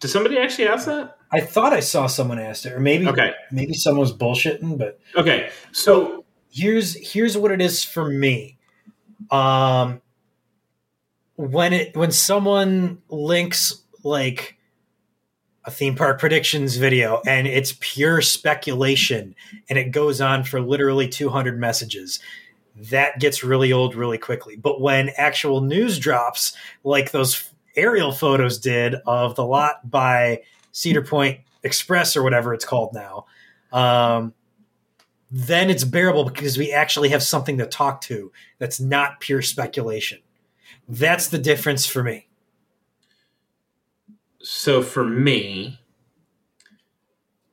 [0.00, 1.16] did somebody actually ask that?
[1.32, 3.32] I thought I saw someone asked it, or maybe Okay.
[3.52, 5.50] maybe someone was bullshitting, but Okay.
[5.72, 8.58] So, here's here's what it is for me.
[9.30, 10.02] Um
[11.40, 14.58] when it when someone links like
[15.64, 19.34] a theme park predictions video and it's pure speculation
[19.70, 22.20] and it goes on for literally 200 messages
[22.76, 26.54] that gets really old really quickly but when actual news drops
[26.84, 30.42] like those aerial photos did of the lot by
[30.72, 33.24] cedar point express or whatever it's called now
[33.72, 34.34] um,
[35.30, 40.18] then it's bearable because we actually have something to talk to that's not pure speculation.
[40.90, 42.26] That's the difference for me.
[44.42, 45.78] so for me,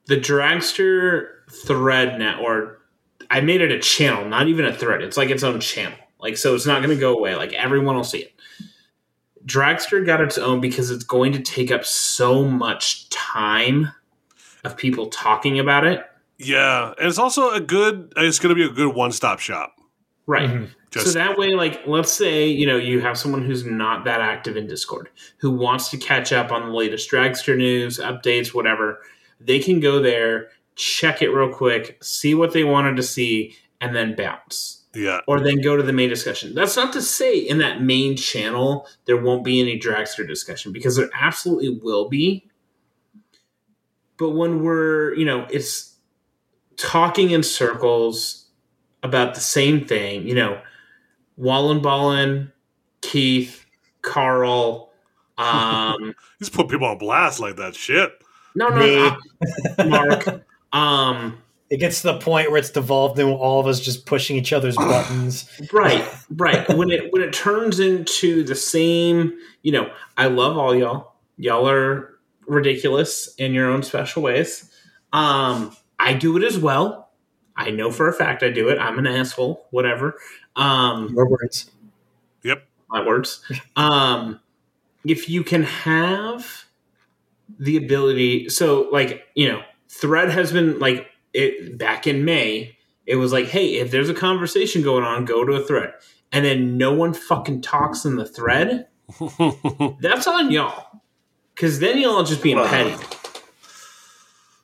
[0.08, 1.28] the Dragster
[1.66, 2.80] thread net, or
[3.30, 5.02] I made it a channel, not even a thread.
[5.02, 5.98] It's like its own channel.
[6.20, 7.36] Like, so it's not going to go away.
[7.36, 8.34] Like, everyone will see it.
[9.46, 13.92] Dragster got its own because it's going to take up so much time
[14.64, 16.04] of people talking about it.
[16.38, 16.94] Yeah.
[16.98, 19.76] And it's also a good, it's going to be a good one stop shop.
[20.26, 20.50] Right.
[20.50, 20.70] Mhm.
[20.90, 24.22] Just, so that way, like, let's say you know you have someone who's not that
[24.22, 29.02] active in Discord who wants to catch up on the latest Dragster news, updates, whatever.
[29.40, 33.96] They can go there, check it real quick, see what they wanted to see, and
[33.96, 35.20] then bounce, yeah.
[35.28, 36.56] or then go to the main discussion.
[36.56, 40.96] That's not to say in that main channel there won't be any Dragster discussion because
[40.96, 42.50] there absolutely will be.
[44.18, 45.96] But when we're, you know, it's
[46.78, 48.46] talking in circles
[49.04, 50.60] about the same thing, you know,
[51.40, 52.52] Wallenballen,
[53.02, 53.66] Keith,
[54.02, 54.88] Carl,
[55.38, 58.12] um, Just put people on blast like that shit.
[58.56, 59.90] no, no, Me.
[59.90, 60.44] Mark,
[60.74, 61.38] um,
[61.70, 64.54] It gets to the point where it's devolved into all of us just pushing each
[64.54, 65.50] other's buttons.
[65.74, 66.68] right, right.
[66.76, 71.14] When it when it turns into the same, you know, I love all y'all.
[71.38, 74.72] Y'all are ridiculous in your own special ways.
[75.14, 77.12] Um, I do it as well.
[77.56, 78.78] I know for a fact I do it.
[78.78, 80.16] I'm an asshole, whatever.
[80.58, 81.72] Um, Your words.
[82.44, 82.68] Yep.
[82.90, 83.42] my words.
[83.76, 84.40] Um,
[85.06, 86.66] if you can have
[87.60, 92.76] the ability, so like you know, Thread has been like it back in May.
[93.06, 95.94] It was like, hey, if there's a conversation going on, go to a thread,
[96.32, 98.88] and then no one fucking talks in the thread.
[100.02, 101.02] That's on y'all,
[101.56, 102.96] because then y'all are just being petty.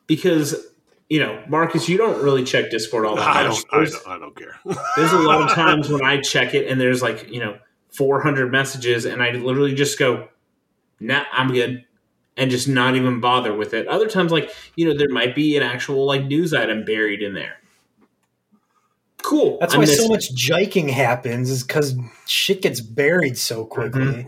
[0.08, 0.56] Because
[1.10, 3.64] you know, Marcus, you don't really check Discord all that I much.
[3.72, 4.08] don't, I don't.
[4.08, 4.60] I don't care.
[4.96, 7.58] there's a lot of times when I check it and there's like, you know,
[7.92, 10.30] 400 messages and I literally just go,
[11.00, 11.86] nah, I'm good.
[12.36, 13.88] And just not even bother with it.
[13.88, 17.36] Other times, like, you know, there might be an actual like news item buried in
[17.36, 17.58] there.
[19.22, 19.58] Cool.
[19.60, 20.10] That's I why miss so it.
[20.10, 23.70] much jiking happens, is because shit gets buried so mm-hmm.
[23.70, 24.28] quickly.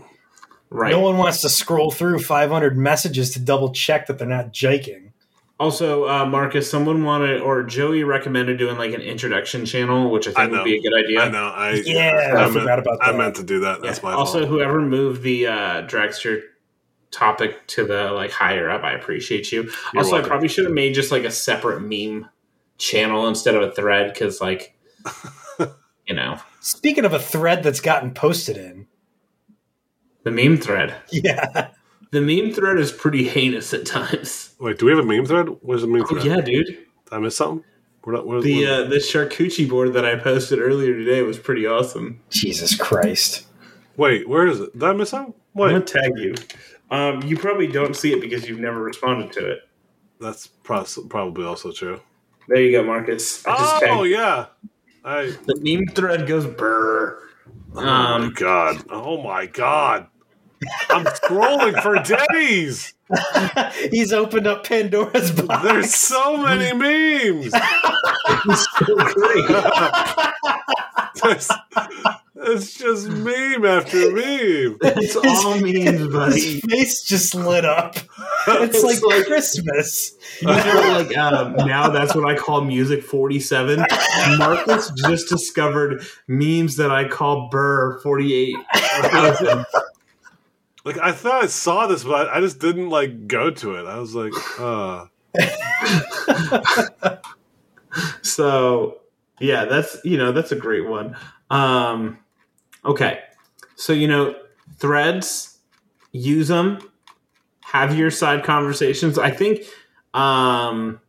[0.70, 0.90] Right.
[0.90, 5.10] No one wants to scroll through 500 messages to double check that they're not jiking.
[5.58, 10.32] Also, uh, Marcus, someone wanted, or Joey recommended doing like an introduction channel, which I
[10.32, 11.20] think I would be a good idea.
[11.22, 11.44] I know.
[11.46, 13.80] I Yeah, I, I meant, forgot about I meant to do that.
[13.80, 14.10] That's Yeah.
[14.10, 14.50] my also, fault.
[14.50, 16.42] whoever moved the uh, dragster
[17.10, 19.70] topic to the like higher up, I appreciate you.
[19.94, 22.28] You're also, I probably should have made just like a separate meme
[22.78, 24.76] channel instead of a thread because, like,
[26.06, 28.88] you know, Speaking of a thread that's gotten posted in,
[30.24, 30.94] the meme thread.
[31.12, 31.68] yeah,
[32.10, 34.45] The meme thread is pretty heinous at times.
[34.58, 35.48] Wait, do we have a meme thread?
[35.62, 36.24] Where's the meme Oh thread?
[36.24, 36.66] yeah, dude.
[36.66, 36.78] Did
[37.12, 37.64] I miss something?
[38.04, 41.38] We're not, we're, The we're- uh, the charcuterie board that I posted earlier today was
[41.38, 42.20] pretty awesome.
[42.30, 43.46] Jesus Christ.
[43.96, 44.72] wait, where is it?
[44.72, 45.34] Did I miss something?
[45.56, 46.34] I'm gonna tag you.
[46.90, 49.60] Um, you probably don't see it because you've never responded to it.
[50.20, 52.00] that's pros- probably also true.
[52.48, 53.44] There you go, Marcus.
[53.46, 54.46] I just Oh tagged- yeah.
[55.04, 55.32] I.
[55.46, 57.18] the meme thread goes brr.
[57.74, 58.84] Oh my Um, god.
[58.88, 60.06] Oh my god.
[60.90, 61.96] I'm scrolling for
[62.32, 62.94] days.
[63.90, 65.62] He's opened up Pandora's box.
[65.64, 67.52] There's so many memes.
[67.54, 69.44] it's so great.
[72.48, 74.76] It's just meme after meme.
[74.82, 76.40] It's all memes, His buddy.
[76.40, 77.96] His face just lit up.
[78.48, 80.12] It's, It's like, like- Christmas.
[80.40, 83.84] You know, like um, now that's what I call music 47.
[84.38, 88.54] Marcus just discovered memes that I call Burr 48.
[90.86, 93.86] Like I thought I saw this, but I just didn't like go to it.
[93.86, 95.06] I was like, uh
[98.22, 99.00] so
[99.40, 101.16] yeah, that's you know that's a great one.
[101.50, 102.18] Um,
[102.84, 103.18] okay,
[103.74, 104.36] so you know
[104.78, 105.58] threads,
[106.12, 106.78] use them,
[107.64, 109.18] have your side conversations.
[109.18, 109.64] I think.
[110.14, 111.00] Um,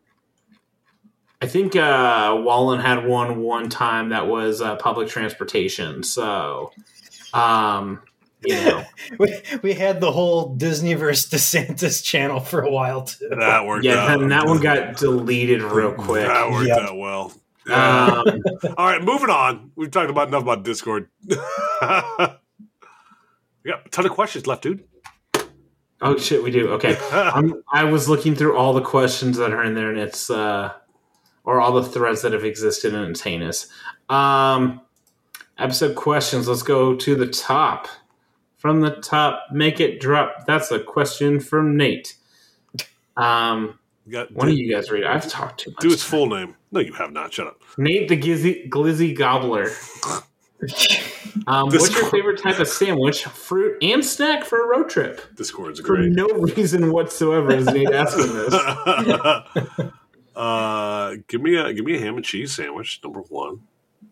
[1.40, 6.02] I think uh, Wallen had one one time that was uh, public transportation.
[6.02, 6.72] So,
[7.32, 8.02] um,
[8.45, 8.84] you know,
[9.19, 13.30] We, we had the whole Disney versus DeSantis channel for a while too.
[13.39, 14.22] that worked yeah, out.
[14.22, 16.27] and that one got deleted real quick.
[16.27, 16.77] That worked Yep.
[16.80, 17.34] out well.
[17.69, 18.41] Um,
[18.77, 19.72] All right, moving on.
[19.76, 21.09] We've talked about enough about Discord.
[21.30, 22.39] we got
[23.85, 24.84] a ton of questions left, dude.
[26.01, 26.69] oh shit, we do.
[26.72, 30.30] Okay, I'm, I was looking through all the questions that are in there, and it's
[30.30, 30.72] uh,
[31.43, 33.68] or all the threads that have existed, and it's heinous.
[34.09, 34.81] Um,
[35.57, 36.47] episode questions.
[36.47, 37.88] Let's go to the top.
[38.58, 40.46] From the top, make it drop.
[40.46, 42.16] That's a question from Nate.
[43.16, 43.78] Um,
[44.10, 45.04] got, one do, of you guys read.
[45.04, 45.08] it.
[45.08, 45.80] I've talked too much.
[45.80, 46.56] do its full name.
[46.72, 47.34] No, you have not.
[47.34, 47.62] Shut up.
[47.78, 49.70] Nate the Gizzy, Glizzy Gobbler.
[51.46, 55.22] Um, what's your favorite type of sandwich, fruit, and snack for a road trip?
[55.36, 56.12] Discord's For great.
[56.12, 58.54] no reason whatsoever is Nate asking this.
[60.36, 63.00] uh, give me a give me a ham and cheese sandwich.
[63.04, 63.62] Number one.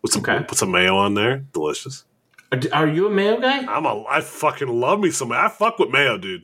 [0.02, 0.44] Put some Okay.
[0.44, 1.38] put some mayo on there.
[1.52, 2.04] Delicious.
[2.52, 3.64] Are, are you a mayo guy?
[3.66, 5.32] I'm a I fucking love me some.
[5.32, 6.42] I fuck with mayo, dude.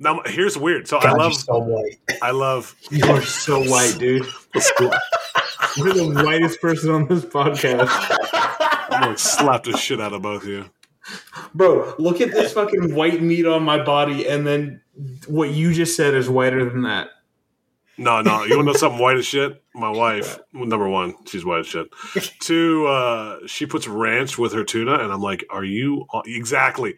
[0.00, 0.86] Now here's weird.
[0.88, 1.98] So I God, you're love so white.
[2.22, 4.26] I love You are so white, dude.
[5.76, 7.88] You're the whitest person on this podcast.
[8.90, 10.64] I'm gonna slap the shit out of both of you.
[11.54, 14.80] Bro, look at this fucking white meat on my body, and then
[15.26, 17.08] what you just said is whiter than that.
[17.98, 18.44] No, no.
[18.44, 19.62] You want to know something white as shit?
[19.74, 21.88] My wife, well, number one, she's white as shit.
[22.40, 26.94] Two, uh, she puts ranch with her tuna, and I'm like, are you exactly?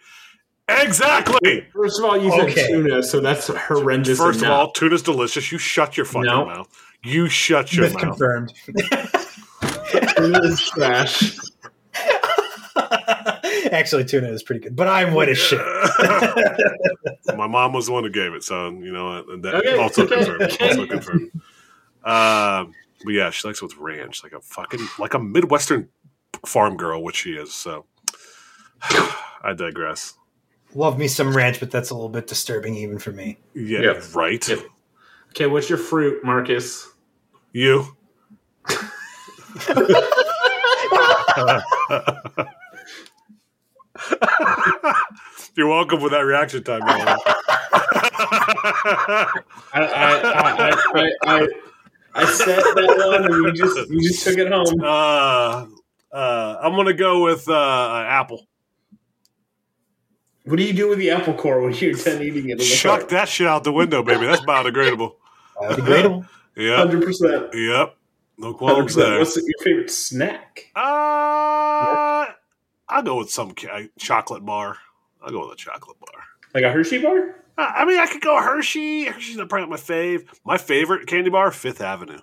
[0.68, 1.66] Exactly.
[1.74, 2.66] First of all, you said Okay.
[2.68, 4.18] tuna, so that's horrendous.
[4.18, 5.50] First of all, tuna's delicious.
[5.50, 6.44] You shut your fucking No.
[6.44, 6.68] mouth.
[7.02, 8.02] You shut your Myth mouth.
[8.18, 8.52] confirmed.
[10.16, 11.36] tuna is trash.
[13.72, 15.60] Actually, tuna is pretty good, but I'm white as shit.
[17.36, 20.42] My mom was the one who gave it, so you know that Okay, also confirmed.
[20.42, 20.68] okay.
[20.68, 21.30] Also confirmed.
[22.04, 22.74] Um,
[23.04, 25.88] but yeah, she likes it with ranch, like a fucking like a midwestern
[26.46, 27.52] farm girl, which she is.
[27.54, 27.86] So
[28.82, 30.14] I digress.
[30.74, 33.38] Love me some ranch, but that's a little bit disturbing even for me.
[33.54, 34.00] Yeah, Yeah.
[34.14, 34.46] right.
[34.48, 34.56] Yeah.
[35.30, 36.88] Okay, what's your fruit, Marcus?
[37.52, 37.96] You.
[45.54, 46.82] You're welcome for that reaction time.
[46.86, 46.96] I
[49.74, 49.82] I
[50.22, 51.48] I, I, I,
[52.14, 54.80] I said that one, and you just you just took it home.
[54.82, 55.66] uh,
[56.12, 58.46] uh, I'm gonna go with uh, apple.
[60.44, 62.58] What do you do with the apple core when you're done eating it?
[62.58, 64.26] Chuck that shit out the window, baby.
[64.26, 65.14] That's biodegradable.
[65.56, 66.26] Biodegradable.
[66.56, 66.76] Yep.
[66.76, 67.54] Hundred percent.
[67.54, 67.96] Yep.
[68.36, 69.18] No qualms there.
[69.20, 70.66] What's your favorite snack?
[70.74, 70.80] Uh,
[72.90, 73.54] I'll go with some
[73.98, 74.76] chocolate bar.
[75.22, 76.22] I'll go with a chocolate bar.
[76.54, 77.36] Like a Hershey bar?
[77.56, 79.04] Uh, I mean, I could go Hershey.
[79.04, 80.26] Hershey's not probably my fave.
[80.44, 82.18] My favorite candy bar, Fifth Avenue.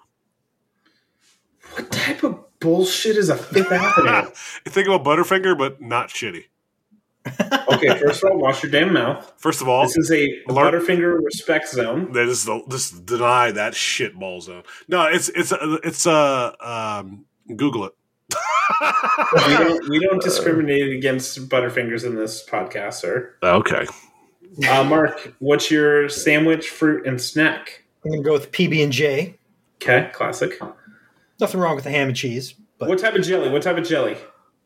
[1.73, 4.29] What type of bullshit is a Fifth Avenue?
[4.65, 6.45] you think about Butterfinger, but not shitty.
[7.73, 9.33] okay, first of all, wash your damn mouth.
[9.37, 12.13] First of all, This is a Learn- Butterfinger respect zone.
[12.13, 14.63] that is the just deny that shit ball zone.
[14.87, 15.51] No, it's it's
[15.83, 17.93] it's uh um Google it.
[18.29, 23.35] We don't, we don't discriminate against Butterfingers in this podcast, sir.
[23.43, 23.85] okay.
[24.67, 27.83] Uh, Mark, what's your sandwich, fruit, and snack?
[28.03, 29.37] I'm gonna go with PB and J.
[29.75, 30.59] Okay, classic.
[31.39, 33.49] Nothing wrong with the ham and cheese, but What type of jelly?
[33.49, 34.17] What type of jelly?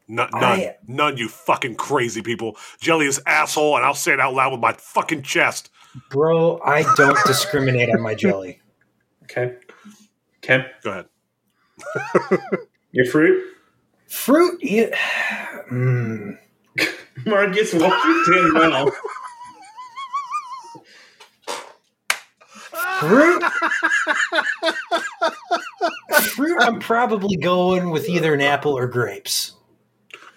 [0.07, 2.55] None, none, I- none, you fucking crazy people.
[2.79, 5.69] Jelly is asshole, and I'll say it out loud with my fucking chest.
[6.09, 8.61] bro, I don't discriminate on my jelly.
[9.23, 9.55] Okay.
[10.43, 10.65] Okay.
[10.83, 12.39] Go ahead.
[12.91, 13.43] Your fruit?
[14.07, 14.87] Fruit, yeah,
[15.71, 16.37] mm,
[17.25, 18.93] Marcus, wash your damn mouth.
[22.99, 23.43] fruit.
[26.21, 26.57] fruit.
[26.61, 29.53] I'm probably going with either an apple or grapes.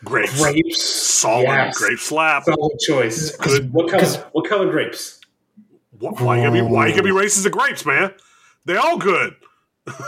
[0.05, 0.39] Grapes.
[0.41, 0.83] Grapes.
[0.83, 1.79] Solid Yes.
[1.79, 2.45] grape slap.
[2.45, 3.35] Solid choice.
[3.37, 3.73] Good.
[3.73, 4.03] What color?
[4.03, 5.21] 'Cause- What color grapes?
[5.99, 8.13] Wh- Why you gonna be why you gonna be racist to grapes, man?
[8.67, 9.35] They all good.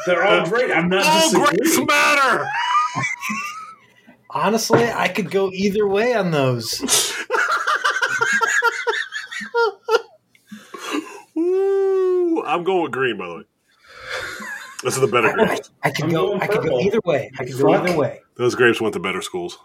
[0.06, 0.70] They're all uh, great.
[0.70, 1.86] I'm not All grapes disagreeing.
[1.86, 2.48] matter.
[4.30, 6.80] Honestly, I could go either way on those.
[11.36, 13.42] Ooh, I'm going with green, by the way.
[14.82, 15.70] This is the better I, grapes.
[15.82, 16.26] I could I'm go.
[16.28, 17.30] going I could go either way.
[17.38, 17.88] I could go Fuck.
[17.88, 18.20] either way.
[18.36, 19.58] Those grapes went to better schools.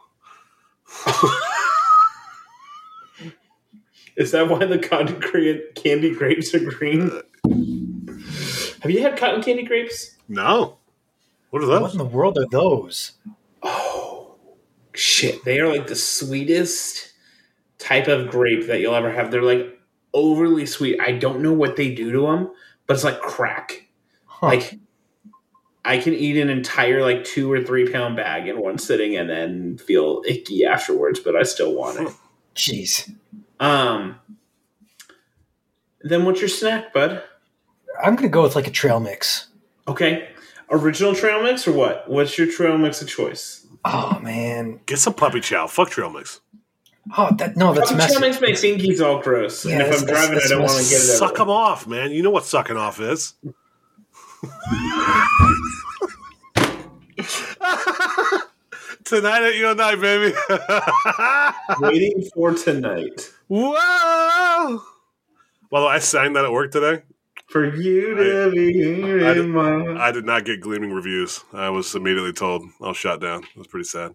[4.18, 7.12] Is that why the cotton cra- candy grapes are green?
[8.82, 10.16] Have you had cotton candy grapes?
[10.28, 10.78] No.
[11.52, 11.82] What are those?
[11.82, 13.14] What in the world are those?
[13.62, 14.36] Oh,
[14.94, 15.44] shit.
[15.45, 17.14] They are like the sweetest
[17.78, 19.32] type of grape that you'll ever have.
[19.32, 19.80] They're like
[20.14, 20.99] overly sweet.
[20.99, 22.52] I don't know what they do to them,
[22.88, 23.88] but it's like crack.
[24.26, 24.48] Huh.
[24.48, 24.80] Like,
[25.84, 29.30] I can eat an entire like two or three pound bag in one sitting and
[29.30, 32.14] then feel icky afterwards, but I still want it.
[32.56, 33.14] Jeez,
[33.60, 34.20] Um,
[36.02, 37.24] then what's your snack, bud?
[38.03, 39.48] I'm gonna go with like a trail mix.
[39.88, 40.30] Okay,
[40.69, 42.10] original trail mix or what?
[42.10, 43.65] What's your trail mix of choice?
[43.86, 44.80] Oh man.
[44.86, 45.68] Get some puppy chow.
[45.68, 46.40] Fuck trail mix.
[47.18, 48.19] Oh, that no, that's Trail messy.
[48.19, 50.84] mix my fingies all gross, Yeah, and if I'm driving, that's- I don't want to
[50.84, 50.99] get it.
[50.99, 51.38] Suck everywhere.
[51.48, 52.11] them off, man.
[52.11, 53.34] You know what sucking off is.
[59.03, 60.36] Tonight at your night, baby.
[61.80, 64.82] Waiting for tonight Whoa!
[65.69, 67.03] Well, I sang that at work today.
[67.52, 70.07] For you to be here I in did- my.
[70.07, 71.44] I did not get gleaming reviews.
[71.53, 73.44] I was immediately told I was shot down.
[73.44, 74.14] It was pretty sad.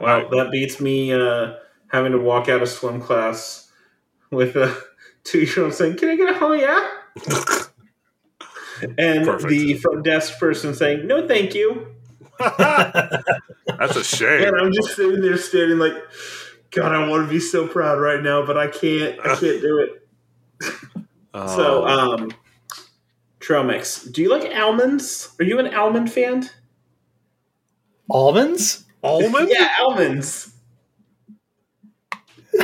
[0.00, 1.54] Wow, that beats me uh,
[1.88, 3.70] having to walk out of swim class
[4.30, 4.76] with a
[5.24, 6.88] two-year-old saying, "Can I get a oh yeah?"
[8.98, 9.48] and Perfect.
[9.48, 11.88] the front desk person saying, "No, thank you."
[12.38, 14.48] That's a shame.
[14.48, 15.94] And I'm just sitting there standing like,
[16.72, 19.20] God, I want to be so proud right now, but I can't.
[19.20, 19.98] I can't do it.
[21.34, 22.30] So, Um, um,
[23.42, 24.04] trail mix.
[24.04, 25.34] Do you like almonds?
[25.38, 26.48] Are you an almond fan?
[28.08, 28.84] Almonds?
[29.02, 29.52] Almonds?
[29.58, 30.54] Yeah, almonds.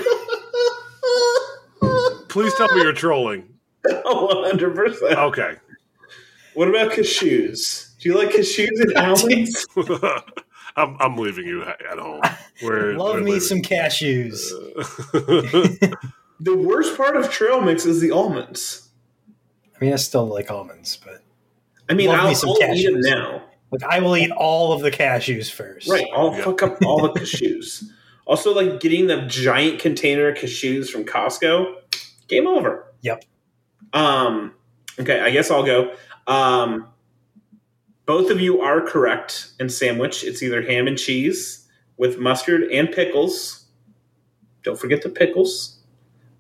[2.29, 3.45] Please tell me you're trolling.
[4.05, 5.03] Oh, 100%.
[5.29, 5.55] Okay.
[6.55, 7.97] What about cashews?
[8.01, 9.67] Do you like cashews and almonds?
[10.77, 12.21] I'm, I'm leaving you at home.
[12.63, 13.41] We're, Love we're me leaving.
[13.41, 14.51] some cashews.
[16.41, 18.88] the worst part of trail mix is the almonds.
[19.81, 21.23] I mean, I still like almonds, but
[21.89, 23.03] I mean, I'll, some I'll eat them cashews.
[23.05, 23.43] now.
[23.71, 25.89] like I will eat all of the cashews first.
[25.89, 26.43] Right, I'll Yeah.
[26.45, 27.85] fuck up all the cashews.
[28.27, 31.77] Also, like getting the giant container of cashews from Costco,
[32.29, 32.93] game over.
[33.01, 33.25] Yep.
[33.95, 34.53] Um.
[35.01, 35.95] Okay, I guess I'll go.
[36.27, 36.89] Um.
[38.05, 40.25] both of you are correct in sandwich.
[40.25, 43.65] It's either ham and cheese with mustard and pickles.
[44.63, 45.79] Don't forget the pickles.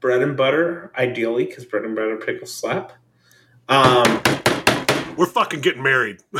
[0.00, 2.92] Bread and butter, ideally, because bread and butter pickles slap.
[3.68, 4.20] Um,
[5.16, 6.18] We're fucking getting married.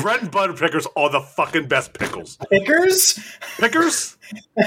[0.00, 2.38] Bread and butter pickers are the fucking best pickles.
[2.50, 3.18] Pickers?
[3.58, 4.16] Pickers?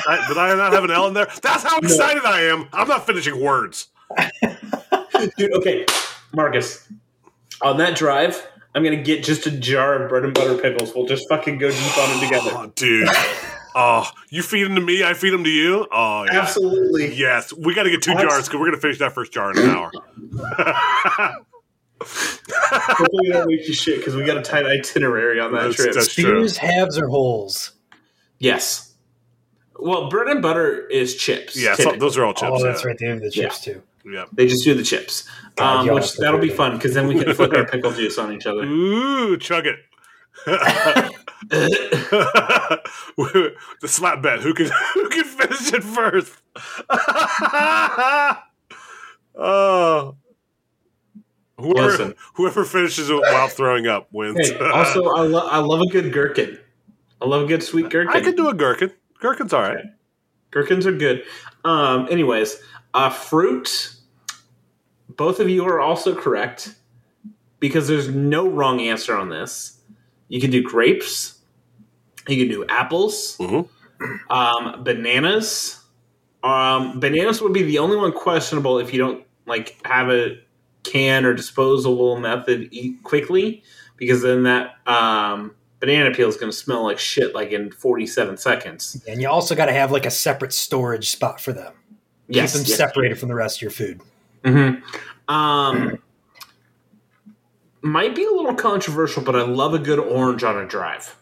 [0.07, 1.27] I, did I not have an L in there?
[1.41, 2.67] That's how excited I am.
[2.73, 3.87] I'm not finishing words.
[5.37, 5.85] dude, okay,
[6.33, 6.87] Marcus.
[7.61, 8.45] On that drive,
[8.75, 10.93] I'm gonna get just a jar of bread and butter pickles.
[10.93, 12.51] We'll just fucking go deep on it together.
[12.53, 13.09] Oh, dude.
[13.79, 15.85] Oh, you feed them to me, I feed them to you?
[15.91, 16.41] Oh, yeah.
[16.41, 17.13] Absolutely.
[17.13, 19.31] Yes, we got to get two That's- jars because we're going to finish that first
[19.31, 19.91] jar in an hour.
[22.01, 25.75] Hopefully, we don't make you shit because we got a tight itinerary on that That's-
[25.75, 25.87] trip.
[25.89, 26.23] that's- true.
[26.47, 27.73] Spears, halves, or holes?
[28.39, 28.95] yes.
[29.79, 31.55] Well, bread and butter is chips.
[31.55, 32.51] yeah, so, those are all chips.
[32.51, 32.87] oh, that's yeah.
[32.87, 32.97] right.
[32.97, 33.83] They have the chips too.
[34.03, 34.25] Yeah.
[34.33, 37.31] They just do the chips, God, um, which that'll be fun because then we can
[37.35, 38.63] flip our pickle juice on each other.
[38.63, 39.75] Ooh, chug it.
[41.49, 42.81] the
[43.85, 44.41] slap bet.
[44.41, 46.33] Who can who can finish it first?
[49.35, 50.15] oh.
[51.59, 52.13] Whoever, Listen.
[52.35, 54.47] whoever finishes it while throwing up wins.
[54.47, 56.59] hey, also, I, lo- I love a good gherkin.
[57.19, 58.15] I love a good sweet gherkin.
[58.15, 58.91] I could do a gherkin.
[59.19, 59.85] Gherkin's all right.
[60.51, 61.23] Gherkins are good.
[61.65, 62.61] Um, anyways,
[62.93, 63.95] uh, fruit.
[65.09, 66.75] Both of you are also correct
[67.59, 69.79] because there's no wrong answer on this.
[70.27, 71.36] You can do grapes.
[72.27, 73.37] You can do apples.
[73.39, 73.67] Mhm.
[74.29, 75.79] Um, bananas.
[76.43, 80.37] Um, bananas would be the only one questionable if you don't like have a
[80.83, 83.63] can or disposable method eat quickly
[83.97, 88.37] because then that um, banana peel is going to smell like shit like in 47
[88.37, 89.01] seconds.
[89.07, 91.73] And you also got to have like a separate storage spot for them.
[92.27, 92.77] Yes, Keep them yes.
[92.77, 94.01] separated from the rest of your food.
[94.43, 95.33] Mm-hmm.
[95.33, 95.97] Um,
[97.81, 101.15] might be a little controversial, but I love a good orange on a drive.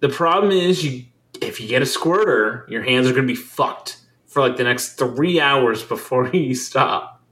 [0.00, 1.04] The problem is, you
[1.40, 4.64] if you get a squirter, your hands are going to be fucked for like the
[4.64, 7.22] next three hours before you stop.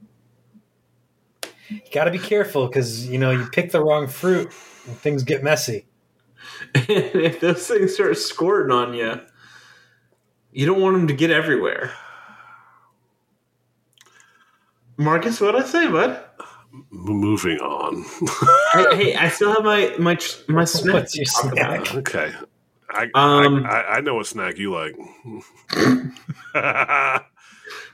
[1.69, 4.51] You got to be careful because you know you pick the wrong fruit
[4.87, 5.85] and things get messy.
[6.73, 9.21] And if those things start squirting on you,
[10.51, 11.91] you don't want them to get everywhere.
[14.97, 16.21] Marcus, what I say, bud?
[16.89, 18.03] Moving on.
[18.73, 20.17] hey, hey, I still have my my
[20.47, 20.93] my snack.
[20.93, 21.87] What's your to talk about.
[21.87, 21.95] snack?
[21.95, 22.33] okay.
[22.91, 24.95] I, Um, I, I know what snack you like.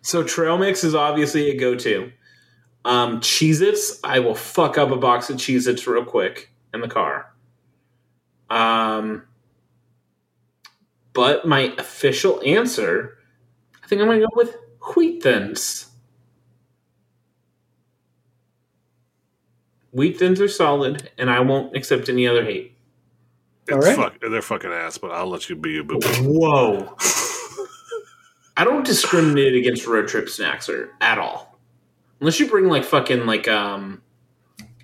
[0.06, 2.12] So trail mix is obviously a go-to.
[2.86, 7.34] Um, Cheez-Its, I will fuck up a box of Cheez-Its real quick in the car.
[8.52, 9.24] Um,
[11.14, 13.18] but my official answer,
[13.84, 14.56] I think I'm gonna go with
[14.96, 15.88] Wheat Thins.
[19.90, 22.75] Wheat Thins are solid, and I won't accept any other hate.
[23.72, 26.00] All It's fuck, they're fucking ass, but I'll let you be a boo.
[26.22, 26.96] Whoa.
[28.58, 31.58] I don't discriminate against road trip snacks or at all.
[32.20, 34.02] Unless you bring like fucking like um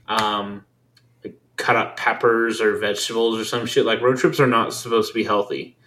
[0.08, 0.66] um
[1.24, 3.86] like cut up peppers or vegetables or some shit.
[3.86, 5.78] Like road trips are not supposed to be healthy.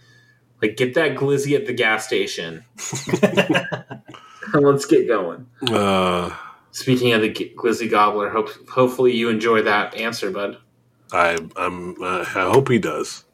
[0.62, 2.65] Like get that glizzy at the gas station.
[4.55, 5.47] Let's get going.
[5.69, 6.35] Uh,
[6.71, 10.59] Speaking of the glizzy gobbler, hope hopefully you enjoy that answer, bud.
[11.15, 13.24] I I'm uh, I hope he does.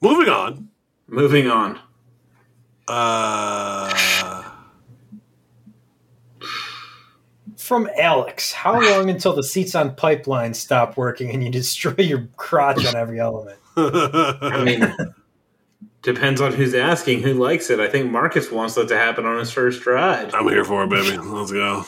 [0.00, 0.68] Moving on.
[1.08, 1.80] Moving on.
[2.88, 3.92] Uh,
[7.56, 12.28] From Alex, how long until the seats on pipeline stop working and you destroy your
[12.36, 13.58] crotch on every element?
[13.76, 14.94] I mean,
[16.02, 17.80] depends on who's asking, who likes it.
[17.80, 20.32] I think Marcus wants that to happen on his first ride.
[20.32, 21.18] I'm here for it, baby.
[21.18, 21.84] Let's go.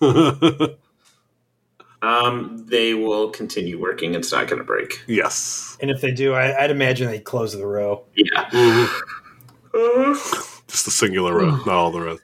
[2.02, 4.14] Um, they will continue working.
[4.14, 5.02] It's not going to break.
[5.06, 5.76] yes.
[5.80, 8.04] And if they do, I, I'd imagine they'd close the row.
[8.16, 8.50] Yeah.
[10.66, 12.20] Just the singular row, not all the rows.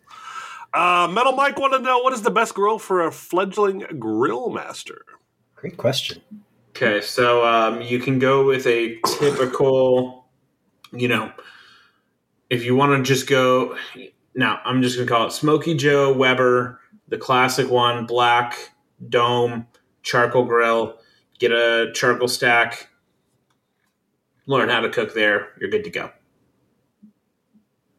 [0.74, 4.50] Uh, Metal Mike want to know what is the best grill for a fledgling grill
[4.50, 5.05] master?
[5.56, 6.20] Great question.
[6.70, 10.26] Okay, so um, you can go with a typical,
[10.92, 11.32] you know,
[12.50, 13.76] if you want to just go.
[14.34, 18.70] Now, I'm just going to call it Smokey Joe Weber, the classic one, black
[19.07, 19.66] dome
[20.03, 20.99] charcoal grill.
[21.39, 22.89] Get a charcoal stack.
[24.47, 25.51] Learn how to cook there.
[25.61, 26.11] You're good to go.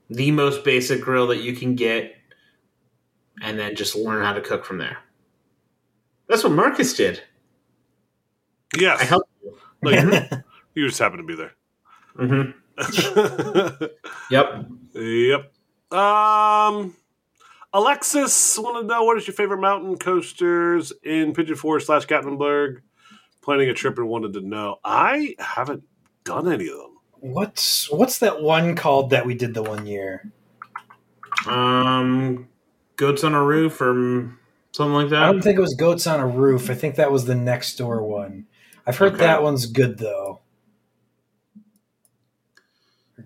[0.10, 2.16] The most basic grill that you can get,
[3.42, 4.98] and then just learn how to cook from there.
[6.28, 7.22] That's what Marcus did.
[8.78, 9.00] Yes.
[9.02, 9.58] I helped you.
[9.82, 9.92] No,
[10.76, 11.54] you, just happen to be there.
[12.16, 12.52] hmm
[14.32, 14.66] Yep.
[14.94, 15.54] yep.
[15.92, 16.96] Um,
[17.74, 22.82] Alexis want to know what is your favorite mountain coasters in Pigeon Forge slash Gatlinburg?
[23.42, 24.78] planning a trip and wanted to know.
[24.84, 25.82] I haven't
[26.26, 26.98] done any of them.
[27.22, 30.32] What's what's that one called that we did the one year?
[31.48, 32.48] Um,
[32.98, 34.34] goats on a roof or
[34.74, 35.24] something like that.
[35.24, 36.70] I don't think it was Goats on a Roof.
[36.70, 38.46] I think that was the next door one.
[38.86, 39.20] I've heard Okay.
[39.24, 40.42] that one's good though.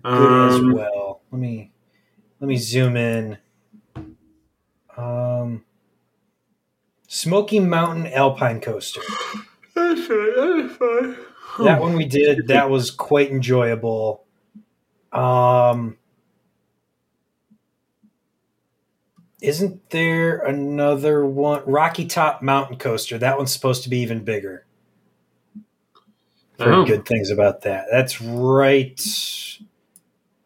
[0.02, 1.22] Good as Um, well.
[1.32, 1.72] Let me
[2.40, 3.36] let me zoom in.
[4.96, 5.64] Um,
[7.08, 9.00] Smoky Mountain Alpine Coaster.
[9.74, 10.66] That's fine.
[10.66, 11.16] That's fine.
[11.64, 12.48] That one we did.
[12.48, 14.24] That was quite enjoyable.
[15.12, 15.96] Um,
[19.40, 21.62] isn't there another one?
[21.66, 23.18] Rocky Top Mountain Coaster.
[23.18, 24.66] That one's supposed to be even bigger.
[26.58, 26.84] Heard Oh.
[26.86, 27.86] good things about that.
[27.90, 29.00] That's right,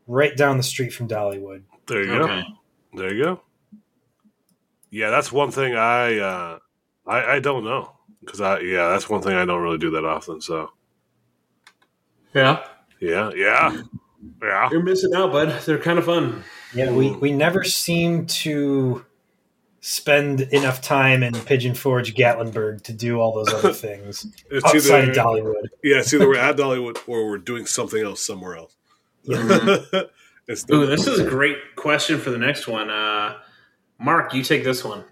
[0.07, 1.63] right down the street from Dollywood.
[1.87, 2.43] There you Okay.
[2.93, 2.99] go.
[2.99, 3.41] There you go.
[4.91, 6.59] Yeah, that's one thing I uh,
[7.07, 10.05] I, I don't know because I yeah that's one thing I don't really do that
[10.05, 10.41] often.
[10.41, 10.71] So
[12.35, 12.65] Yeah,
[13.01, 13.83] yeah, yeah,
[14.43, 14.69] yeah.
[14.71, 15.63] you're missing out, bud.
[15.65, 16.45] They're kind of fun.
[16.75, 19.05] Yeah, we we never seem to
[19.81, 25.05] spend enough time in Pigeon Forge, Gatlinburg to do all those other things It's outside
[25.05, 25.69] either of Dollywood.
[25.83, 28.75] yeah, it's either we're at Dollywood or we're doing something else somewhere else.
[30.49, 32.91] it's Ooh, this is a great question for the next one.
[32.91, 33.39] Uh,
[33.99, 35.05] Mark, you take this one.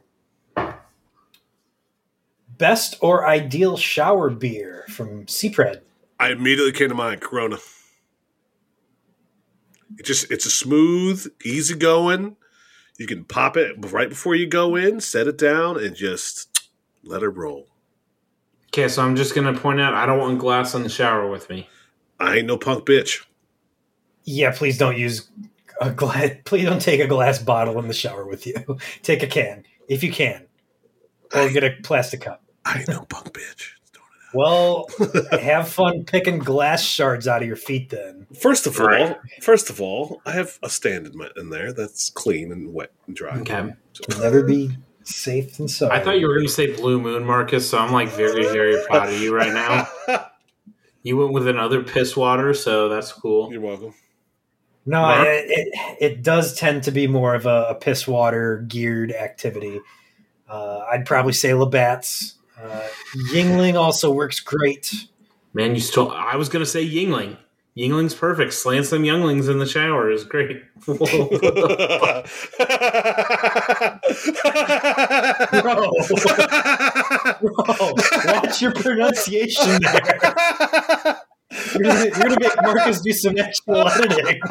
[2.56, 5.82] Best or ideal shower beer from Seapred.
[6.18, 7.58] I immediately came to mind Corona.
[9.98, 12.36] It just it's a smooth, easy going.
[12.98, 16.70] You can pop it right before you go in, set it down, and just
[17.02, 17.66] let it roll.
[18.68, 21.50] Okay, so I'm just gonna point out I don't want glass in the shower with
[21.50, 21.68] me.
[22.18, 23.24] I ain't no punk bitch.
[24.24, 25.28] Yeah, please don't use
[25.80, 26.30] a glass.
[26.44, 28.54] Please don't take a glass bottle in the shower with you.
[29.02, 30.46] Take a can if you can,
[31.34, 32.42] or get a plastic cup.
[32.64, 33.72] I ain't no punk bitch.
[34.34, 34.88] Well,
[35.30, 37.90] have fun picking glass shards out of your feet.
[37.90, 39.16] Then First of all, Right.
[39.40, 42.90] first of all, I have a stand in my in there that's clean and wet
[43.06, 43.38] and dry.
[43.38, 43.72] Okay.
[44.08, 45.92] You'll never be safe and sorry.
[45.98, 47.70] I thought you were gonna say Blue Moon, Marcus.
[47.70, 49.88] So I'm like very, very proud of you right now.
[51.02, 53.52] You went with another piss water, so that's cool.
[53.52, 53.94] You're welcome.
[54.86, 59.12] No, it, it it does tend to be more of a, a piss water geared
[59.12, 59.80] activity.
[60.48, 62.34] Uh, I'd probably say Labatt's.
[62.60, 62.86] Uh,
[63.32, 64.94] Yuengling also works great.
[65.52, 66.12] Man, you stole.
[66.12, 67.36] I was gonna say Yuengling.
[67.76, 68.54] Yuengling's perfect.
[68.54, 70.62] Slaying some younglings in the shower is great.
[70.86, 70.96] Bro,
[77.42, 77.92] bro,
[78.24, 81.20] watch your pronunciation there.
[81.78, 84.40] You're gonna, you're gonna make Marcus do some actual editing.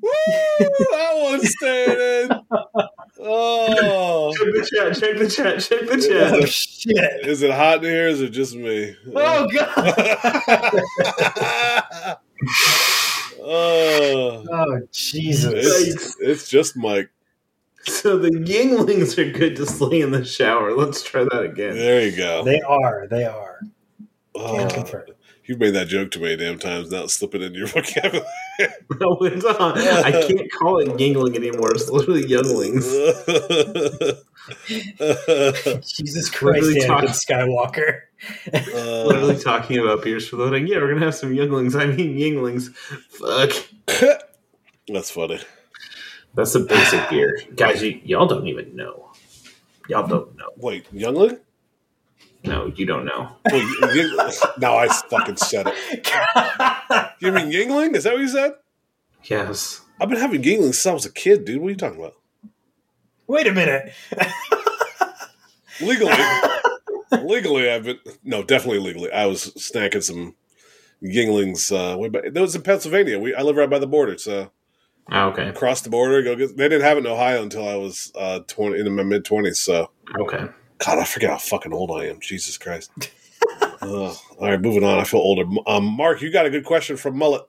[0.00, 0.10] Woo!
[0.60, 2.42] That one's staying in.
[3.20, 4.32] Oh.
[4.36, 4.96] check the chat.
[4.98, 5.60] Check the chat.
[5.60, 6.34] Check the chat.
[6.34, 6.48] Oh chat.
[6.48, 7.26] shit!
[7.26, 8.04] Is it hot in here?
[8.06, 8.94] Or is it just me?
[9.14, 9.68] Oh god!
[13.42, 14.44] oh.
[14.50, 15.52] Oh Jesus!
[15.54, 17.10] It's, it's just Mike.
[17.82, 20.76] So the Yuenglings are good to slay in the shower.
[20.76, 21.74] Let's try that again.
[21.74, 22.44] There you go.
[22.44, 23.08] They are.
[23.08, 23.62] They are.
[24.38, 25.06] Can Oh, confirm.
[25.44, 26.90] you've made that joke too many damn times.
[26.90, 28.26] Now it's slipping into your vocabulary.
[29.00, 29.78] No, it's on.
[29.78, 31.70] I can't call it Yuengling anymore.
[31.72, 32.84] It's literally younglings.
[35.86, 38.00] Jesus Christ, Literally Anakin talk- Skywalker.
[39.06, 40.66] Literally Uh, talking about beers for loading.
[40.66, 41.76] Yeah, we're gonna have some younglings.
[41.76, 42.74] I mean Yuenglings.
[42.74, 43.52] Fuck.
[44.88, 45.40] that's funny.
[46.34, 47.82] That's a basic beer, guys.
[47.82, 49.10] You, y'all don't even know.
[49.88, 50.50] Y'all don't know.
[50.56, 51.38] Wait, Youngling?
[52.44, 53.30] No, you don't know.
[53.50, 54.16] Wait, Ying-
[54.58, 55.74] now I fucking said it.
[57.20, 57.94] You mean Yuengling?
[57.96, 58.52] Is that what you said?
[59.24, 59.80] Yes.
[60.00, 61.60] I've been having Yuengling since I was a kid, dude.
[61.60, 62.14] What are you talking about?
[63.26, 63.92] Wait a minute.
[65.80, 66.12] Legally,
[67.22, 69.12] legally, I've been no, definitely legally.
[69.12, 70.34] I was snacking some
[71.02, 71.70] Yuenglings.
[71.72, 72.32] Uh, way back.
[72.32, 73.18] That was in Pennsylvania.
[73.18, 74.50] We I live right by the border, so
[75.10, 75.52] Oh, okay.
[75.52, 76.56] Cross the border, go get.
[76.56, 79.60] They didn't have it in Ohio until I was uh, twenty in my mid twenties.
[79.60, 80.46] So Okay.
[80.78, 82.20] God, I forget how fucking old I am.
[82.20, 82.90] Jesus Christ.
[83.82, 84.98] uh, all right, moving on.
[84.98, 85.44] I feel older.
[85.66, 87.42] Um, Mark, you got a good question from Mullet.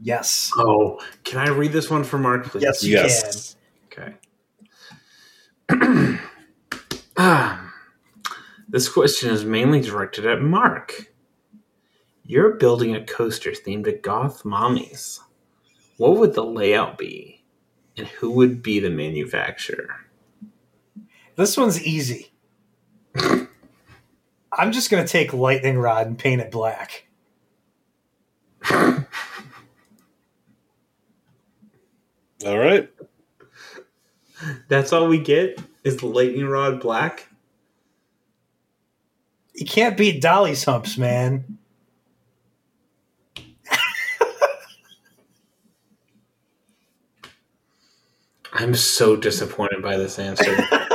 [0.00, 0.50] yes.
[0.56, 2.62] Oh, can I read this one for Mark, please?
[2.62, 3.56] Yes, you Yes.
[3.86, 4.14] Okay.
[7.16, 7.72] Ah,
[8.68, 11.12] this question is mainly directed at Mark.
[12.24, 15.18] You're building a coaster themed to goth mommies.
[15.96, 17.42] What would the layout be?
[17.96, 19.88] And who would be the manufacturer?
[21.36, 22.32] This one's easy.
[24.52, 27.06] I'm just going to take lightning rod and paint it black.
[32.46, 32.88] All right.
[34.68, 37.28] That's all we get is the lightning rod black.
[39.54, 41.58] You can't beat Dolly's humps, man.
[48.52, 50.56] I'm so disappointed by this answer.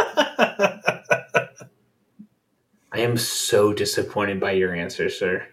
[2.94, 5.48] I am so disappointed by your answer, sir.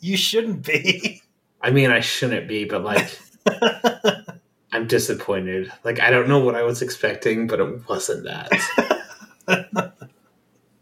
[0.00, 1.22] you shouldn't be.
[1.62, 3.18] I mean, I shouldn't be, but like,
[4.72, 5.72] I'm disappointed.
[5.82, 8.50] Like, I don't know what I was expecting, but it wasn't that.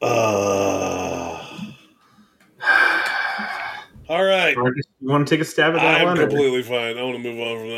[0.05, 1.39] Uh,
[4.09, 4.57] all right.
[4.57, 6.01] You want to take a stab at that one?
[6.01, 6.19] I'm one?
[6.19, 6.99] or- completely fine.
[6.99, 7.69] I want to move on from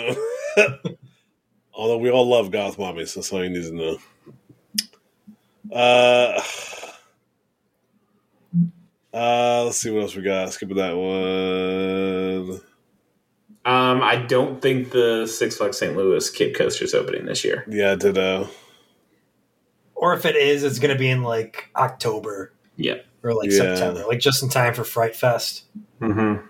[0.57, 0.97] that.
[1.75, 3.99] Although we all love goth mommies, that's all you need to know.
[5.71, 6.41] Uh,
[9.15, 10.53] uh, let's see what else we got.
[10.53, 12.61] Skip that one.
[13.67, 15.97] Um, I don't think the Six Flags St.
[15.97, 17.65] Louis Kid Coaster is opening this year.
[17.69, 18.49] Yeah, ditto.
[19.95, 22.97] or if it is, it's going to be in like October Yeah.
[23.23, 23.59] or like Yeah.
[23.59, 25.65] September, like just in time for Fright Fest.
[26.01, 26.21] Mm-hmm.
[26.21, 26.47] Um,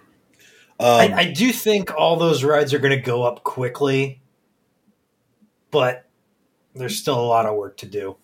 [0.80, 4.20] I, I do think all those rides are going to go up quickly,
[5.70, 6.06] but
[6.74, 8.16] there's still a lot of work to do.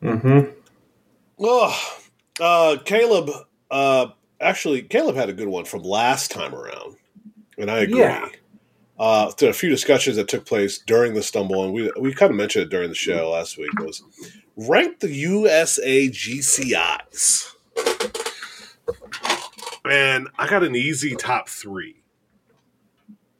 [0.00, 0.52] Mm-hmm.
[1.40, 1.98] Oh,
[2.40, 3.30] uh, Caleb.
[3.70, 4.08] Uh,
[4.40, 6.96] actually, Caleb had a good one from last time around,
[7.56, 8.00] and I agree.
[8.00, 8.28] Yeah.
[8.98, 12.30] Uh, there a few discussions that took place during the stumble, and we we kind
[12.30, 13.70] of mentioned it during the show last week.
[13.78, 14.02] Was
[14.56, 17.54] rank the USA GCIs,
[19.88, 22.02] and I got an easy top three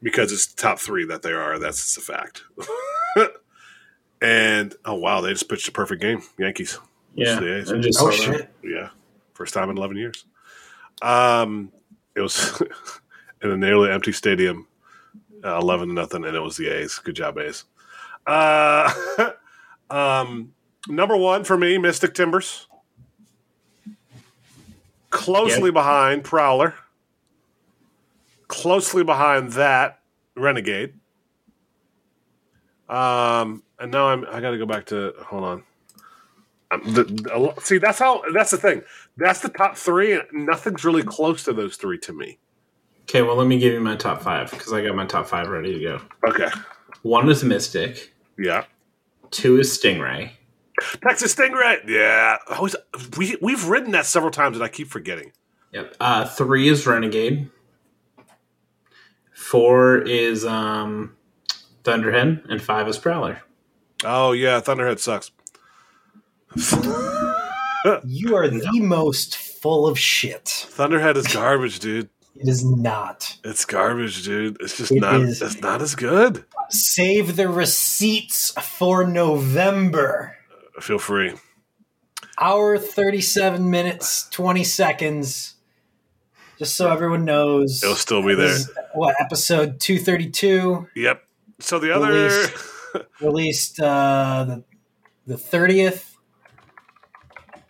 [0.01, 1.59] because it's the top three that they are.
[1.59, 2.43] That's a fact.
[4.23, 6.79] and oh wow, they just pitched a perfect game, Yankees.
[7.19, 7.41] Yeah.
[7.41, 7.81] the.
[7.81, 8.49] Just Oh shit!
[8.63, 8.91] Yeah,
[9.35, 10.25] first time in eleven years.
[11.03, 11.73] Um,
[12.15, 12.61] it was
[13.43, 14.67] in a nearly empty stadium,
[15.45, 16.99] uh, eleven to nothing, and it was the A's.
[16.99, 17.65] Good job, A's.
[18.27, 18.91] Uh,
[19.91, 20.53] um,
[20.89, 22.67] number one for me, Mystic Timbers.
[25.11, 26.75] Closely behind Prowler.
[28.47, 30.01] Closely behind that
[30.37, 30.95] Renegade.
[32.89, 34.25] Um, and now I'm.
[34.31, 35.15] I got to go back to.
[35.27, 35.63] Hold on.
[36.71, 38.23] Um, the, the- see, that's how.
[38.35, 38.83] That's the thing.
[39.17, 42.39] That's the top three, and nothing's really close to those three to me.
[43.03, 45.49] Okay, well, let me give you my top five because I got my top five
[45.49, 46.01] ready to go.
[46.29, 46.49] Okay.
[47.03, 48.13] One is Mystic.
[48.39, 48.65] Yeah.
[49.31, 50.33] Two is Stingray.
[51.03, 51.89] Texas Stingray.
[51.89, 52.37] Yeah.
[52.49, 52.77] I was,
[53.17, 55.33] we we've ridden that several times, and I keep forgetting.
[55.73, 55.97] Yep.
[55.99, 57.51] Uh, three is Renegade.
[59.33, 61.17] Four is um,
[61.85, 63.41] Thunderhead, and five is Prowler.
[64.05, 65.31] Oh yeah, Thunderhead sucks.
[68.05, 70.47] You are the most full of shit.
[70.49, 72.09] Thunderhead is garbage, dude.
[72.35, 73.39] It is not.
[73.45, 74.57] It's garbage, dude.
[74.61, 75.21] It's just It not.
[75.21, 75.41] is.
[75.41, 76.45] It's not as good.
[76.71, 80.37] Save the receipts for November.
[80.81, 81.35] Feel free.
[82.41, 85.55] Hour 37 minutes, 20 seconds.
[86.59, 87.83] Just so everyone knows.
[87.83, 88.59] It'll still be there.
[88.95, 91.25] What, episode 232 Yep.
[91.61, 92.09] So the other.
[92.13, 92.53] Released.
[93.21, 94.65] released uh, the,
[95.27, 96.08] the 30th.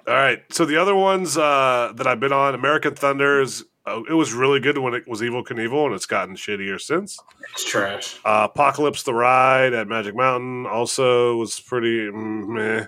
[0.08, 0.42] All right.
[0.50, 4.58] So the other ones uh, that I've been on, American Thunders, uh, it was really
[4.58, 7.18] good when it was Evel Knievel, and it's gotten shittier since.
[7.52, 8.18] It's trash.
[8.24, 12.86] Uh, Apocalypse the Ride at Magic Mountain also was pretty mm, meh.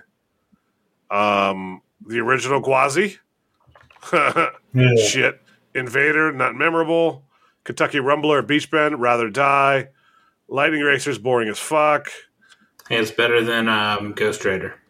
[1.15, 3.17] Um, the original Gwazi,
[5.07, 5.41] shit.
[5.75, 7.23] Invader, not memorable.
[7.63, 9.87] Kentucky Rumbler, Beach Bend, Rather Die.
[10.47, 12.09] Lightning Racers, boring as fuck.
[12.89, 14.80] Hey, it's better than um, Ghost Rider.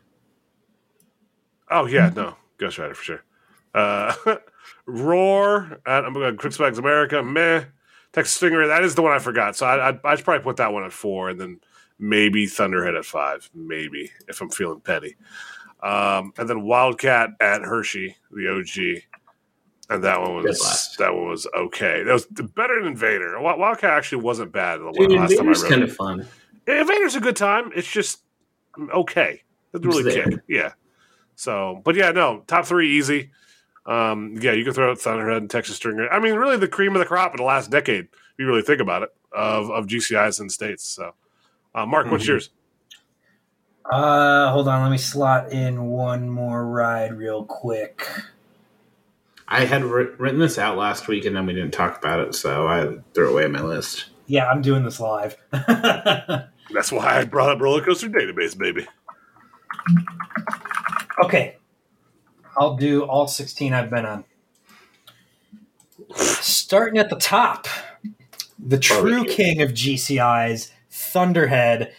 [1.72, 3.24] Oh yeah, no, Ghost Rider for sure.
[3.74, 4.14] Uh,
[4.86, 7.64] Roar at I'm going Quick Specs America, meh.
[8.14, 9.56] Texas Stingray, that is the one I forgot.
[9.56, 11.62] So I, I'd, I'd probably put that one at four, and then
[11.98, 15.16] maybe Thunderhead at five, maybe if I'm feeling petty.
[15.82, 19.04] Um, and then Wildcat at Hershey, the OG,
[19.90, 22.04] and that one was that one was okay.
[22.04, 23.40] That was better than Invader.
[23.40, 26.28] Wildcat actually wasn't bad the Dude, last time I Invader's kind of fun.
[26.68, 27.72] Invader's a good time.
[27.76, 28.24] It's just
[28.94, 29.42] okay.
[29.74, 30.40] Doesn't It's really kick.
[30.48, 30.74] Yeah.
[31.42, 33.32] So, but yeah, no, top three easy.
[33.88, 36.08] Um, yeah, you can throw out Thunderhead and Texas Stingray.
[36.12, 38.62] I mean, really the cream of the crop in the last decade, if you really
[38.62, 40.84] think about it, of, of GCIs and States.
[40.88, 41.16] So,
[41.74, 42.28] uh, Mark, what's Mhm.
[42.28, 42.50] yours?
[43.92, 44.84] Uh, hold on.
[44.84, 48.08] Let me slot in one more ride real quick.
[49.48, 52.36] I had writ- written this out last week and then we didn't talk about it,
[52.36, 54.12] so I threw away my list.
[54.28, 55.36] Yeah, I'm doing this live.
[55.52, 58.86] That's why I brought up Roller Coaster Database, baby.
[61.24, 61.58] Okay.
[62.58, 64.24] I'll do all 16 I've been on.
[66.16, 67.68] Starting at the top,
[68.60, 69.34] the true Barbecue.
[69.36, 71.94] king of GCIs, Thunderhead,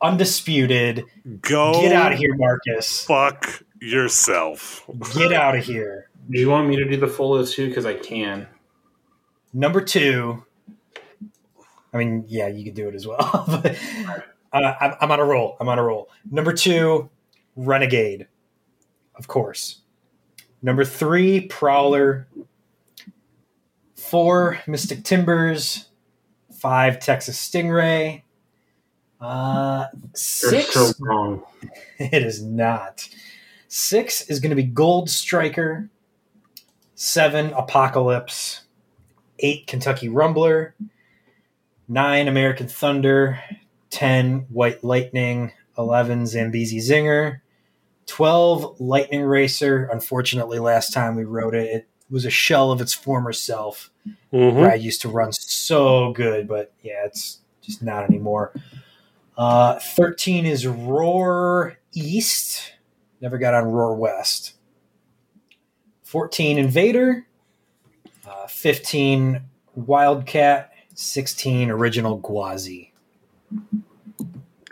[0.00, 1.04] undisputed.
[1.42, 3.04] Go Get out of here, Marcus.
[3.04, 4.88] fuck yourself.
[5.14, 6.08] Get out of here.
[6.30, 7.68] Do you want me to do the full list too?
[7.68, 8.46] Because I can.
[9.52, 10.44] Number two.
[11.92, 13.44] I mean, yeah, you could do it as well.
[13.48, 13.76] but,
[14.52, 15.56] uh, I'm, I'm on a roll.
[15.60, 16.08] I'm on a roll.
[16.30, 17.08] Number two,
[17.56, 18.28] Renegade,
[19.18, 19.80] of course.
[20.62, 22.28] Number three, Prowler.
[23.96, 25.88] Four, Mystic Timbers.
[26.58, 28.22] Five, Texas Stingray.
[29.20, 30.72] Uh, six.
[30.74, 31.42] so wrong.
[31.98, 33.08] It is not.
[33.66, 35.90] Six is going to be Gold Striker.
[36.94, 38.62] Seven, Apocalypse.
[39.40, 40.72] Eight, Kentucky Rumbler.
[41.88, 43.40] Nine, American Thunder.
[43.90, 45.52] Ten, White Lightning.
[45.76, 47.40] Eleven, Zambezi Zinger.
[48.08, 49.88] Twelve, Lightning Racer.
[49.92, 53.90] Unfortunately, last time we wrote it, it was a shell of its former self.
[54.32, 54.58] Mm-hmm.
[54.58, 58.52] Brad used to run so good, but yeah, it's just not anymore.
[59.36, 62.72] Uh, 13 is Roar East.
[63.20, 64.54] Never got on Roar West.
[66.04, 67.26] 14 Invader.
[68.28, 69.42] Uh, 15
[69.74, 70.72] Wildcat.
[70.94, 72.90] 16 Original Gwazi.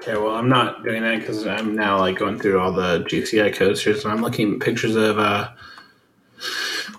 [0.09, 3.53] Okay, well, I'm not doing that because I'm now like going through all the GCI
[3.57, 5.51] coasters and I'm looking at pictures of uh,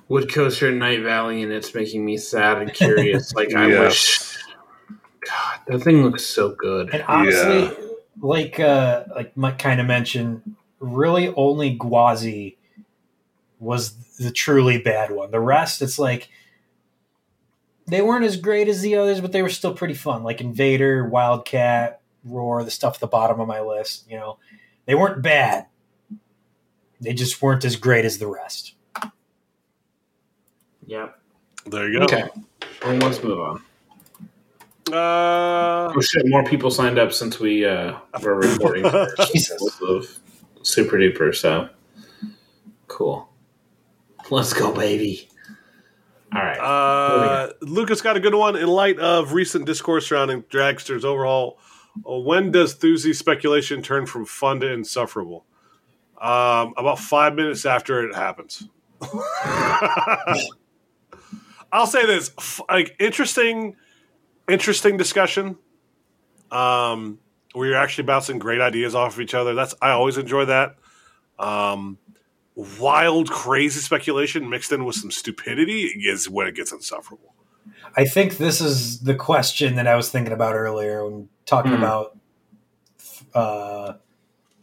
[0.09, 3.33] Wood Coaster in Knight Valley, and it's making me sad and curious.
[3.35, 3.79] like I Yeah.
[3.79, 4.19] wish.
[5.21, 6.89] God, that thing looks so good.
[6.93, 7.73] And honestly, Yeah.
[8.19, 10.41] like uh, like Mike kind of mentioned,
[10.81, 12.57] really only Gwazi
[13.59, 15.31] was the truly bad one.
[15.31, 16.27] The rest, it's like
[17.87, 20.23] they weren't as great as the others, but they were still pretty fun.
[20.23, 24.05] Like Invader, Wildcat, Roar, the stuff at the bottom of my list.
[24.09, 24.37] You know,
[24.85, 25.67] they weren't bad.
[26.99, 28.73] They just weren't as great as the rest.
[30.87, 31.19] Yep.
[31.65, 32.05] There you go.
[32.05, 32.23] Okay.
[32.83, 33.61] Well, let's move on.
[34.91, 36.25] Uh, Oh shit!
[36.27, 38.85] More people signed up since we uh, were recording
[39.31, 39.61] Jesus.
[39.81, 40.19] of
[40.61, 41.35] Super Duper.
[41.35, 41.67] So
[42.87, 43.27] cool.
[44.29, 45.27] Let's go, baby.
[46.35, 46.57] All right.
[46.57, 48.55] Uh, Lucas got a good one.
[48.55, 51.59] In light of recent discourse surrounding Dragster's overhaul,
[52.05, 55.45] when does Thuzy speculation turn from fun to insufferable?
[56.19, 58.67] Um, about five minutes after it happens.
[61.71, 62.31] I'll say this:
[62.69, 63.75] like interesting,
[64.47, 65.57] interesting discussion.
[66.51, 67.19] Um,
[67.53, 69.53] where you're actually bouncing great ideas off of each other.
[69.53, 70.75] That's I always enjoy that.
[71.39, 71.97] Um,
[72.55, 77.35] wild, crazy speculation mixed in with some stupidity is when it gets insufferable.
[77.95, 81.77] I think this is the question that I was thinking about earlier when talking Hmm.
[81.77, 82.17] about
[83.33, 83.93] uh,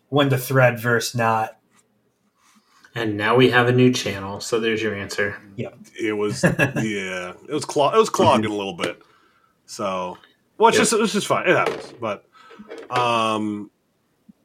[0.08, 1.58] when to thread versus not.
[2.94, 4.40] and now we have a new channel.
[4.40, 5.36] So there's your answer.
[5.56, 5.70] Yeah,
[6.00, 6.42] It was
[6.76, 9.02] yeah, it was clog- it was clogging a little bit.
[9.66, 10.18] So,
[10.58, 10.82] well, it's Yeah.
[10.82, 11.48] just it's just fine.
[11.48, 12.24] It happens, but
[12.90, 13.70] um,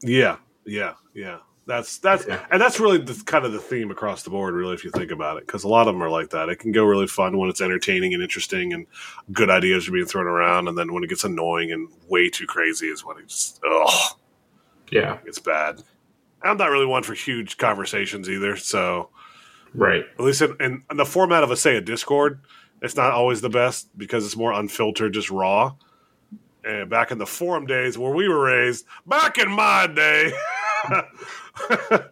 [0.02, 1.40] yeah, yeah, yeah.
[1.70, 2.44] That's that's Yeah.
[2.50, 5.12] and that's really the, kind of the theme across the board, really, if you think
[5.12, 6.50] about it, because a lot of them are like that.
[6.50, 8.88] It can go really fun when it's entertaining and interesting, and
[9.32, 12.48] good ideas are being thrown around, and then when it gets annoying and way too
[12.48, 14.18] crazy is when it's just oh,
[14.90, 15.20] Yeah.
[15.26, 15.84] it's bad.
[16.42, 19.10] I'm not really one for huge conversations either, so
[19.76, 20.06] Right.
[20.18, 22.40] at least in, in, in the format of a say a Discord,
[22.82, 25.74] it's not always the best because it's more unfiltered, just raw.
[26.64, 30.32] And back in the forum days where we were raised, back in my day,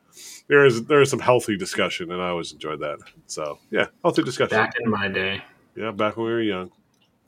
[0.47, 2.99] there is there is some healthy discussion, and I always enjoyed that.
[3.27, 4.57] So yeah, healthy discussion.
[4.57, 5.43] Back in my day.
[5.75, 6.71] Yeah, back when we were young.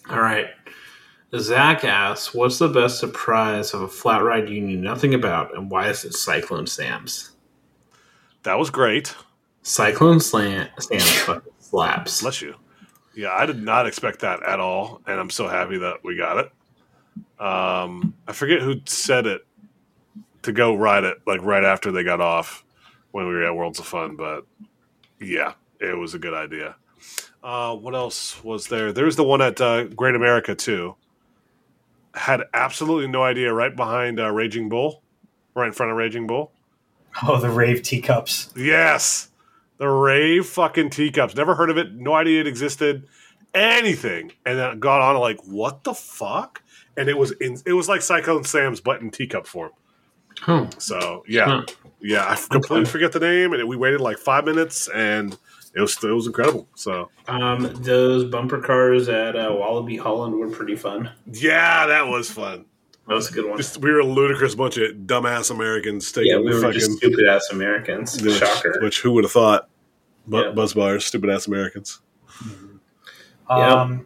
[0.10, 0.48] All right.
[1.38, 5.70] Zach asks, "What's the best surprise of a flat ride you knew nothing about, and
[5.70, 7.32] why is it Cyclone Sam's?"
[8.44, 9.16] That was great.
[9.61, 12.22] Cyclone Slam Sam's slaps.
[12.22, 12.56] Bless you.
[13.16, 16.38] Yeah, I did not expect that at all, and I'm so happy that we got
[16.38, 16.52] it.
[17.40, 19.45] Um, I forget who said it
[20.44, 22.64] to go ride it like right after they got off
[23.11, 24.45] when we were at Worlds of Fun, but
[25.20, 26.76] yeah, it was a good idea.
[27.44, 28.91] Uh, what else was there?
[28.91, 30.95] There's the one at uh, Great America too.
[32.14, 33.53] Had absolutely no idea.
[33.53, 35.03] Right behind uh, Raging Bull,
[35.56, 36.52] right in front of Raging Bull.
[37.24, 38.52] Oh, the rave teacups.
[38.56, 39.30] Yes.
[39.78, 41.36] The rave fucking teacups.
[41.36, 41.94] Never heard of it.
[41.94, 43.07] No idea it existed.
[43.53, 44.32] Anything.
[44.45, 46.61] And then got on like, what the fuck?
[46.98, 49.72] And it was in it was like Cyclone Sam's but in teacup form.
[50.41, 50.68] Huh.
[50.78, 51.45] So yeah.
[51.45, 51.66] Huh.
[52.02, 52.26] Yeah.
[52.28, 55.38] I completely forget the name and we waited like five minutes and
[55.76, 56.68] it was it was incredible.
[56.76, 61.11] So Um, those bumper cars at uh, Walibi Holland were pretty fun.
[61.32, 62.66] yeah, that was fun.
[63.07, 63.57] That was a good one.
[63.57, 66.91] Just we were a ludicrous bunch of dumbass Americans taking yeah, we were fucking just
[66.98, 68.22] stupid ass Americans.
[68.22, 68.78] which, Shocker.
[68.82, 69.68] which who would have thought?
[70.28, 70.52] Bu- Yeah.
[70.52, 71.99] Buzz bars, stupid ass Americans.
[73.49, 73.74] Yeah.
[73.74, 74.06] Um,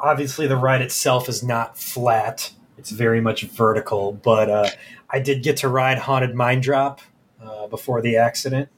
[0.00, 4.12] obviously, the ride itself is not flat; it's very much vertical.
[4.12, 4.68] But uh,
[5.10, 7.00] I did get to ride Haunted Mine Drop.
[7.44, 8.68] uh, before the accident.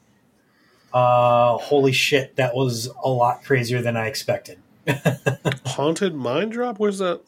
[0.93, 4.59] Uh, holy shit, that was a lot crazier than I expected.
[5.66, 6.78] Haunted Mine Drop?
[6.78, 7.20] Where's that?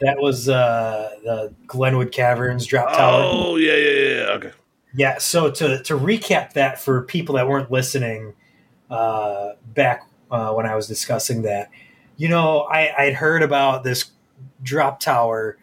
[0.00, 3.22] That was uh, the Glenwood Caverns drop tower.
[3.24, 4.08] Oh, yeah, yeah, yeah.
[4.08, 4.30] yeah.
[4.32, 4.50] Okay.
[4.94, 8.34] Yeah, so to, to recap that for people that weren't listening
[8.90, 11.70] uh, back uh, when I was discussing that,
[12.16, 14.10] you know, I, I'd heard about this
[14.62, 15.56] drop tower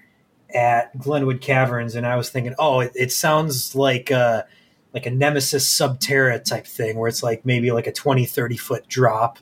[0.54, 4.46] at Glenwood Caverns, and I was thinking, oh, it, it sounds like a,
[4.94, 8.88] like a Nemesis Subterra type thing, where it's like maybe like a 20, 30 foot
[8.88, 9.40] drop.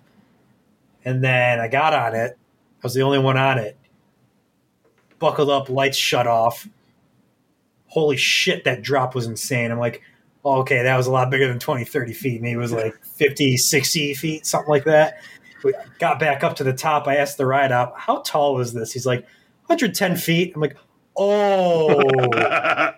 [1.05, 2.37] And then I got on it.
[2.37, 3.77] I was the only one on it.
[5.19, 6.67] Buckled up, lights shut off.
[7.87, 9.71] Holy shit, that drop was insane.
[9.71, 10.01] I'm like,
[10.43, 12.41] oh, okay, that was a lot bigger than 20, 30 feet.
[12.41, 15.21] Maybe it was like 50, 60 feet, something like that.
[15.63, 17.07] We got back up to the top.
[17.07, 18.91] I asked the ride out, how tall is this?
[18.91, 19.21] He's like,
[19.67, 20.53] 110 feet.
[20.55, 20.77] I'm like,
[21.17, 22.91] oh,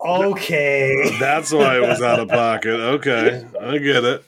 [0.30, 1.16] okay.
[1.18, 2.74] That's why it was out of pocket.
[2.74, 4.24] Okay, I get it.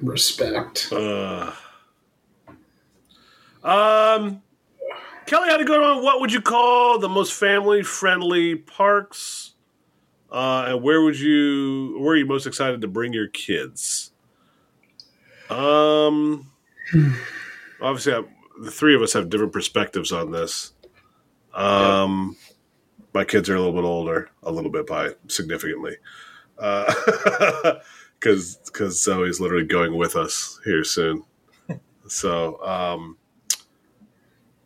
[0.00, 0.88] Respect.
[0.90, 1.52] Uh,
[3.62, 4.42] um,
[5.26, 6.02] Kelly had a good one.
[6.02, 9.52] What would you call the most family friendly parks?
[10.30, 11.98] Uh, and where would you?
[12.00, 14.12] Where are you most excited to bring your kids?
[15.50, 16.50] Um,
[17.82, 18.22] obviously, I,
[18.60, 20.72] the three of us have different perspectives on this.
[21.54, 22.36] Um,
[23.14, 25.96] my kids are a little bit older, a little bit by significantly,
[26.56, 31.24] because because Zoe's literally going with us here soon.
[32.06, 33.16] so, um,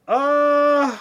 [0.09, 0.99] uh,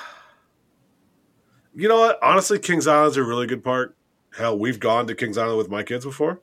[1.76, 2.20] you know what?
[2.22, 3.96] Honestly, Kings Island's a really good park.
[4.38, 6.42] Hell, we've gone to Kings Island with my kids before.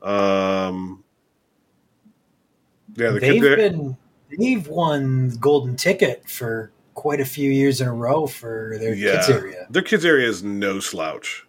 [0.00, 1.04] Um,
[2.94, 3.56] yeah, the they've kid there.
[3.56, 3.96] been
[4.38, 9.12] they've won golden ticket for quite a few years in a row for their Yeah.
[9.16, 9.66] kids area.
[9.70, 11.46] Their kids area is no slouch.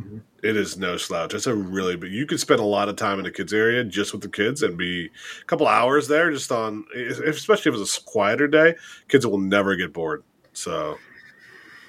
[0.00, 0.20] Mhm.
[0.42, 1.34] It is no slouch.
[1.34, 3.82] It's a really, but you could spend a lot of time in the kids area
[3.84, 7.98] just with the kids and be a couple hours there just on, especially if it's
[7.98, 8.74] a quieter day.
[9.08, 10.22] Kids will never get bored.
[10.52, 10.98] So,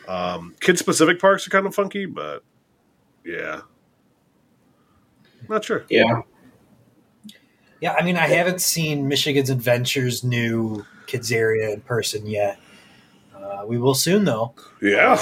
[0.08, 2.44] um, kid specific parks are kind of funky, but
[3.26, 3.62] yeah,
[5.50, 5.86] not sure.
[5.90, 6.22] Yeah.
[7.82, 12.60] Yeah, I mean, I haven't seen Michigan's Adventures new kids area in person yet.
[13.36, 14.54] Uh, we will soon, though.
[14.82, 15.16] Yeah,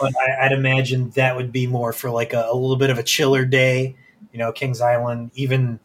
[0.00, 2.98] But I, I'd imagine that would be more for like a, a little bit of
[2.98, 3.96] a chiller day.
[4.32, 5.30] You know, Kings Island.
[5.34, 5.80] Even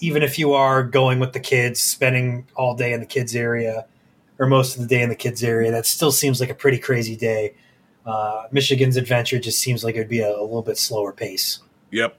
[0.00, 3.86] even if you are going with the kids, spending all day in the kids area,
[4.38, 6.78] or most of the day in the kids area, that still seems like a pretty
[6.78, 7.54] crazy day.
[8.06, 11.60] Uh, Michigan's Adventure just seems like it would be a, a little bit slower pace.
[11.90, 12.16] yep,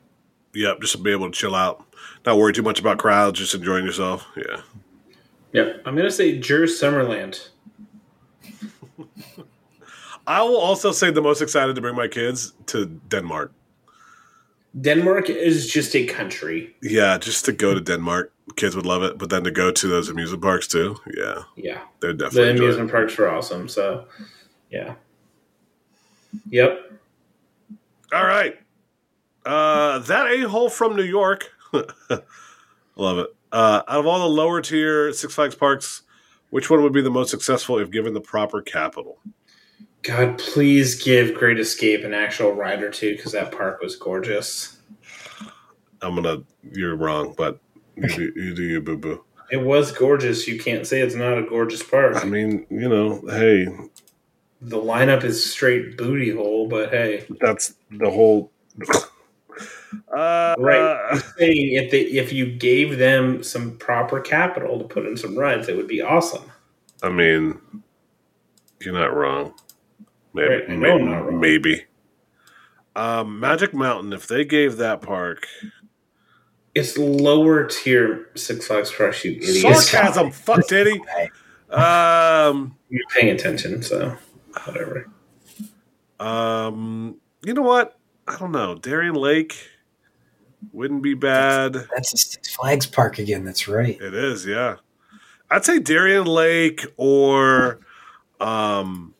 [0.53, 0.79] yep.
[0.81, 1.85] Just to be able to chill out,
[2.25, 4.25] not worry too much about crowds, just enjoying yourself.
[4.35, 4.61] Yeah.
[5.53, 5.81] Yep.
[5.85, 7.49] I'm gonna say Djurs Sommerland.
[10.27, 13.51] I will also say the most excited to bring my kids to Denmark.
[14.79, 16.75] Denmark is just a country.
[16.83, 19.17] Yeah, just to go to Denmark, kids would love it.
[19.17, 21.81] But then to go to those amusement parks too, yeah, Yeah.
[22.01, 22.59] they'd The definitely it.
[22.59, 23.67] amusement parks were awesome.
[23.67, 24.05] So,
[24.69, 24.93] yeah.
[26.51, 26.91] Yep.
[28.13, 28.59] All right,
[29.45, 31.49] uh, that a hole from New York,
[32.95, 33.35] love it.
[33.51, 36.03] Uh, out of all the lower tier Six Flags parks,
[36.49, 39.19] which one would be the most successful if given the proper capital?
[40.01, 44.77] God, please give Great Escape an actual ride or two because that park was gorgeous.
[46.01, 46.43] I'm gonna.
[46.71, 47.59] You're wrong, but
[47.95, 49.23] you do you, do you boo boo.
[49.51, 50.47] It was gorgeous.
[50.47, 52.15] You can't say it's not a gorgeous park.
[52.15, 53.67] I mean, you know, hey,
[54.61, 58.51] the lineup is straight booty hole, but hey, that's the whole.
[60.15, 61.07] Uh, Right.
[61.11, 65.37] I'm saying if they if you gave them some proper capital to put in some
[65.37, 66.43] rides, it would be awesome.
[67.03, 67.59] I mean,
[68.81, 69.53] you're not wrong.
[70.33, 70.49] Maybe.
[70.53, 71.39] Right, I know may- I'm not wrong.
[71.39, 71.85] Maybe.
[72.95, 75.47] Um, Magic Mountain, if they gave that park
[76.75, 79.77] It's lower tier Six Flags Rush, you idiot.
[79.77, 80.99] sarcasm, fuck Diddy.
[81.69, 84.17] Um, You're paying attention, so
[84.65, 85.07] whatever.
[86.19, 87.97] um, you know what?
[88.27, 88.75] I don't know.
[88.75, 89.55] Darien Lake
[90.71, 91.73] wouldn't be bad.
[91.73, 93.43] That's a Six Flags park again.
[93.43, 93.99] That's right.
[93.99, 94.75] It is, yeah.
[95.49, 97.79] I'd say Darien Lake or
[98.39, 99.13] um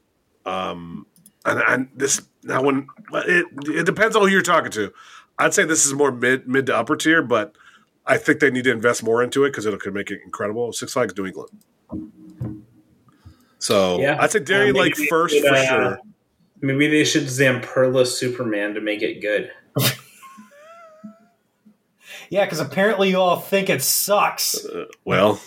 [0.46, 1.06] um
[1.46, 4.94] and, and this now when it it depends on who you're talking to.
[5.38, 7.56] I'd say this is more mid mid to upper tier, but
[8.06, 10.72] I think they need to invest more into it because it could make it incredible.
[10.74, 11.50] Six Flags New England.
[13.60, 14.18] So Yeah.
[14.20, 16.00] I'd say Darien Uh, Lake first should, for uh, sure.
[16.62, 19.52] Maybe they should Zamperla Superman to make it good.
[22.30, 24.64] Yeah, because apparently you all think it sucks.
[24.66, 25.42] Uh, well,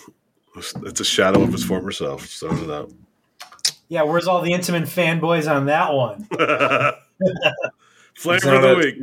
[0.55, 2.27] it's a shadow of his former self.
[2.27, 2.61] So is
[3.87, 6.27] Yeah, where's all the Intamin fanboys on that one?
[6.37, 7.71] that.
[8.15, 8.95] Flavor of the week.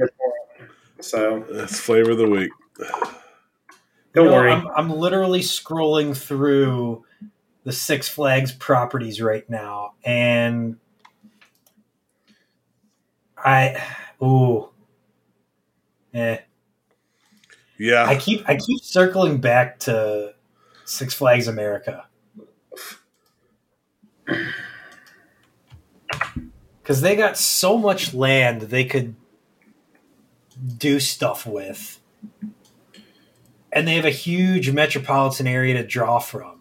[1.00, 2.50] So That's flavor of the week.
[4.14, 4.52] don't You know, worry.
[4.52, 7.04] I'm, I'm literally scrolling through
[7.64, 10.76] the Six Flags properties right now, and
[13.36, 13.82] I,
[14.22, 14.70] ooh,
[16.14, 16.38] eh.
[17.80, 18.04] Yeah.
[18.04, 20.34] I keep I keep circling back to
[20.84, 22.04] Six Flags America
[26.82, 29.16] because they got so much land they could
[30.76, 31.98] do stuff with,
[33.72, 36.60] and they have a huge metropolitan area to draw from.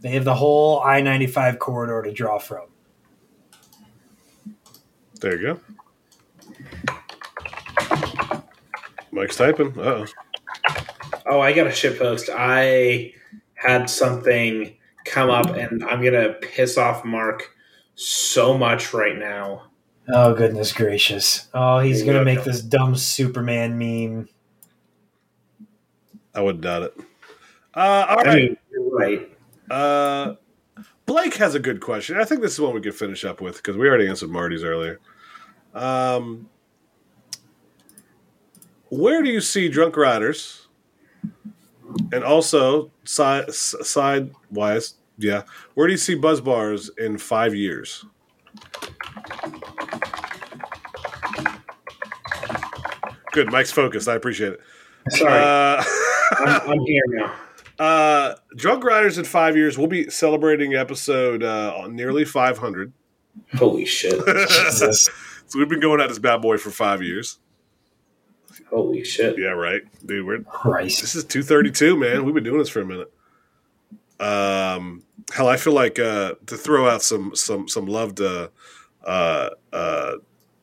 [0.00, 2.66] They have the whole I ninety five corridor to draw from.
[5.20, 5.60] there you go.
[9.12, 9.78] Mike's typing.
[9.78, 10.06] Uh oh.
[11.26, 12.28] Oh, I got a shit post.
[12.32, 13.12] I
[13.54, 17.50] had something come up, and I'm gonna piss off Mark
[17.94, 19.64] so much right now.
[20.08, 21.48] Oh goodness gracious!
[21.54, 22.24] Oh, he's gonna Yeah.
[22.24, 24.28] make this dumb Superman meme.
[26.34, 26.94] I wouldn't doubt it.
[27.74, 28.34] Uh, all I right.
[28.36, 29.38] mean, you're right.
[29.70, 30.34] Uh,
[31.06, 32.16] Blake has a good question.
[32.18, 34.64] I think this is one we could finish up with because we already answered Marty's
[34.64, 35.00] earlier.
[35.74, 36.48] Um,
[38.88, 40.63] where do you see drunk riders?
[42.12, 45.42] And also, side-wise, yeah,
[45.74, 48.04] where do you see buzz bars in five years?
[53.32, 54.08] Good, Mike's focused.
[54.08, 54.60] I appreciate it.
[55.10, 55.82] Sorry, Uh,
[56.38, 57.34] I'm, I'm here now.
[57.78, 59.76] Uh, Drunk Riders in five years.
[59.76, 62.92] We'll be celebrating episode uh, nearly 500.
[63.56, 64.24] Holy shit!
[64.48, 65.10] Jesus
[65.46, 67.38] so we've been going at this bad boy for five years.
[68.70, 69.38] Holy shit!
[69.38, 70.26] Yeah, right, dude.
[70.26, 71.00] We're Christ!
[71.00, 72.24] this is 232, man.
[72.24, 73.12] We've been doing this for a minute.
[74.20, 75.02] Um,
[75.32, 78.50] hell, I feel like uh, to throw out some some some love to
[79.04, 80.12] uh, uh,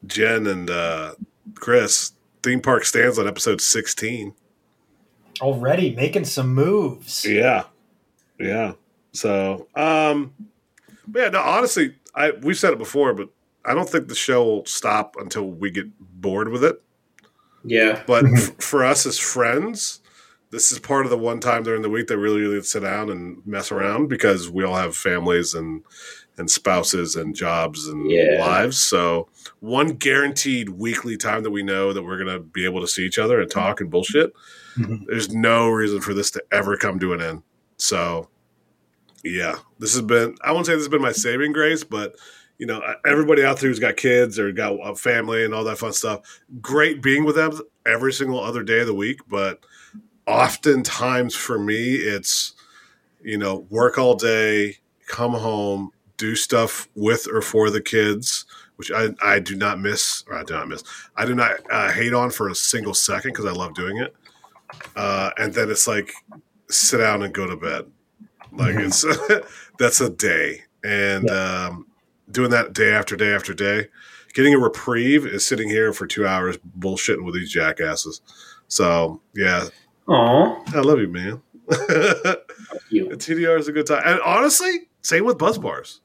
[0.05, 1.15] Jen and uh,
[1.55, 2.13] Chris.
[2.43, 4.33] Theme Park stands on episode 16.
[5.41, 7.23] Already making some moves.
[7.23, 7.65] Yeah,
[8.39, 8.73] yeah.
[9.13, 10.33] So, um,
[11.07, 13.29] but yeah, no, honestly, I we've said it before, but
[13.65, 16.81] I don't think the show will stop until we get bored with it.
[17.63, 19.99] Yeah, But f- for us as friends,
[20.51, 22.81] this is part of the one time during the week that we really, really sit
[22.81, 25.83] down and mess around because we all have families and
[26.37, 28.37] and spouses and jobs and Yeah.
[28.39, 28.77] lives.
[28.79, 29.27] So
[29.59, 33.19] one guaranteed weekly time that we know that we're gonna be able to see each
[33.19, 34.33] other and talk and bullshit.
[34.77, 35.01] Mhm.
[35.07, 37.43] There's no reason for this to ever come to an end.
[37.77, 38.29] So
[39.23, 42.15] yeah, this has been I won't say this has been my saving grace, but
[42.61, 45.79] you know, everybody out there who's got kids or got a family and all that
[45.79, 49.19] fun stuff, great being with them every single other day of the week.
[49.27, 49.65] But
[50.27, 52.53] oftentimes for me, it's,
[53.19, 54.77] you know, work all day,
[55.07, 60.23] come home, do stuff with or for the kids, which I, I do not miss,
[60.27, 60.83] or I do not miss.
[61.15, 64.15] I do not uh, hate on for a single second because I love doing it.
[64.95, 66.13] Uh, and then it's like
[66.69, 67.85] sit down and go to bed.
[68.51, 69.03] Like it's
[69.79, 71.87] that's a day, and um,
[72.31, 73.87] doing that day after day after day,
[74.33, 78.21] getting a reprieve is sitting here for two hours bullshitting with these jackasses.
[78.67, 79.67] So yeah,
[80.07, 81.41] Aw, I love you, man.
[82.89, 83.07] you.
[83.09, 86.01] TDR is a good time, and honestly, same with Buzz Bars.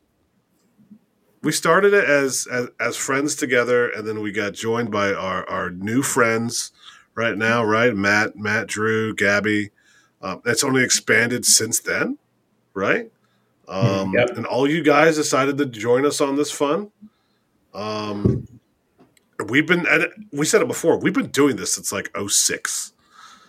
[1.42, 5.48] We started it as, as as friends together, and then we got joined by our
[5.48, 6.72] our new friends
[7.14, 7.62] right now.
[7.64, 9.70] Right, Matt, Matt, Drew, Gabby.
[10.22, 12.18] Um, it's only expanded since then,
[12.74, 13.12] right?
[13.68, 14.36] Um, Yep.
[14.36, 16.90] And all you guys decided to join us on this fun.
[17.74, 18.46] Um,
[19.48, 22.92] we've been, and we said it before, we've been doing this since like 06.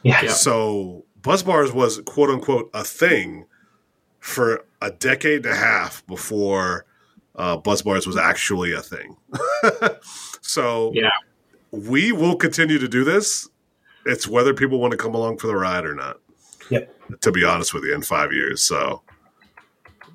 [0.04, 0.22] Yeah.
[0.24, 0.32] Yeah.
[0.32, 3.46] So Buzz Bars was quote unquote a thing
[4.20, 6.86] for a decade and a half before
[7.36, 9.16] uh, Buzz Bars was actually a thing.
[10.42, 11.10] so Yeah.
[11.72, 13.48] we will continue to do this.
[14.06, 16.18] It's whether people want to come along for the ride or not.
[16.70, 17.22] Yep.
[17.22, 18.62] To be honest with you, in five years.
[18.62, 19.02] So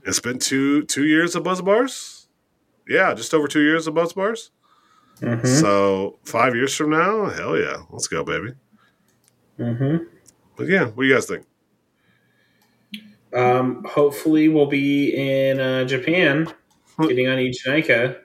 [0.04, 2.28] it's been two two years of Buzz Bars.
[2.88, 4.50] Yeah, just over two years of Buzz Bars.
[5.20, 5.46] Mm-hmm.
[5.46, 8.54] So five years from now, hell yeah, let's go, baby.
[9.58, 10.04] Mm-hmm.
[10.56, 11.46] But yeah, what do you guys think?
[13.34, 16.52] Um, hopefully, we'll be in uh, Japan,
[17.00, 18.18] getting on Eejanaika,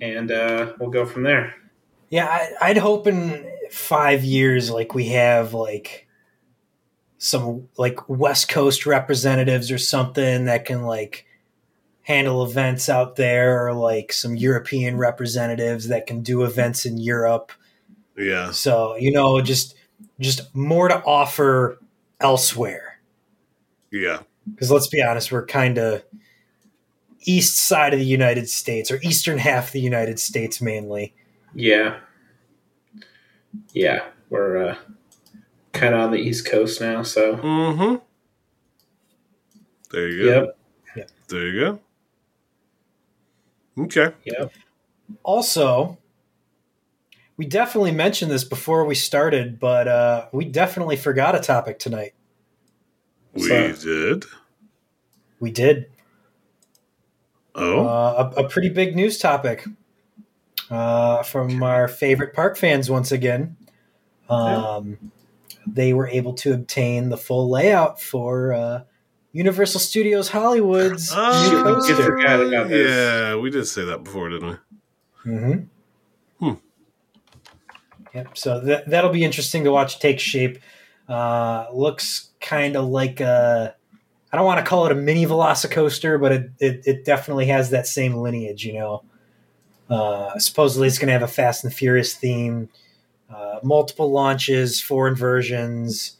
[0.00, 1.54] and uh, we'll go from there.
[2.10, 6.06] Yeah, I, I'd hope in five years, like we have like
[7.22, 11.24] some like West Coast representatives or something that can like
[12.02, 17.52] handle events out there, or like some European representatives that can do events in Europe.
[18.18, 19.76] Yeah, So you know, just
[20.18, 21.78] just more to offer
[22.20, 22.98] elsewhere.
[23.92, 26.02] yeah, Because let's be honest, we're kind of
[27.20, 31.14] east side of the United States or eastern half of the United States mainly.
[31.54, 32.00] Yeah.
[33.72, 34.76] Yeah, we're uh,
[35.72, 37.36] kind of on the East Coast now, so.
[37.36, 37.96] Mm-hmm.
[39.90, 40.52] There you go.
[40.96, 41.10] Yep.
[41.28, 41.60] There you
[43.76, 43.84] go.
[43.84, 44.14] Okay.
[44.24, 44.52] Yep.
[45.22, 45.98] Also,
[47.36, 52.14] we definitely mentioned this before we started, but uh, we definitely forgot a topic tonight.
[53.34, 54.24] We So- did.
[55.40, 55.86] We did
[57.54, 57.86] Oh.
[57.86, 59.66] uh, a, a pretty big news topic
[60.70, 63.56] uh, from our favorite park fans once again.
[64.30, 65.10] Um,
[65.66, 68.82] they were able to obtain the full layout for uh,
[69.32, 72.02] Universal Studios Hollywood's Oh, new we coaster.
[72.04, 72.90] forgot about this.
[72.90, 74.48] Yeah, we did say that before, didn't
[75.24, 75.32] we?
[75.32, 76.46] Mm-hmm.
[76.46, 76.54] Hmm.
[78.14, 78.36] Yep.
[78.36, 80.58] So that that'll be interesting to watch take shape.
[81.08, 83.74] Uh, looks kind of like a.
[84.32, 87.70] I don't want to call it a mini Velocicoaster, but it, it, it definitely has
[87.70, 88.64] that same lineage.
[88.64, 89.04] You know.
[89.90, 92.68] Uh, supposedly, it's going to have a Fast and Furious theme,
[93.34, 96.16] uh, multiple launches, four inversions.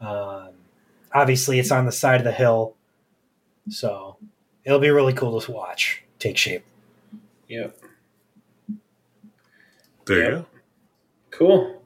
[0.00, 0.50] Um,
[1.12, 2.74] obviously, it's on the side of the hill,
[3.68, 4.16] so
[4.64, 6.64] it'll be really cool to watch take shape.
[7.48, 7.76] Yep.
[10.06, 10.30] There you Yep.
[10.32, 10.46] go.
[11.30, 11.82] Cool.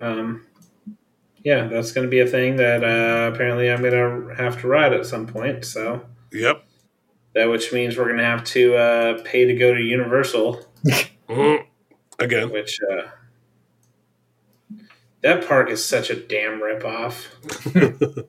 [0.00, 0.46] Um,
[1.42, 3.92] yeah, that's going to be a thing that uh, apparently I'm going
[4.28, 5.64] to have to ride at some point.
[5.64, 6.64] So Yep.
[7.34, 10.64] that which means we're going to have to uh, pay to go to Universal,
[11.28, 11.64] Mhm.
[12.18, 12.50] Again.
[12.50, 13.02] which uh,
[15.24, 17.28] that park is such a damn ripoff.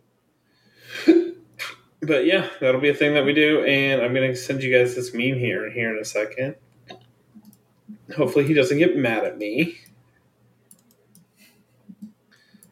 [2.02, 4.76] but yeah, that'll be a thing that we do, and I'm going to send you
[4.76, 6.56] guys this meme here here in a second.
[8.16, 9.78] Hopefully, he doesn't get mad at me.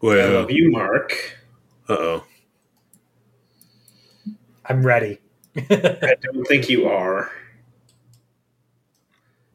[0.02, 1.38] I love you, Mark.
[1.90, 2.24] Uh oh.
[4.66, 5.20] I'm ready.
[5.56, 7.30] I don't think you are.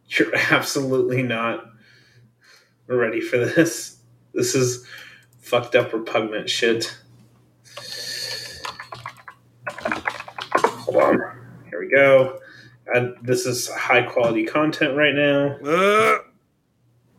[0.08, 1.70] You're absolutely not
[2.86, 3.97] ready for this.
[4.38, 4.86] This is
[5.40, 6.96] fucked up repugnant shit.
[9.66, 11.20] Hold on.
[11.68, 12.38] Here we go.
[12.86, 16.18] And this is high quality content right now Uh,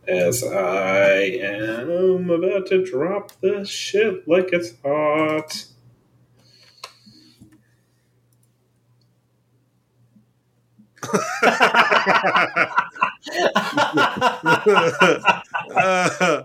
[0.08, 5.66] as I am about to drop this shit like it's hot.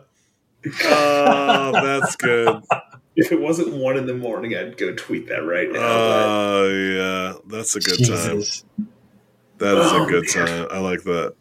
[0.84, 2.62] oh, that's good.
[3.16, 5.78] If it wasn't one in the morning, I'd go tweet that right now.
[5.78, 7.34] but- Oh, yeah.
[7.46, 8.38] That's a good time.
[8.38, 8.64] Jesus.
[9.58, 10.46] That is a Oh, good man.
[10.48, 10.66] time.
[10.72, 11.34] I like that.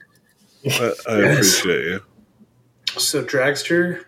[0.68, 1.34] I, I Yes.
[1.64, 2.00] appreciate you.
[3.00, 4.04] So Dragster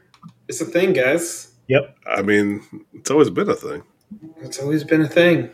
[0.48, 1.54] is a thing, guys.
[1.68, 1.98] Yep.
[2.06, 2.62] I mean,
[2.94, 3.82] it's always been a thing.
[4.42, 5.50] It's always been a thing.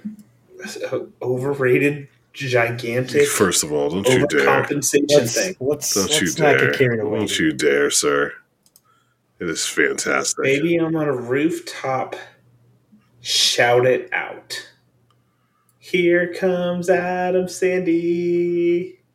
[1.22, 4.42] Overrated, gigantic, First of all, don't you dare.
[4.48, 5.56] overcompensation Let's, thing.
[5.62, 6.72] let's, Don't you let's not dare.
[6.72, 7.20] get carried away.
[7.20, 8.34] Don't you dare, sir.
[9.42, 10.44] It is fantastic.
[10.44, 12.16] Maybe I'm on a rooftop.
[13.22, 14.56] Shout it out.
[15.80, 19.01] Here comes Adam Sandy.